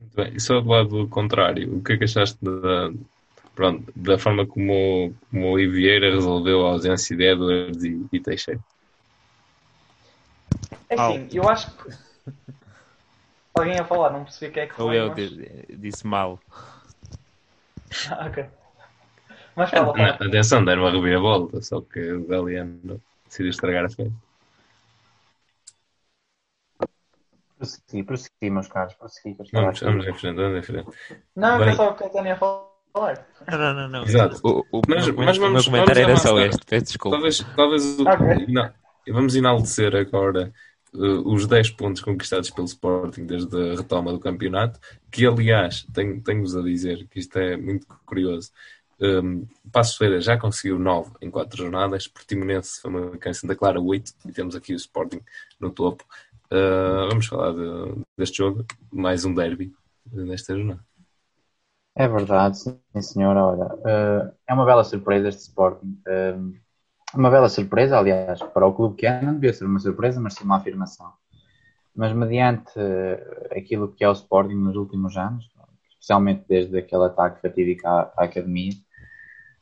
Muito 0.00 0.14
bem. 0.16 0.34
E 0.36 0.40
só 0.40 0.60
do 0.60 0.68
lado 0.68 1.08
contrário, 1.08 1.76
o 1.78 1.82
que 1.82 1.92
é 1.94 1.98
que 1.98 2.04
achaste 2.04 2.38
da, 2.42 2.90
pronto, 3.54 3.92
da 3.96 4.18
forma 4.18 4.46
como, 4.46 5.14
como 5.30 5.52
o 5.52 5.58
Ivieira 5.60 6.10
resolveu 6.12 6.66
a 6.66 6.70
ausência 6.72 7.16
de 7.16 7.24
Edwards 7.24 7.84
e, 7.84 8.08
e 8.12 8.20
Teixeira? 8.20 8.60
É 10.90 10.94
assim, 10.96 11.28
eu 11.32 11.48
acho 11.48 11.74
que. 11.78 11.88
Alguém 13.54 13.78
a 13.78 13.84
falar, 13.84 14.10
não 14.10 14.24
percebi 14.24 14.52
quem 14.52 14.62
é 14.64 14.66
que 14.66 14.74
foi. 14.74 14.98
eu 14.98 15.10
mas... 15.10 15.30
di- 15.36 15.76
disse 15.78 16.06
mal. 16.06 16.40
Ah, 18.06 18.26
ok. 18.28 18.38
Mas 19.56 19.70
fala, 19.70 19.94
Não, 19.94 19.94
fala. 19.96 20.20
atenção, 20.20 20.64
deram 20.64 20.82
uma 20.82 20.90
reviravolta, 20.90 21.60
só 21.62 21.80
que 21.80 22.00
o 22.12 22.26
Galeano 22.26 23.02
decidiu 23.26 23.50
estragar 23.50 23.84
a 23.84 23.88
festa. 23.88 24.29
Prossegui, 27.64 28.02
prossegui, 28.04 28.50
meus 28.50 28.68
caros, 28.68 28.94
prossegui. 28.94 29.36
eu 29.38 29.44
Vamos, 29.52 29.80
vamos 29.80 30.06
aqui. 30.06 30.10
em 30.16 30.18
frente, 30.18 30.36
vamos 30.36 30.58
em 30.58 30.62
frente. 30.62 30.88
Não, 31.36 31.58
Bem. 31.58 31.68
é 31.68 31.72
só 31.74 31.90
o 31.90 31.94
que 31.94 32.04
a 32.04 32.08
Tânia 32.08 32.36
falar. 32.36 32.70
Não, 33.50 33.74
não, 33.74 33.88
não. 33.88 34.02
Exato. 34.04 34.40
O, 34.42 34.78
o, 34.78 34.82
Mas- 34.88 35.06
meu, 35.06 35.14
mas 35.16 35.36
o 35.36 35.40
meu 35.40 35.48
vamos- 35.50 35.64
comentário 35.66 36.02
vamos 36.06 36.24
era 36.24 36.28
só 36.30 36.40
este. 36.40 36.64
Peço 36.66 36.84
desculpa. 36.86 37.16
Talvez, 37.16 37.46
talvez 37.54 38.00
o- 38.00 38.08
Ok. 38.08 38.46
não, 38.48 38.70
vamos 39.10 39.36
enaltecer 39.36 39.94
agora 39.94 40.52
uh, 40.94 41.32
os 41.34 41.46
10 41.46 41.70
pontos 41.72 42.00
conquistados 42.02 42.48
pelo 42.50 42.66
Sporting 42.66 43.26
desde 43.26 43.54
a 43.72 43.76
retoma 43.76 44.10
do 44.10 44.18
campeonato, 44.18 44.80
que 45.10 45.26
aliás, 45.26 45.86
tenho- 45.92 46.20
tenho-vos 46.22 46.56
a 46.56 46.62
dizer 46.62 47.06
que 47.08 47.20
isto 47.20 47.38
é 47.38 47.56
muito 47.58 47.86
curioso. 48.06 48.50
Um, 49.02 49.46
Passos 49.72 49.96
Ferreira 49.96 50.20
já 50.20 50.36
conseguiu 50.36 50.78
9 50.78 51.12
em 51.22 51.30
4 51.30 51.56
jornadas, 51.56 52.06
Portimonense, 52.08 52.82
Famalicão 52.82 53.30
e 53.32 53.34
Santa 53.34 53.54
Clara 53.56 53.80
8, 53.80 54.12
e 54.26 54.32
temos 54.32 54.54
aqui 54.56 54.72
o 54.74 54.76
Sporting 54.76 55.20
no 55.60 55.70
topo. 55.70 56.04
Uh, 56.52 57.08
vamos 57.08 57.26
falar 57.26 57.52
de- 57.52 58.02
deste 58.18 58.38
jogo, 58.38 58.64
mais 58.92 59.24
um 59.24 59.32
derby 59.32 59.72
uh, 60.12 60.24
nesta 60.24 60.54
jornada. 60.56 60.84
É 61.94 62.08
verdade, 62.08 62.58
sim 62.58 62.78
senhora. 63.02 63.44
Olha, 63.44 63.68
eh, 63.84 64.32
é 64.48 64.54
uma 64.54 64.64
bela 64.64 64.84
surpresa 64.84 65.28
este 65.28 65.42
Sporting. 65.42 66.00
Eh, 66.06 66.34
uma 67.14 67.30
bela 67.30 67.48
surpresa, 67.48 67.98
aliás, 67.98 68.40
para 68.42 68.66
o 68.66 68.72
clube 68.72 68.96
que 68.96 69.06
é, 69.06 69.20
não 69.20 69.34
devia 69.34 69.52
ser 69.52 69.64
uma 69.64 69.78
surpresa, 69.80 70.20
mas 70.20 70.34
sim 70.34 70.44
uma 70.44 70.56
afirmação. 70.56 71.12
Mas 71.94 72.12
mediante 72.12 72.72
aquilo 73.56 73.92
que 73.92 74.04
é 74.04 74.08
o 74.08 74.12
Sporting 74.12 74.54
nos 74.54 74.76
últimos 74.76 75.16
anos, 75.16 75.44
especialmente 75.90 76.44
desde 76.48 76.78
aquele 76.78 77.04
ataque 77.04 77.40
fatídico 77.42 77.86
à, 77.86 78.12
à 78.16 78.24
academia, 78.24 78.72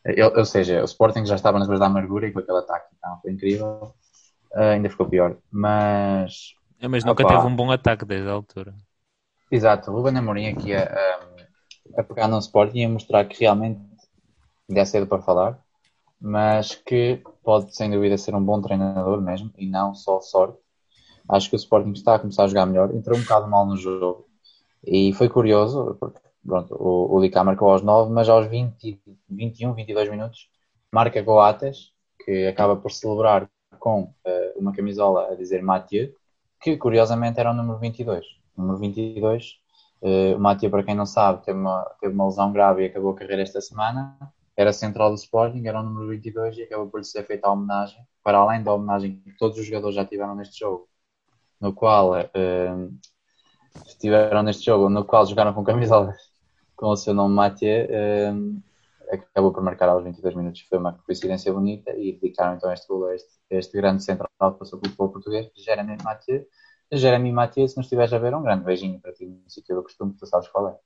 eh, 0.05 0.25
ou, 0.27 0.45
seja, 0.45 0.81
o 0.83 0.85
Sporting 0.85 1.25
já 1.27 1.35
estava 1.35 1.59
nas 1.59 1.69
ruas 1.69 1.81
da 1.81 1.87
amargura 1.87 2.27
e 2.29 2.33
com 2.33 2.39
aquele 2.41 2.59
ataque 2.59 2.87
então, 2.97 3.19
foi 3.21 3.33
incrível, 3.33 3.95
eh, 4.55 4.73
ainda 4.75 4.91
ficou 4.91 5.09
pior. 5.09 5.37
Mas, 5.51 6.55
É, 6.81 6.89
mas 6.89 7.05
nunca 7.05 7.25
Opa. 7.25 7.29
teve 7.29 7.47
um 7.47 7.55
bom 7.55 7.71
ataque 7.71 8.05
desde 8.05 8.29
a 8.29 8.33
altura. 8.33 8.75
exato, 9.51 9.91
o 9.91 9.95
Ruben 9.95 10.17
Amorim 10.17 10.47
aqui 10.49 10.75
a, 10.75 10.85
a, 10.85 12.01
a 12.01 12.05
pegar 12.05 12.29
no 12.29 12.39
Sporting 12.39 12.79
e 12.79 12.85
a 12.85 12.89
mostrar 12.89 13.25
que 13.27 13.41
realmente 13.41 13.81
ainda 14.69 14.81
é 14.81 14.85
cedo 14.85 15.07
para 15.07 15.23
falar, 15.23 15.59
mas 16.21 16.75
que 16.75 17.23
pode 17.43 17.75
sem 17.77 17.91
dúvida 17.91 18.19
ser 18.19 18.35
um 18.35 18.45
bom 18.45 18.61
treinador 18.61 19.21
mesmo 19.23 19.53
e 19.59 19.67
não 19.67 19.95
só 19.95 20.21
sorte. 20.21 20.59
Acho 21.29 21.51
que 21.51 21.57
o 21.57 21.59
Sporting 21.59 21.93
está 21.93 22.17
a 22.17 22.19
começar 22.19 22.45
a 22.45 22.49
jogar 22.49 22.67
melhor, 22.67 22.95
entrou 22.95 23.19
um 23.19 23.23
bocado 23.23 23.49
mal 23.49 23.67
no 23.67 23.77
jogo 23.77 24.29
e 24.87 25.13
foi 25.15 25.29
curioso, 25.29 25.97
porque 26.01 26.21
pronto, 26.47 26.75
o, 26.75 27.17
o 27.17 27.21
Licá 27.21 27.45
marcou 27.45 27.71
aos 27.71 27.83
9, 27.83 28.13
mas 28.13 28.29
aos 28.29 28.47
20, 28.49 29.01
21, 29.29 29.75
22 29.75 30.11
minutos 30.11 30.49
marca 30.93 31.23
Goates, 31.23 31.93
que 32.25 32.47
acaba 32.47 32.77
por 32.77 32.91
celebrar 32.93 33.49
com 33.79 34.13
eh, 34.25 34.55
uma 34.57 34.73
camisola 34.73 35.31
a 35.33 35.35
dizer 35.35 35.63
Mathieu, 35.63 36.15
que 36.61 36.77
curiosamente 36.77 37.39
era 37.41 37.51
o 37.51 37.55
número 37.55 37.79
22. 37.79 38.25
O 38.57 38.61
número 38.61 38.79
22, 38.79 39.61
eh, 40.03 40.35
o 40.35 40.39
Mathieu, 40.39 40.71
para 40.71 40.83
quem 40.83 40.95
não 40.95 41.07
sabe, 41.07 41.45
teve 41.45 41.59
uma, 41.59 41.85
teve 42.01 42.15
uma 42.15 42.27
lesão 42.27 42.53
grave 42.53 42.83
e 42.83 42.87
acabou 42.87 43.13
a 43.13 43.15
carreira 43.15 43.43
esta 43.43 43.61
semana. 43.61 44.17
Era 44.57 44.73
central 44.73 45.11
do 45.11 45.17
Sporting, 45.17 45.65
era 45.67 45.81
o 45.81 45.83
número 45.83 46.09
22 46.09 46.59
e 46.59 46.63
acabou 46.65 46.89
por 46.89 47.05
ser 47.05 47.25
feita 47.25 47.47
a 47.49 47.53
homenagem, 47.53 48.01
para 48.25 48.39
além 48.39 48.63
da 48.63 48.75
homenagem 48.75 49.21
que 49.21 49.37
todos 49.39 49.57
os 49.57 49.65
jogadores 49.65 49.95
já 49.95 50.05
tiveram 50.05 50.35
neste 50.35 50.59
jogo, 50.59 50.89
no 51.61 51.73
qual 51.73 52.13
estiveram 53.87 54.43
neste 54.43 54.65
jogo, 54.65 54.89
no 54.89 55.05
qual 55.05 55.25
jogaram 55.27 55.55
com 55.55 55.63
camisolas 55.63 56.17
com 56.75 56.89
o 56.89 56.97
seu 56.97 57.15
nome 57.15 57.35
Mathieu, 57.35 57.87
eh, 57.89 58.33
acabou 59.11 59.53
por 59.53 59.63
marcar 59.63 59.89
aos 59.89 60.05
22 60.05 60.35
minutos. 60.35 60.61
Foi 60.63 60.79
uma 60.79 60.93
coincidência 60.93 61.53
bonita 61.53 61.91
e 61.97 62.13
dedicaram 62.13 62.57
então 62.57 62.73
este 62.73 62.87
gol 62.89 63.07
a 63.07 63.15
este, 63.15 63.31
este 63.51 63.77
grande 63.77 64.03
central 64.03 64.29
que 64.53 64.59
passou 64.59 64.79
pelo 64.79 64.91
futebol 64.91 65.13
português, 65.13 65.51
Jeremy 65.55 65.97
Mathieu. 66.03 66.47
Jeremy 66.91 67.33
Mathieu, 67.33 67.69
se 67.69 67.77
nos 67.77 67.87
estiveres 67.87 68.13
a 68.13 68.19
ver, 68.19 68.35
um 68.35 68.43
grande 68.43 68.65
beijinho 68.65 69.01
para 69.01 69.13
ti 69.13 69.27
no 69.27 69.49
sítio 69.49 69.77
do 69.77 69.83
costume, 69.83 70.15
tu 70.19 70.27
sabes 70.27 70.49
qual 70.49 70.69
é. 70.69 70.79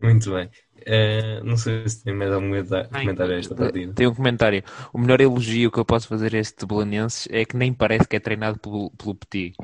Muito 0.00 0.32
bem. 0.32 0.50
Eh, 0.84 1.40
não 1.44 1.56
sei 1.56 1.88
se 1.88 2.02
tem 2.02 2.12
mais 2.12 2.32
algum 2.32 2.48
comentário 2.48 3.34
a 3.34 3.38
esta 3.38 3.54
partida. 3.54 3.94
Tem 3.94 4.06
um 4.08 4.14
comentário. 4.14 4.64
O 4.92 4.98
melhor 4.98 5.20
elogio 5.20 5.70
que 5.70 5.78
eu 5.78 5.84
posso 5.84 6.08
fazer 6.08 6.34
a 6.34 6.38
este 6.38 6.66
Belenenses 6.66 7.28
é 7.30 7.44
que 7.44 7.56
nem 7.56 7.72
parece 7.72 8.08
que 8.08 8.16
é 8.16 8.20
treinado 8.20 8.58
pelo, 8.58 8.90
pelo 8.90 9.14
Petit. 9.14 9.54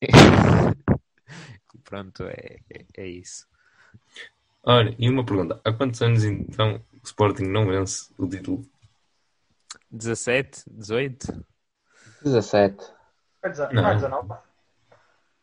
Pronto, 1.84 2.22
é, 2.24 2.56
é, 2.70 2.86
é 2.96 3.06
isso. 3.06 3.46
Ora, 4.64 4.94
e 4.98 5.08
uma 5.08 5.24
pergunta. 5.24 5.60
Há 5.64 5.72
quantos 5.72 6.00
anos 6.02 6.24
então 6.24 6.76
o 6.92 7.00
Sporting 7.04 7.44
não 7.44 7.66
vence 7.66 8.12
o 8.16 8.28
título? 8.28 8.64
17, 9.90 10.62
18? 10.70 11.44
17. 12.22 12.76
Foi 13.40 13.50
dezen- 13.50 13.68
Não. 13.72 13.82
Não 13.82 13.90
é 13.90 13.94
19. 13.94 14.28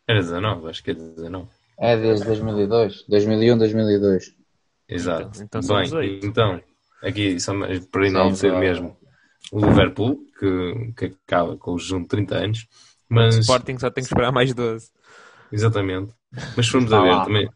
Era 0.08 0.20
19, 0.22 0.70
acho 0.70 0.84
que 0.84 0.92
é 0.92 0.94
19. 0.94 1.50
É 1.78 1.98
desde 1.98 2.26
2002. 2.26 3.04
2001, 3.08 3.58
2002. 3.58 4.36
Exato. 4.88 5.28
Então- 5.30 5.44
então 5.44 5.62
são 5.62 5.76
Bem, 5.76 5.84
18. 5.86 6.26
então, 6.26 6.62
aqui 7.04 7.40
só 7.40 7.54
mais 7.54 7.86
para 7.88 8.08
enaltecer 8.08 8.58
mesmo 8.58 8.98
o 9.52 9.60
Liverpool, 9.60 10.20
que, 10.40 10.94
que 10.98 11.06
acaba 11.28 11.58
com 11.58 11.74
o 11.74 11.78
junto 11.80 12.04
de 12.04 12.10
30 12.10 12.36
anos. 12.38 12.68
Mas, 13.08 13.36
O 13.38 13.40
Sporting 13.42 13.78
só 13.78 13.90
tem 13.90 14.04
que 14.04 14.08
esperar 14.10 14.32
mais 14.32 14.54
12. 14.54 14.90
exatamente. 15.52 16.14
Mas 16.56 16.66
se 16.66 16.72
formos 16.72 16.92
a 16.94 16.98
Está 16.98 17.04
ver, 17.04 17.16
lá. 17.16 17.26
também, 17.26 17.50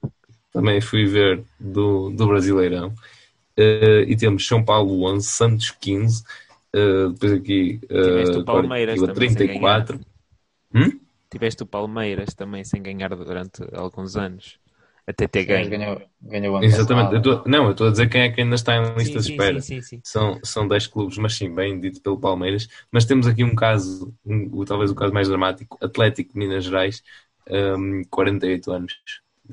também 0.53 0.81
fui 0.81 1.05
ver 1.05 1.43
do, 1.59 2.09
do 2.11 2.27
Brasileirão. 2.27 2.93
Eh, 3.57 4.05
e 4.07 4.15
temos 4.17 4.47
São 4.47 4.63
Paulo 4.63 5.03
11, 5.05 5.27
Santos 5.27 5.71
15. 5.71 6.23
eh, 6.73 7.09
depois 7.09 7.33
aqui 7.33 7.79
Tiveste 8.01 8.37
uh, 8.37 8.41
o 8.41 8.45
Palmeiras 8.45 8.99
também 9.01 9.29
sem 9.29 9.47
34. 9.47 9.99
Tiveste 11.29 11.63
o 11.63 11.65
Palmeiras 11.65 12.33
também 12.35 12.63
sem 12.63 12.81
ganhar 12.81 13.09
durante 13.15 13.63
alguns 13.73 14.15
anos. 14.15 14.59
Até 15.05 15.27
ter 15.27 15.45
ganho. 15.45 15.69
Ganhou, 15.69 16.01
ganhou 16.21 16.63
Exatamente. 16.63 17.15
Eu 17.15 17.21
tô- 17.21 17.49
não, 17.49 17.65
eu 17.65 17.71
estou 17.71 17.87
a 17.87 17.91
dizer 17.91 18.09
quem 18.09 18.21
é 18.21 18.29
que 18.31 18.41
ainda 18.41 18.55
está 18.55 18.75
em 18.77 18.93
lista 18.95 19.19
Sim, 19.19 19.19
de 19.19 19.31
espera. 19.31 19.59
sim, 19.59 19.81
sim, 19.81 19.81
sim. 19.81 20.01
São, 20.03 20.39
são 20.43 20.67
10 20.67 20.87
clubes, 20.87 21.17
mas 21.17 21.33
sim, 21.33 21.53
bem 21.53 21.79
dito 21.79 22.01
pelo 22.01 22.19
Palmeiras. 22.19 22.67
Mas 22.91 23.05
temos 23.05 23.27
aqui 23.27 23.43
um 23.43 23.55
caso, 23.55 24.13
um- 24.25 24.63
talvez 24.63 24.91
o 24.91 24.95
caso 24.95 25.13
mais 25.13 25.27
dramático: 25.27 25.77
Atlético 25.81 26.33
de 26.33 26.39
Minas 26.39 26.65
Gerais, 26.65 27.03
um, 27.49 28.03
48 28.09 28.71
anos, 28.71 28.93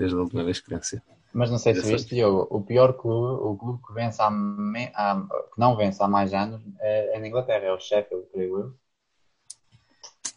desde 0.01 0.17
a 0.17 0.21
última 0.25 0.45
vez 0.49 0.59
que 0.61 0.71
venceu. 0.75 1.01
Mas 1.33 1.51
não 1.51 1.59
sei 1.59 1.75
se 1.75 1.87
viste, 1.87 2.15
Diogo, 2.15 2.47
o 2.51 2.61
pior 2.63 2.93
clube, 2.95 3.43
o 3.49 3.57
clube 3.57 3.83
que, 3.87 3.93
vence 3.93 4.21
há 4.21 4.31
me- 4.31 4.93
há- 4.95 5.23
que 5.53 5.61
não 5.61 5.77
vence 5.77 6.03
há 6.03 6.09
mais 6.09 6.35
anos 6.35 6.61
é, 6.81 7.17
é 7.17 7.19
na 7.21 7.29
Inglaterra, 7.29 7.67
é 7.67 7.73
o 7.73 7.79
Sheffield, 7.81 8.27
creio 8.33 8.59
eu. 8.59 8.75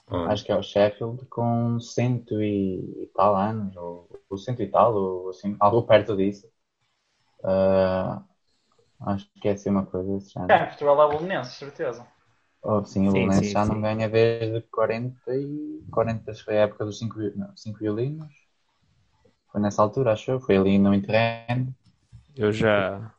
Ó, 0.07 0.20
Acho 0.30 0.43
que 0.45 0.51
é 0.51 0.55
o 0.55 0.64
Sheffield 0.64 1.26
com 1.28 1.80
cento 1.80 2.41
e 2.41 3.09
tal 3.16 3.36
anos, 3.36 3.76
ou, 3.76 4.09
ou 4.30 4.38
cento 4.38 4.61
e 4.61 4.68
tal, 4.68 4.93
ou 4.95 5.30
assim, 5.30 5.55
algo 5.59 5.84
perto 5.84 6.16
disso. 6.16 6.47
Ah, 7.43 8.24
acho 9.01 9.30
que 9.41 9.47
é 9.49 9.53
assim 9.53 9.70
uma 9.72 9.86
coisa 9.86 10.14
desse 10.14 10.32
género. 10.34 10.53
É, 10.53 10.66
Portugal 10.66 11.01
é 11.01 11.05
o 11.05 11.09
Belenenses, 11.09 11.55
certeza. 11.55 12.07
Oh, 12.64 12.84
sim, 12.86 13.07
o 13.09 13.28
sim, 13.32 13.41
já 13.43 13.66
sim. 13.66 13.74
não 13.74 13.82
ganha 13.82 14.09
desde 14.09 14.61
40 14.70 15.36
e 15.36 15.84
40, 15.91 16.32
acho 16.32 16.39
que 16.39 16.45
foi 16.45 16.57
a 16.57 16.61
época 16.64 16.86
dos 16.86 16.97
5 16.97 17.16
cinco 17.55 17.80
violinos. 17.80 18.34
Foi 19.54 19.62
nessa 19.62 19.84
altura, 19.84 20.14
acho 20.14 20.32
eu. 20.32 20.39
Foi 20.41 20.58
ali 20.58 20.80
no 20.80 20.93
Interrand. 20.95 21.68
Eu 22.36 22.51
já 22.51 23.14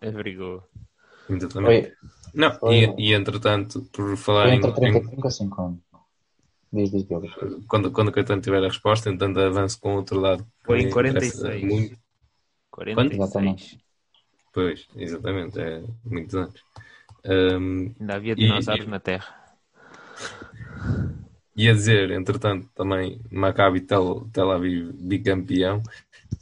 averigou. 0.00 0.62
exatamente. 1.28 1.88
Foi, 1.88 2.10
Não, 2.32 2.52
foi- 2.54 2.94
e, 2.96 3.08
e 3.10 3.12
entretanto, 3.14 3.82
por 3.92 4.16
falar 4.16 4.44
foi 4.44 4.52
em, 4.52 4.56
entre 4.58 4.70
em- 4.70 4.92
35 4.92 5.26
a 5.26 5.30
50. 5.30 5.80
Diz, 6.72 6.90
diz, 6.92 7.04
desculpa. 7.04 7.60
quando, 7.66 7.90
quando 7.90 8.08
o 8.08 8.12
Caetano 8.12 8.40
tiver 8.40 8.62
a 8.62 8.68
resposta, 8.68 9.10
entanto 9.10 9.40
avanço 9.40 9.80
com 9.80 9.94
o 9.94 9.96
outro 9.96 10.20
lado. 10.20 10.46
Foi 10.64 10.78
em 10.78 10.84
me 10.84 10.90
interessa 10.90 11.48
46. 11.48 11.64
Muito. 11.64 11.98
46. 12.70 13.20
Exatamente. 13.20 13.84
Pois, 14.52 14.86
exatamente, 14.94 15.60
é 15.60 15.82
muitos 16.04 16.34
anos. 16.36 16.62
Um, 17.24 17.92
Ainda 18.00 18.14
havia 18.14 18.36
dinossauros 18.36 18.86
e- 18.86 18.88
na 18.88 19.00
Terra. 19.00 19.39
Ia 21.60 21.74
dizer, 21.74 22.10
entretanto, 22.10 22.70
também 22.74 23.20
Maccabi 23.30 23.82
Tel, 23.82 24.26
Tel 24.32 24.50
Aviv 24.50 24.92
bicampeão, 24.94 25.82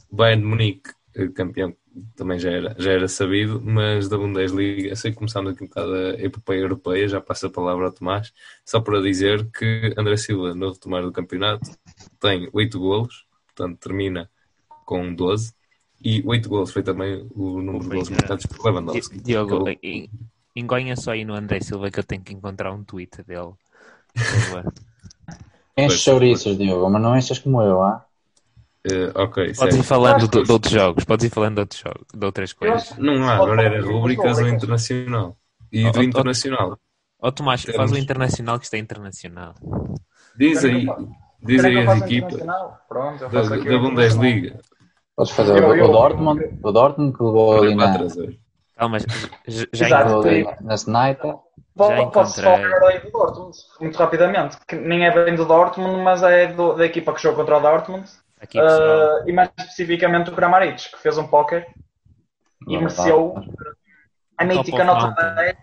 Bayern 0.09 0.41
de 0.41 0.47
Munique 0.47 0.91
eh, 1.13 1.27
campeão 1.27 1.75
também 2.15 2.39
já 2.39 2.51
era, 2.51 2.73
já 2.79 2.91
era 2.93 3.07
sabido, 3.09 3.61
mas 3.61 4.07
da 4.07 4.17
Bundesliga, 4.17 4.95
sei 4.95 5.11
que 5.11 5.17
começamos 5.17 5.51
aqui 5.51 5.65
um 5.65 5.67
bocado 5.67 5.93
a 5.93 6.09
epopeia 6.21 6.61
europeia, 6.61 7.05
já 7.09 7.19
passo 7.19 7.47
a 7.47 7.49
palavra 7.49 7.87
ao 7.87 7.91
Tomás, 7.91 8.31
só 8.63 8.79
para 8.79 9.01
dizer 9.01 9.45
que 9.51 9.93
André 9.97 10.15
Silva, 10.15 10.55
no 10.55 10.71
retomar 10.71 11.03
do 11.03 11.11
campeonato, 11.11 11.69
tem 12.17 12.47
8 12.53 12.79
golos, 12.79 13.25
portanto 13.47 13.77
termina 13.79 14.29
com 14.85 15.13
12, 15.13 15.53
e 16.01 16.23
8 16.25 16.47
golos 16.47 16.71
foi 16.71 16.81
também 16.81 17.27
o 17.35 17.61
número 17.61 17.83
de 17.83 17.89
golos 17.89 18.09
é. 18.09 18.13
marcados 18.13 18.45
por 18.45 18.65
Lewandowski. 18.65 19.17
Di- 19.17 19.23
Diogo, 19.23 19.65
engonha 20.55 20.95
só 20.95 21.11
aí 21.11 21.25
no 21.25 21.33
André 21.33 21.59
Silva 21.59 21.91
que 21.91 21.99
eu 21.99 22.05
tenho 22.05 22.23
que 22.23 22.33
encontrar 22.33 22.71
um 22.71 22.85
tweet 22.85 23.21
dele. 23.23 23.51
Por 24.15 24.23
favor. 24.23 24.73
Enche 25.79 25.87
Pois, 25.87 26.01
chouriços, 26.01 26.57
Diogo, 26.57 26.89
mas 26.89 27.01
não 27.01 27.17
enchas 27.17 27.39
como 27.39 27.61
eu, 27.61 27.81
ah? 27.81 28.05
Eh, 28.83 29.11
ok, 29.13 29.53
Podes 29.55 29.75
ir 29.75 29.83
falando 29.83 30.27
de, 30.27 30.43
de 30.43 30.51
outros 30.51 30.71
jogos, 30.73 31.03
podes 31.03 31.25
ir 31.25 31.29
falando 31.29 31.55
de 31.55 31.61
outros 31.61 31.79
jogos, 31.81 32.05
de 32.13 32.25
outras 32.25 32.53
coisas. 32.53 32.97
Não 32.97 33.27
há, 33.27 33.35
agora 33.35 33.63
era 33.63 33.81
rubricas 33.85 34.37
ou 34.39 34.47
internacional. 34.47 35.37
E 35.71 35.85
Oh, 35.85 35.91
do 35.91 35.99
oh, 35.99 36.03
internacional. 36.03 36.77
Ó 37.21 37.31
Tomás, 37.31 37.61
faz 37.63 37.75
Temos- 37.75 37.91
o 37.91 37.97
internacional 37.97 38.57
que 38.57 38.65
isto 38.65 38.73
é 38.75 38.79
internacional. 38.79 39.53
Diz 40.37 40.63
aí, 40.63 40.87
diz 41.43 41.63
aí 41.65 41.77
as 41.85 42.01
equipas? 42.01 42.41
Pronto, 42.87 43.27
da, 43.29 43.41
da 43.41 43.77
Bundesliga. 43.77 44.59
Podes 45.15 45.33
fazer 45.33 45.61
Eu- 45.61 45.67
o, 45.69 45.75
eu- 45.75 45.85
o 45.85 45.91
Dortmund, 45.91 46.59
o 46.63 46.71
Dortmund 46.71 47.17
que 47.17 47.23
levou 47.23 47.61
ali 47.61 47.75
na. 47.75 47.97
Calma, 48.77 48.97
já, 48.99 49.65
já 49.73 49.85
Exato. 49.87 50.25
ali 50.25 50.47
na, 50.61 50.75
Sniper. 50.75 51.35
Já 51.87 52.05
Posso 52.11 52.41
falar 52.61 52.87
aí 52.89 52.99
do 52.99 53.11
Dortmund, 53.11 53.57
muito 53.79 53.97
rapidamente, 53.97 54.57
que 54.67 54.75
nem 54.75 55.05
é 55.05 55.11
bem 55.11 55.35
do 55.35 55.45
Dortmund, 55.45 56.01
mas 56.01 56.21
é 56.23 56.47
do- 56.47 56.73
da 56.73 56.85
equipa 56.85 57.13
que 57.13 57.21
jogou 57.21 57.39
contra 57.39 57.57
o 57.57 57.61
Dortmund, 57.61 58.07
Aqui. 58.41 58.57
Ah, 58.57 59.23
e 59.25 59.33
mais 59.33 59.49
especificamente 59.57 60.29
o 60.29 60.33
Kramaric, 60.33 60.91
que 60.91 60.97
fez 60.97 61.17
um 61.17 61.27
póquer 61.27 61.67
e 62.67 62.77
mereceu 62.77 63.35
a 64.37 64.45
mítica 64.45 64.83
nota 64.83 65.05
Mountain. 65.07 65.35
10 65.35 65.57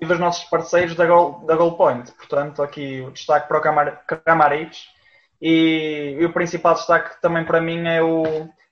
e 0.00 0.06
dos 0.06 0.18
nossos 0.18 0.44
parceiros 0.44 0.94
da 0.96 1.04
Goal, 1.06 1.44
da 1.46 1.54
Goal 1.54 1.76
Point. 1.76 2.10
Portanto, 2.12 2.62
aqui 2.62 3.02
o 3.06 3.10
destaque 3.10 3.46
para 3.46 3.58
o 3.58 3.60
Kramar- 3.60 4.02
Kramaric 4.06 4.76
e, 5.40 6.16
e 6.18 6.24
o 6.24 6.32
principal 6.32 6.74
destaque 6.74 7.20
também 7.20 7.44
para 7.44 7.60
mim 7.60 7.86
é 7.86 8.02
o, 8.02 8.24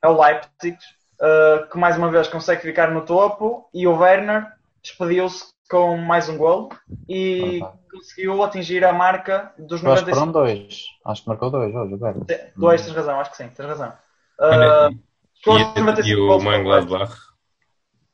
é 0.02 0.08
o 0.08 0.18
Leipzig, 0.20 0.78
uh, 1.20 1.68
que 1.70 1.76
mais 1.78 1.98
uma 1.98 2.10
vez 2.10 2.28
consegue 2.28 2.62
ficar 2.62 2.90
no 2.90 3.02
topo, 3.02 3.68
e 3.74 3.86
o 3.86 3.98
Werner 3.98 4.46
despediu-se 4.82 5.51
com 5.72 5.96
mais 5.96 6.28
um 6.28 6.36
gol 6.36 6.68
e 7.08 7.60
Ah, 7.62 7.66
tá. 7.70 7.78
conseguiu 7.90 8.42
atingir 8.42 8.84
a 8.84 8.92
marca 8.92 9.54
dos 9.58 9.82
Eu 9.82 9.90
acho 9.90 10.04
que 10.04 10.10
95. 10.10 10.16
foram 10.18 10.32
dois. 10.32 10.84
Acho 11.06 11.22
que 11.22 11.28
marcou 11.30 11.50
dois 11.50 11.74
hoje, 11.74 11.94
o 11.94 11.98
Werner. 11.98 12.52
Dois, 12.54 12.84
tens 12.84 12.94
razão, 12.94 13.18
acho 13.18 13.30
que 13.30 13.36
sim, 13.38 13.48
tens 13.48 13.66
razão. 13.66 13.92
Olha, 14.38 14.90
Uh, 14.90 14.98
chegou 15.34 15.58
aos 15.58 15.76
e, 15.76 15.80
95 15.80 16.08
e 16.08 16.14
o 16.14 17.08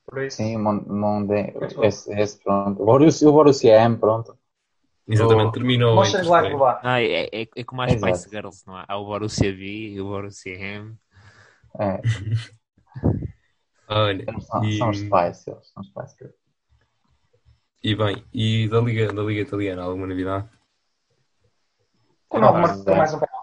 por 0.06 0.22
isso. 0.22 0.36
Sim, 0.38 0.56
Monde, 0.56 1.52
esse, 1.82 2.12
esse 2.18 2.42
pronto. 2.42 2.80
O 2.80 2.86
Borussia, 2.86 3.28
o 3.28 3.32
Borussia 3.32 3.74
M, 3.82 3.98
pronto. 3.98 4.38
Exatamente, 5.08 5.48
O- 5.48 5.52
terminou. 5.52 5.94
em 5.94 6.02
terceiro. 6.12 6.30
Mönchengladbach. 6.30 6.80
Ah, 6.84 7.02
é, 7.02 7.24
é, 7.42 7.48
é 7.56 7.64
como 7.64 7.82
as 7.82 7.92
Exato. 7.92 8.14
Spice 8.14 8.30
Girls, 8.30 8.62
não 8.66 8.76
há? 8.76 8.84
Há 8.88 8.96
o 8.96 9.04
Borussia 9.04 9.52
V 9.52 9.64
e 9.64 10.00
o 10.00 10.04
Borussia 10.06 10.54
M. 10.54 10.96
É, 11.80 12.00
Olha, 13.88 14.24
são, 14.40 14.64
e, 14.64 14.78
são 14.78 14.90
os 14.90 14.98
Spice, 14.98 15.44
são 15.44 15.58
os 15.82 15.88
Spice 15.88 16.16
Girls. 16.18 16.47
E 17.82 17.94
bem, 17.94 18.24
e 18.32 18.68
da 18.68 18.80
Liga, 18.80 19.12
da 19.12 19.22
Liga 19.22 19.40
Italiana, 19.42 19.82
alguma 19.82 20.06
novidade? 20.06 20.48
O 22.30 22.38
Novo 22.38 22.56
Ah, 22.56 22.60
marcou 22.60 22.92
é. 22.94 22.96
mais 22.98 23.14
um 23.14 23.18
penalti. 23.20 23.38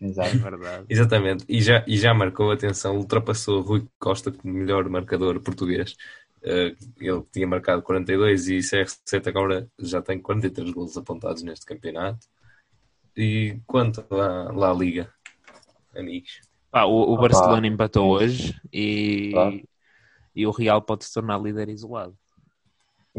É 0.00 0.06
Exato. 0.06 0.38
verdade. 0.38 0.86
Exatamente, 0.88 1.44
e 1.48 1.60
já, 1.60 1.84
e 1.86 1.96
já 1.96 2.14
marcou 2.14 2.50
atenção, 2.52 2.96
ultrapassou 2.96 3.60
Rui 3.62 3.86
Costa 3.98 4.30
como 4.30 4.54
melhor 4.54 4.88
marcador 4.88 5.40
português. 5.40 5.96
Eh, 6.42 6.76
ele 7.00 7.22
tinha 7.32 7.48
marcado 7.48 7.82
42 7.82 8.48
e 8.48 8.58
CR7 8.58 9.26
agora 9.28 9.68
já 9.76 10.00
tem 10.00 10.20
43 10.20 10.70
golos 10.70 10.96
apontados 10.96 11.42
neste 11.42 11.66
campeonato. 11.66 12.28
E 13.16 13.58
quanto 13.66 14.06
à, 14.14 14.52
lá 14.52 14.72
Liga, 14.72 15.12
amigos? 15.96 16.40
Pá, 16.70 16.84
o, 16.84 17.12
o. 17.12 17.16
Barcelona 17.16 17.66
empatou 17.66 18.08
hoje 18.08 18.54
e, 18.72 19.30
Claro. 19.32 19.60
e 20.36 20.46
o 20.46 20.52
Real 20.52 20.80
pode 20.80 21.04
se 21.04 21.12
tornar 21.12 21.40
líder 21.42 21.68
isolado. 21.70 22.16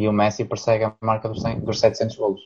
E 0.02 0.08
o 0.08 0.14
Messi 0.20 0.46
persegue 0.46 0.86
a 0.86 0.96
marca 1.12 1.30
dos, 1.30 1.42
100, 1.44 1.60
dos 1.62 1.80
700 1.80 2.18
golos. 2.18 2.42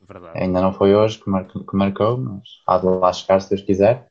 Verdade. 0.00 0.42
Ainda 0.42 0.60
não 0.60 0.72
foi 0.72 0.94
hoje 0.94 1.18
que, 1.22 1.30
mar- 1.30 1.46
que 1.46 1.76
marcou, 1.76 2.18
mas 2.18 2.42
há 2.66 2.78
de 2.78 2.86
lá 2.86 3.12
chegar 3.12 3.40
se 3.40 3.50
Deus 3.50 3.62
quiser. 3.62 4.08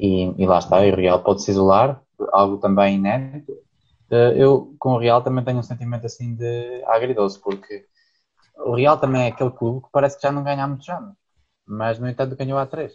E, 0.00 0.42
e 0.42 0.46
lá 0.46 0.58
está, 0.58 0.86
e 0.86 0.92
o 0.92 0.96
Real 0.96 1.22
pode 1.22 1.42
se 1.42 1.50
isolar, 1.52 2.02
algo 2.32 2.58
também 2.58 2.96
inédito. 2.96 3.52
Eh, 4.10 4.34
Eu, 4.36 4.74
com 4.78 4.92
o 4.94 4.98
Real, 4.98 5.22
também 5.22 5.44
tenho 5.44 5.58
um 5.58 5.62
sentimento 5.64 6.06
assim 6.06 6.34
de 6.36 6.84
agridoce, 6.86 7.40
porque 7.40 7.86
o 8.58 8.74
Real 8.76 8.98
também 9.00 9.24
é 9.24 9.28
aquele 9.28 9.50
clube 9.52 9.84
que 9.86 9.92
parece 9.92 10.16
que 10.16 10.22
já 10.22 10.32
não 10.32 10.44
ganha 10.44 10.64
há 10.64 10.68
muitos 10.68 10.88
anos, 10.88 11.14
mas 11.66 11.98
no 11.98 12.08
entanto 12.08 12.36
ganhou 12.36 12.58
há 12.58 12.66
três. 12.66 12.94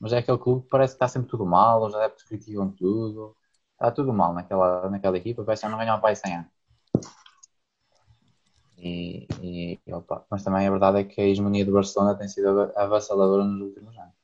Mas 0.00 0.12
é 0.14 0.18
aquele 0.18 0.38
clube 0.38 0.64
que 0.64 0.70
parece 0.70 0.94
que 0.94 0.96
está 0.96 1.08
sempre 1.08 1.30
tudo 1.30 1.46
mal, 1.46 1.84
os 1.84 1.94
adeptos 1.96 2.24
criticam 2.24 2.70
tudo, 2.72 3.36
está 3.74 3.90
tudo 3.92 4.12
mal 4.14 4.34
naquela, 4.34 4.90
naquela 4.90 5.18
equipa, 5.18 5.44
parece 5.44 5.62
que 5.62 5.68
já 5.68 5.72
não 5.72 5.78
ganhou 5.78 5.96
há 5.96 6.00
pai 6.00 6.16
100 6.16 6.36
anos. 6.36 6.52
E, 8.90 9.26
e, 9.48 9.80
e, 9.86 9.92
opa, 10.00 10.16
mas 10.30 10.44
também 10.44 10.66
a 10.66 10.70
verdade 10.76 10.98
é 11.00 11.04
que 11.04 11.20
a 11.20 11.26
hegemonia 11.28 11.64
do 11.66 11.72
Barcelona 11.78 12.16
tem 12.18 12.28
sido 12.28 12.48
ava- 12.50 12.72
avassaladora 12.76 13.44
nos 13.44 13.60
últimos 13.68 13.96
anos. 13.98 14.14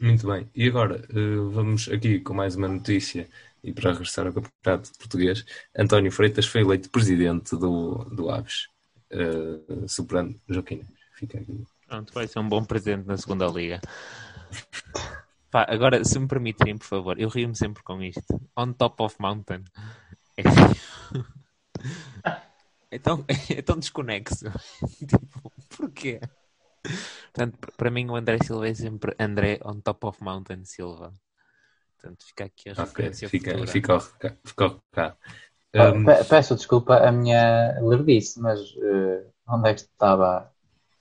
Muito 0.00 0.26
bem, 0.26 0.48
e 0.54 0.66
agora 0.66 0.96
eh, 1.10 1.36
vamos 1.52 1.88
aqui 1.88 2.20
com 2.20 2.32
mais 2.32 2.56
uma 2.56 2.68
notícia 2.68 3.28
e 3.62 3.70
para 3.72 3.92
regressar 3.92 4.26
ao 4.26 4.32
campeonato 4.32 4.90
português. 4.98 5.44
António 5.76 6.10
Freitas 6.10 6.46
foi 6.46 6.62
eleito 6.62 6.88
presidente 6.90 7.54
do, 7.54 8.04
do 8.04 8.30
Aves, 8.30 8.68
eh, 9.10 9.86
superando 9.86 10.40
Joaquim. 10.48 10.82
Fica 11.16 11.38
aqui. 11.38 11.62
Pronto, 11.86 12.12
vai 12.14 12.26
ser 12.26 12.38
um 12.38 12.48
bom 12.48 12.64
presente 12.64 13.06
na 13.06 13.16
segunda 13.18 13.46
liga. 13.48 13.80
Pá, 15.50 15.66
agora, 15.68 16.02
se 16.04 16.18
me 16.18 16.28
permitirem, 16.28 16.78
por 16.78 16.86
favor, 16.86 17.20
eu 17.20 17.28
rio-me 17.28 17.56
sempre 17.56 17.82
com 17.82 18.02
isto. 18.02 18.40
On 18.56 18.72
top 18.72 19.02
of 19.02 19.16
mountain. 19.20 19.64
É, 20.38 20.42
é 22.90 22.98
tão, 22.98 23.24
é 23.50 23.62
tão 23.62 23.78
desconexo. 23.78 24.46
tipo, 25.08 25.52
porquê? 25.76 26.20
Portanto, 27.32 27.58
para 27.76 27.90
mim 27.90 28.06
o 28.08 28.16
André 28.16 28.38
Silva 28.44 28.68
é 28.68 28.74
sempre 28.74 29.14
André 29.18 29.58
on 29.64 29.80
top 29.80 30.06
of 30.06 30.22
mountain 30.22 30.64
Silva. 30.64 31.12
Portanto, 31.98 32.26
fica 32.26 32.44
aqui 32.46 32.70
a 32.70 32.74
Ok, 32.76 32.96
referência 32.96 33.30
fica, 33.30 33.52
futura. 33.52 33.66
fica, 33.66 33.98
reca- 33.98 34.38
fica. 34.44 34.80
Ah, 35.76 35.92
Um, 35.92 36.04
pe- 36.04 36.24
Peço 36.30 36.54
desculpa 36.56 36.94
a 37.08 37.10
minha 37.12 37.42
lerdice, 37.80 38.40
mas 38.40 38.60
eh, 38.90 39.26
onde 39.48 39.70
é 39.70 39.74
que 39.74 39.80
estava 39.82 40.52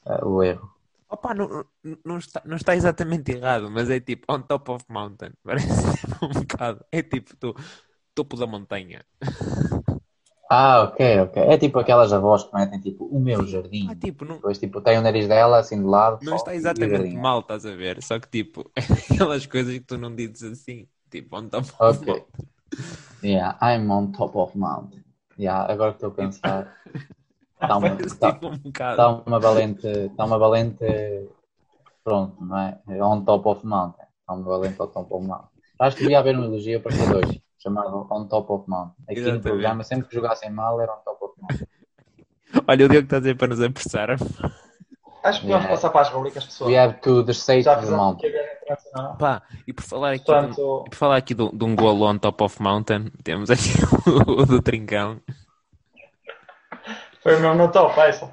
ah, 0.05 0.25
o 0.27 0.43
erro? 0.43 0.69
Opa, 1.09 1.33
não, 1.33 1.47
não- 1.47 1.97
não, 2.05 2.17
está, 2.19 2.41
não 2.45 2.55
está 2.57 2.75
exatamente 2.75 3.31
errado, 3.31 3.69
mas 3.71 3.89
é 3.89 3.99
tipo 3.99 4.31
on 4.31 4.41
top 4.43 4.71
of 4.71 4.85
mountain. 4.89 5.31
Parece 5.43 5.73
um 6.21 6.29
bocado. 6.29 6.85
É 6.91 7.01
tipo 7.01 7.35
do 7.37 7.55
topo 8.15 8.37
da 8.37 8.45
montanha. 8.47 9.05
Ah, 10.49 10.81
ok, 10.83 10.99
ok. 11.21 11.35
É 11.43 11.57
tipo 11.57 11.77
aquelas 11.79 12.11
avós 12.11 12.43
que 12.43 12.53
metem 12.55 12.79
tipo 12.79 13.05
o 13.05 13.19
meu 13.19 13.45
jardim. 13.45 13.87
Ah, 13.89 13.95
tipo, 13.95 14.25
não, 14.25 14.35
Depois 14.37 14.57
tipo 14.57 14.81
tem 14.81 14.97
o 14.97 15.01
nariz 15.01 15.27
dela 15.27 15.59
assim 15.59 15.77
de 15.77 15.85
lado. 15.87 16.19
não 16.21 16.35
está 16.35 16.55
exatamente 16.55 17.15
mal, 17.15 17.39
estás 17.41 17.65
a 17.65 17.75
ver? 17.75 18.01
Só 18.03 18.19
que 18.19 18.27
tipo, 18.29 18.71
é 18.75 18.81
aquelas 19.13 19.45
coisas 19.45 19.73
que 19.73 19.85
tu 19.85 19.97
não 19.97 20.13
dizes 20.15 20.43
assim. 20.43 20.87
Tipo, 21.09 21.37
on 21.37 21.49
top 21.49 21.67
of 21.71 21.79
Ok. 21.79 22.05
mountain. 22.05 22.25
Yeah, 23.21 23.57
I'm 23.61 23.91
on 23.91 24.11
top 24.13 24.35
of 24.35 24.55
mountain. 24.55 25.03
Yeah, 25.37 25.65
agora 25.71 25.91
que 25.91 25.97
estou 25.97 26.11
a 26.11 26.15
pensar. 26.15 26.75
Está 27.61 27.77
uma, 27.77 27.97
tá- 28.19 28.33
tipo 28.33 28.47
um 28.47 28.59
tá 28.95 29.23
uma 29.25 29.39
valente. 29.39 29.87
Está 29.87 30.25
uma 30.25 30.37
valente. 30.39 30.85
Pronto, 32.03 32.43
não 32.43 32.57
é? 32.57 32.81
É 32.89 33.03
On 33.03 33.23
top 33.23 33.47
of 33.47 33.65
mountain. 33.65 34.05
Está 34.19 34.33
uma 34.33 34.43
valente 34.43 34.81
on 34.81 34.87
top 34.87 35.13
of 35.13 35.25
mountain. 35.25 35.58
Acho 35.79 35.95
que 35.95 36.03
devia 36.03 36.19
haver 36.19 36.37
um 36.37 36.43
elogio 36.43 36.81
para 36.81 36.95
cada 36.97 37.21
dois. 37.21 37.39
Chamado 37.61 38.07
On 38.11 38.25
top 38.27 38.51
of 38.53 38.69
mountain. 38.69 38.93
Aqui 39.03 39.15
no 39.15 39.19
Exatamente. 39.21 39.41
programa, 39.43 39.83
sempre 39.83 40.07
que 40.07 40.15
jogassem 40.15 40.49
mal, 40.51 40.79
era 40.79 40.93
on 40.93 40.99
top 41.03 41.25
of 41.25 41.33
mountain. 41.41 41.67
Olha, 42.67 42.85
o 42.85 42.89
Diogo 42.89 43.03
está 43.05 43.17
a 43.17 43.19
dizer 43.19 43.37
para 43.37 43.47
nos 43.49 43.61
apressar. 43.61 44.11
Acho 44.11 44.21
que 45.41 45.47
podemos 45.47 45.47
Yeah. 45.47 45.67
passar 45.67 45.89
para 45.89 46.01
as 46.01 46.09
rubricas, 46.09 46.45
pessoal. 46.45 46.69
We 46.69 46.77
have 46.77 46.93
to 47.01 47.23
the 47.23 47.33
state 47.33 47.63
Já 47.63 47.77
of 47.77 47.83
internacional. 47.85 49.17
Pá, 49.17 49.41
e 49.67 49.73
por 49.73 49.83
falar 49.83 50.11
aqui, 50.13 50.23
de 50.23 50.31
um, 50.31 50.33
Portanto, 50.33 50.83
por 50.89 50.95
falar 50.95 51.17
aqui 51.17 51.33
de, 51.33 51.49
de 51.51 51.63
um 51.65 51.75
golo 51.75 52.05
on 52.05 52.17
top 52.17 52.43
of 52.43 52.61
mountain, 52.61 53.11
temos 53.23 53.49
aqui 53.49 53.69
o, 54.27 54.45
do 54.45 54.61
Trincão. 54.61 55.19
foi 57.21 57.35
o 57.35 57.39
meu 57.41 57.55
no 57.55 57.69
top, 57.71 57.99
é 57.99 58.09
isso. 58.09 58.31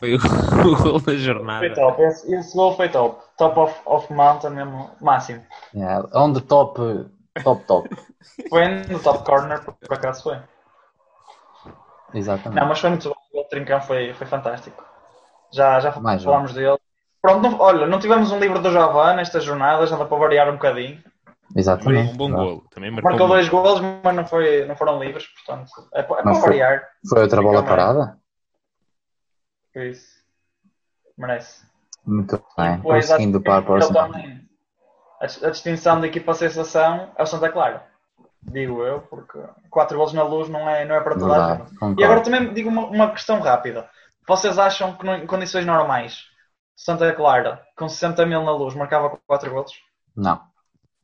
Foi 0.00 0.14
o, 0.14 0.16
o 0.66 0.76
golo 0.76 0.98
da 0.98 1.04
Foi 1.04 1.18
jornada. 1.18 1.74
top. 1.74 2.02
Esse, 2.02 2.34
esse 2.34 2.56
gol 2.56 2.74
foi 2.74 2.88
top. 2.88 3.22
Top 3.36 3.60
of, 3.60 3.80
of 3.86 4.12
mountain 4.12 4.50
mesmo, 4.50 4.90
máximo. 5.00 5.42
Yeah, 5.74 6.08
on 6.14 6.32
the 6.32 6.40
top, 6.40 6.80
top, 7.44 7.64
top. 7.66 7.88
Foi 8.50 8.66
no 8.68 8.98
top 8.98 9.24
corner, 9.24 9.62
por, 9.64 9.74
por 9.74 9.94
acaso 9.94 10.22
foi. 10.22 10.38
Exatamente. 12.14 12.60
Não, 12.60 12.68
mas 12.68 12.80
foi 12.80 12.90
muito 12.90 13.08
bom. 13.08 13.40
O 13.40 13.44
Trincão 13.44 13.80
foi, 13.80 14.12
foi 14.14 14.26
fantástico. 14.26 14.82
Já, 15.52 15.78
já 15.80 15.92
Mais 16.00 16.22
falámos 16.24 16.52
dele. 16.54 16.76
Pronto, 17.22 17.48
não- 17.48 17.60
olha, 17.60 17.86
não 17.86 17.98
tivemos 17.98 18.32
um 18.32 18.38
livro 18.38 18.60
do 18.60 18.72
Javan 18.72 19.14
nesta 19.14 19.40
jornada, 19.40 19.86
já 19.86 19.96
dá 19.96 20.04
para 20.04 20.16
variar 20.18 20.48
um 20.48 20.54
bocadinho. 20.54 21.02
Exatamente. 21.54 22.12
Um 22.12 22.16
bom 22.16 22.30
golo. 22.30 22.64
Também 22.70 22.90
marcou 22.90 23.10
Marcou 23.10 23.28
dois 23.28 23.48
golos, 23.48 23.80
mas 24.02 24.14
não, 24.16 24.24
foi, 24.26 24.64
não 24.66 24.76
foram 24.76 24.98
livres, 25.02 25.26
portanto, 25.28 25.70
é, 25.94 26.00
é 26.00 26.02
para 26.02 26.34
foi- 26.34 26.40
variar. 26.40 26.82
Foi 27.08 27.22
outra 27.22 27.42
bola 27.42 27.62
parada? 27.62 28.18
Por 29.72 29.82
isso, 29.82 30.06
merece. 31.16 31.64
Muito 32.04 32.42
bem. 32.56 32.76
Depois, 32.76 33.06
Conseguindo 33.08 33.40
para 33.40 33.74
Arsenal. 33.74 34.10
também- 34.10 34.48
a, 35.20 35.24
a 35.24 35.50
distinção 35.50 36.00
da 36.00 36.06
equipa 36.06 36.32
sensação 36.34 37.12
é 37.16 37.22
o 37.22 37.26
Santa 37.26 37.50
Clara. 37.50 37.86
Digo 38.42 38.82
eu, 38.82 39.02
porque 39.02 39.38
quatro 39.68 39.98
golos 39.98 40.14
na 40.14 40.22
luz 40.22 40.48
não 40.48 40.68
é, 40.68 40.84
não 40.86 40.94
é 40.94 41.00
para 41.00 41.18
toda 41.18 41.44
a 41.44 41.56
gente. 41.56 42.00
E 42.00 42.04
agora 42.04 42.22
também 42.22 42.54
digo 42.54 42.70
uma, 42.70 42.86
uma 42.86 43.10
questão 43.10 43.38
rápida. 43.38 43.88
Vocês 44.26 44.58
acham 44.58 44.96
que 44.96 45.06
em 45.06 45.26
condições 45.26 45.66
normais 45.66 46.24
Santa 46.74 47.12
Clara, 47.12 47.62
com 47.76 47.86
60 47.86 48.24
mil 48.24 48.42
na 48.42 48.52
luz, 48.52 48.74
marcava 48.74 49.18
4 49.26 49.50
golos? 49.50 49.72
Não. 50.16 50.40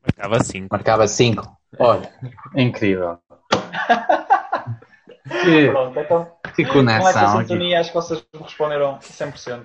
Marcava 0.02 0.42
5. 0.42 0.68
Marcava 0.70 1.06
5. 1.06 1.56
Olha, 1.78 2.10
incrível. 2.56 3.18
que, 5.28 5.70
Pronto, 5.70 5.98
então 5.98 6.32
que 6.54 6.64
com 6.64 6.88
essa 6.88 7.12
conexão 7.12 7.38
aqui. 7.40 7.74
acho 7.74 7.90
que 7.90 7.94
vocês 7.96 8.26
responderam 8.40 8.98
100%. 8.98 9.64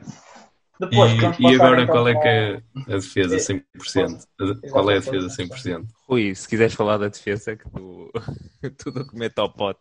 Depois, 0.79 1.11
E, 1.39 1.43
e 1.51 1.55
agora 1.55 1.83
então, 1.83 1.93
qual 1.95 2.07
é 2.07 2.15
que 2.15 2.27
é 2.27 2.61
a 2.87 2.97
defesa 2.97 3.37
100%? 3.37 4.25
Qual 4.71 4.89
é 4.89 4.95
a 4.95 4.99
defesa 4.99 5.27
100%? 5.27 5.85
Rui, 6.09 6.33
se 6.33 6.47
quiseres 6.47 6.73
falar 6.73 6.97
da 6.97 7.07
defesa, 7.07 7.55
que 7.55 7.69
tu, 7.69 8.11
tudo 8.83 9.07
que 9.07 9.15
mete 9.15 9.37
ao 9.37 9.53
pote. 9.53 9.79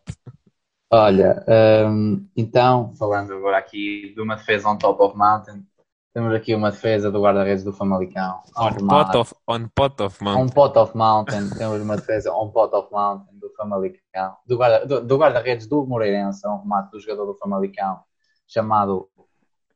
Olha, 0.92 1.42
hum, 1.88 2.28
então, 2.36 2.92
falando 2.98 3.32
agora 3.32 3.56
aqui 3.58 4.12
de 4.14 4.20
uma 4.20 4.36
defesa 4.36 4.68
on 4.68 4.76
top 4.76 5.02
of 5.02 5.16
mountain, 5.16 5.64
temos 6.12 6.34
aqui 6.34 6.54
uma 6.54 6.70
defesa 6.72 7.10
do 7.10 7.22
guarda-redes 7.22 7.62
do 7.64 7.72
Famalicão. 7.72 8.40
On 8.56 8.66
arrumada. 8.66 9.12
pot 9.12 9.18
of, 9.18 9.34
on 9.48 9.68
pot 9.74 10.02
of 10.02 10.18
On 10.20 10.24
mountain. 10.24 10.54
pot 10.54 10.76
of 10.78 10.96
mountain, 10.96 11.48
temos 11.56 11.80
uma 11.80 11.96
defesa 11.96 12.32
on 12.32 12.50
pot 12.50 12.74
of 12.74 12.88
mountain 12.92 13.38
Famalicão, 13.60 14.36
do 14.46 14.56
guarda- 14.56 14.86
do- 14.86 15.00
do 15.06 15.18
guarda-redes 15.18 15.66
do 15.66 15.84
Moreirense, 15.86 16.48
um 16.48 16.58
remate 16.62 16.90
do 16.92 17.00
jogador 17.00 17.26
do 17.26 17.34
Famalicão, 17.34 18.00
chamado 18.48 19.10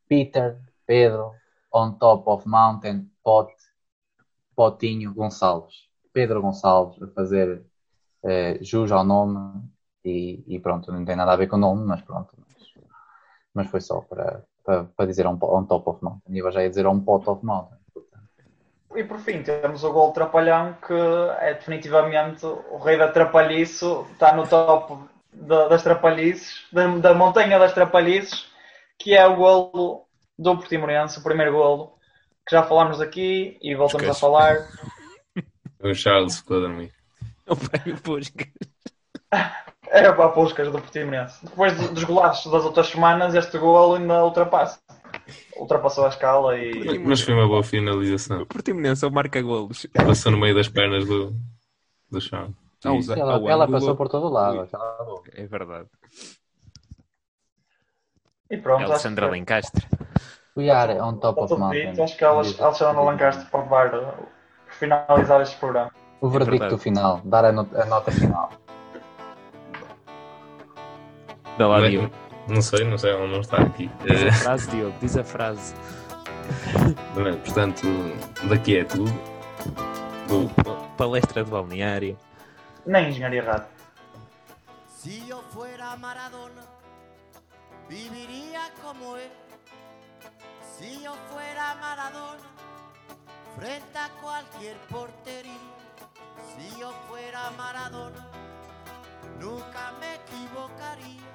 Peter 0.09 0.59
Pedro 0.87 1.33
on 1.71 1.91
top 1.93 2.27
of 2.29 2.47
mountain 2.47 3.07
pot 3.23 3.53
Potinho 4.55 5.13
Gonçalves. 5.13 5.75
Pedro 6.11 6.41
Gonçalves 6.41 7.01
a 7.01 7.07
fazer 7.09 7.63
eh, 8.23 8.57
jus 8.61 8.91
ao 8.91 9.03
nome 9.03 9.61
e, 10.03 10.43
e 10.47 10.59
pronto, 10.59 10.91
não 10.91 11.05
tem 11.05 11.15
nada 11.15 11.33
a 11.33 11.35
ver 11.35 11.47
com 11.47 11.57
o 11.57 11.59
nome, 11.59 11.85
mas 11.85 12.01
pronto. 12.01 12.33
Mas, 12.37 12.73
mas 13.53 13.67
foi 13.67 13.81
só 13.81 14.01
para, 14.01 14.43
para, 14.63 14.85
para 14.85 15.05
dizer 15.05 15.27
on, 15.27 15.37
on 15.41 15.65
top 15.65 15.89
of 15.89 16.03
mountain. 16.03 16.33
E 16.33 16.39
eu 16.39 16.51
já 16.51 16.63
ia 16.63 16.69
dizer 16.69 16.87
on 16.87 17.01
pot 17.01 17.29
of 17.29 17.45
mountain. 17.45 17.74
E 18.95 19.03
por 19.03 19.19
fim, 19.19 19.43
temos 19.43 19.83
o 19.83 19.91
gol 19.91 20.11
trapalhão 20.13 20.73
que 20.85 20.93
é 21.39 21.53
definitivamente 21.53 22.45
o 22.45 22.77
rei 22.77 22.97
da 22.97 23.07
trapalhiço, 23.09 24.07
está 24.13 24.33
no 24.33 24.47
top 24.47 24.97
da- 25.33 25.67
das 25.67 25.83
trapalhices, 25.83 26.65
da, 26.71 26.87
da 26.87 27.13
montanha 27.13 27.59
das 27.59 27.73
trapalhices, 27.73 28.45
que 28.97 29.13
é 29.13 29.25
o 29.27 29.35
golo 29.35 30.05
do 30.39 30.55
Portimonense, 30.57 31.19
o 31.19 31.23
primeiro 31.23 31.51
golo, 31.53 31.93
que 32.47 32.55
já 32.55 32.63
falámos 32.63 33.01
aqui 33.01 33.57
e 33.61 33.75
voltamos 33.75 34.03
Esquece. 34.03 34.17
a 34.17 34.21
falar. 34.21 34.55
O 35.83 35.93
Charles 35.93 36.37
ficou 36.39 36.57
a 36.57 36.59
dormir. 36.61 36.91
O 37.47 37.55
prémio 37.55 38.01
Puskas. 38.01 38.47
É 39.89 40.11
para 40.11 40.29
Puscas 40.29 40.67
do 40.71 40.79
Portimonense. 40.79 41.45
Depois 41.45 41.77
do- 41.77 41.93
dos 41.93 42.03
golaços 42.05 42.51
das 42.51 42.63
outras 42.63 42.87
semanas, 42.87 43.35
este 43.35 43.57
golo 43.59 43.95
ainda 43.95 44.23
ultrapassa. 44.23 44.79
Ultrapassou 45.57 46.05
a 46.05 46.09
escala 46.09 46.57
e 46.57 46.99
Mas 46.99 47.21
foi 47.21 47.33
uma 47.33 47.47
boa 47.47 47.63
finalização. 47.63 48.41
O 48.41 48.45
Portimonense 48.45 49.03
é 49.03 49.07
o 49.07 49.11
marca-golos. 49.11 49.87
Passou 49.93 50.31
no 50.31 50.37
meio 50.37 50.53
das 50.55 50.67
pernas 50.69 51.05
do, 51.05 51.33
do 52.11 52.21
chão. 52.21 52.53
Ah, 52.83 52.91
usa- 52.93 53.17
Ela, 53.17 53.33
ao 53.35 53.49
ela 53.49 53.67
passou 53.67 53.95
por 53.95 54.07
todo 54.07 54.29
lado. 54.29 54.67
É 55.33 55.45
verdade. 55.47 55.87
E 58.51 58.57
pronto, 58.57 58.83
acho 58.83 58.91
Alexandra 58.91 59.25
que 59.25 59.31
Lencastre. 59.31 59.87
We 60.55 60.69
are 60.69 60.99
on 61.01 61.17
top 61.17 61.39
of 61.41 61.47
tudo 61.49 61.59
mountain. 61.59 62.01
Acho 62.01 62.15
que 62.17 62.23
a 62.23 62.29
Alex- 62.29 62.59
Alexandre 62.61 63.03
Lancaster 63.03 63.49
pode 63.49 63.69
dar 63.69 63.93
uh, 63.95 64.27
por 64.65 64.73
finalizar 64.73 65.41
este 65.41 65.57
programa. 65.57 65.91
O 66.21 66.27
É 66.27 66.29
verdicto 66.29 66.77
final, 66.77 67.21
dar 67.25 67.45
a 67.45 67.51
nota, 67.51 67.81
a 67.81 67.85
nota 67.85 68.11
final. 68.11 68.51
Dá 71.57 71.67
lá, 71.67 71.89
Diogo. 71.89 72.11
Não 72.47 72.61
sei, 72.61 72.83
não 72.85 72.97
sei, 72.97 73.11
ela 73.11 73.27
não 73.27 73.41
está 73.41 73.57
aqui. 73.57 73.89
Diz 74.03 74.21
Eh, 74.21 74.29
a 74.29 74.33
frase, 74.33 74.67
Diogo. 74.69 74.95
Diz 74.99 75.17
a 75.17 75.23
frase. 75.23 75.73
bem, 77.15 77.37
portanto, 77.39 77.87
daqui 78.47 78.77
é 78.77 78.83
tudo. 78.83 79.11
Do- 80.27 80.85
Palestra 80.97 81.43
de 81.43 81.49
balneário. 81.51 82.17
Nem 82.85 83.09
engenharia 83.09 83.39
errada. 83.41 83.67
Si 84.87 85.25
yo 85.27 85.41
fuera 85.53 85.95
Maradona, 85.97 86.61
viviría 87.89 88.61
como 88.81 89.17
él. 89.17 89.29
Si 90.77 91.01
yo 91.03 91.13
fuera 91.31 91.75
Maradona, 91.75 92.47
frente 93.57 93.97
a 93.97 94.09
cualquier 94.21 94.77
portería. 94.89 95.51
Si 96.55 96.79
yo 96.79 96.91
fuera 97.09 97.49
Maradona, 97.57 98.25
nunca 99.39 99.91
me 99.99 100.15
equivocaría. 100.15 101.34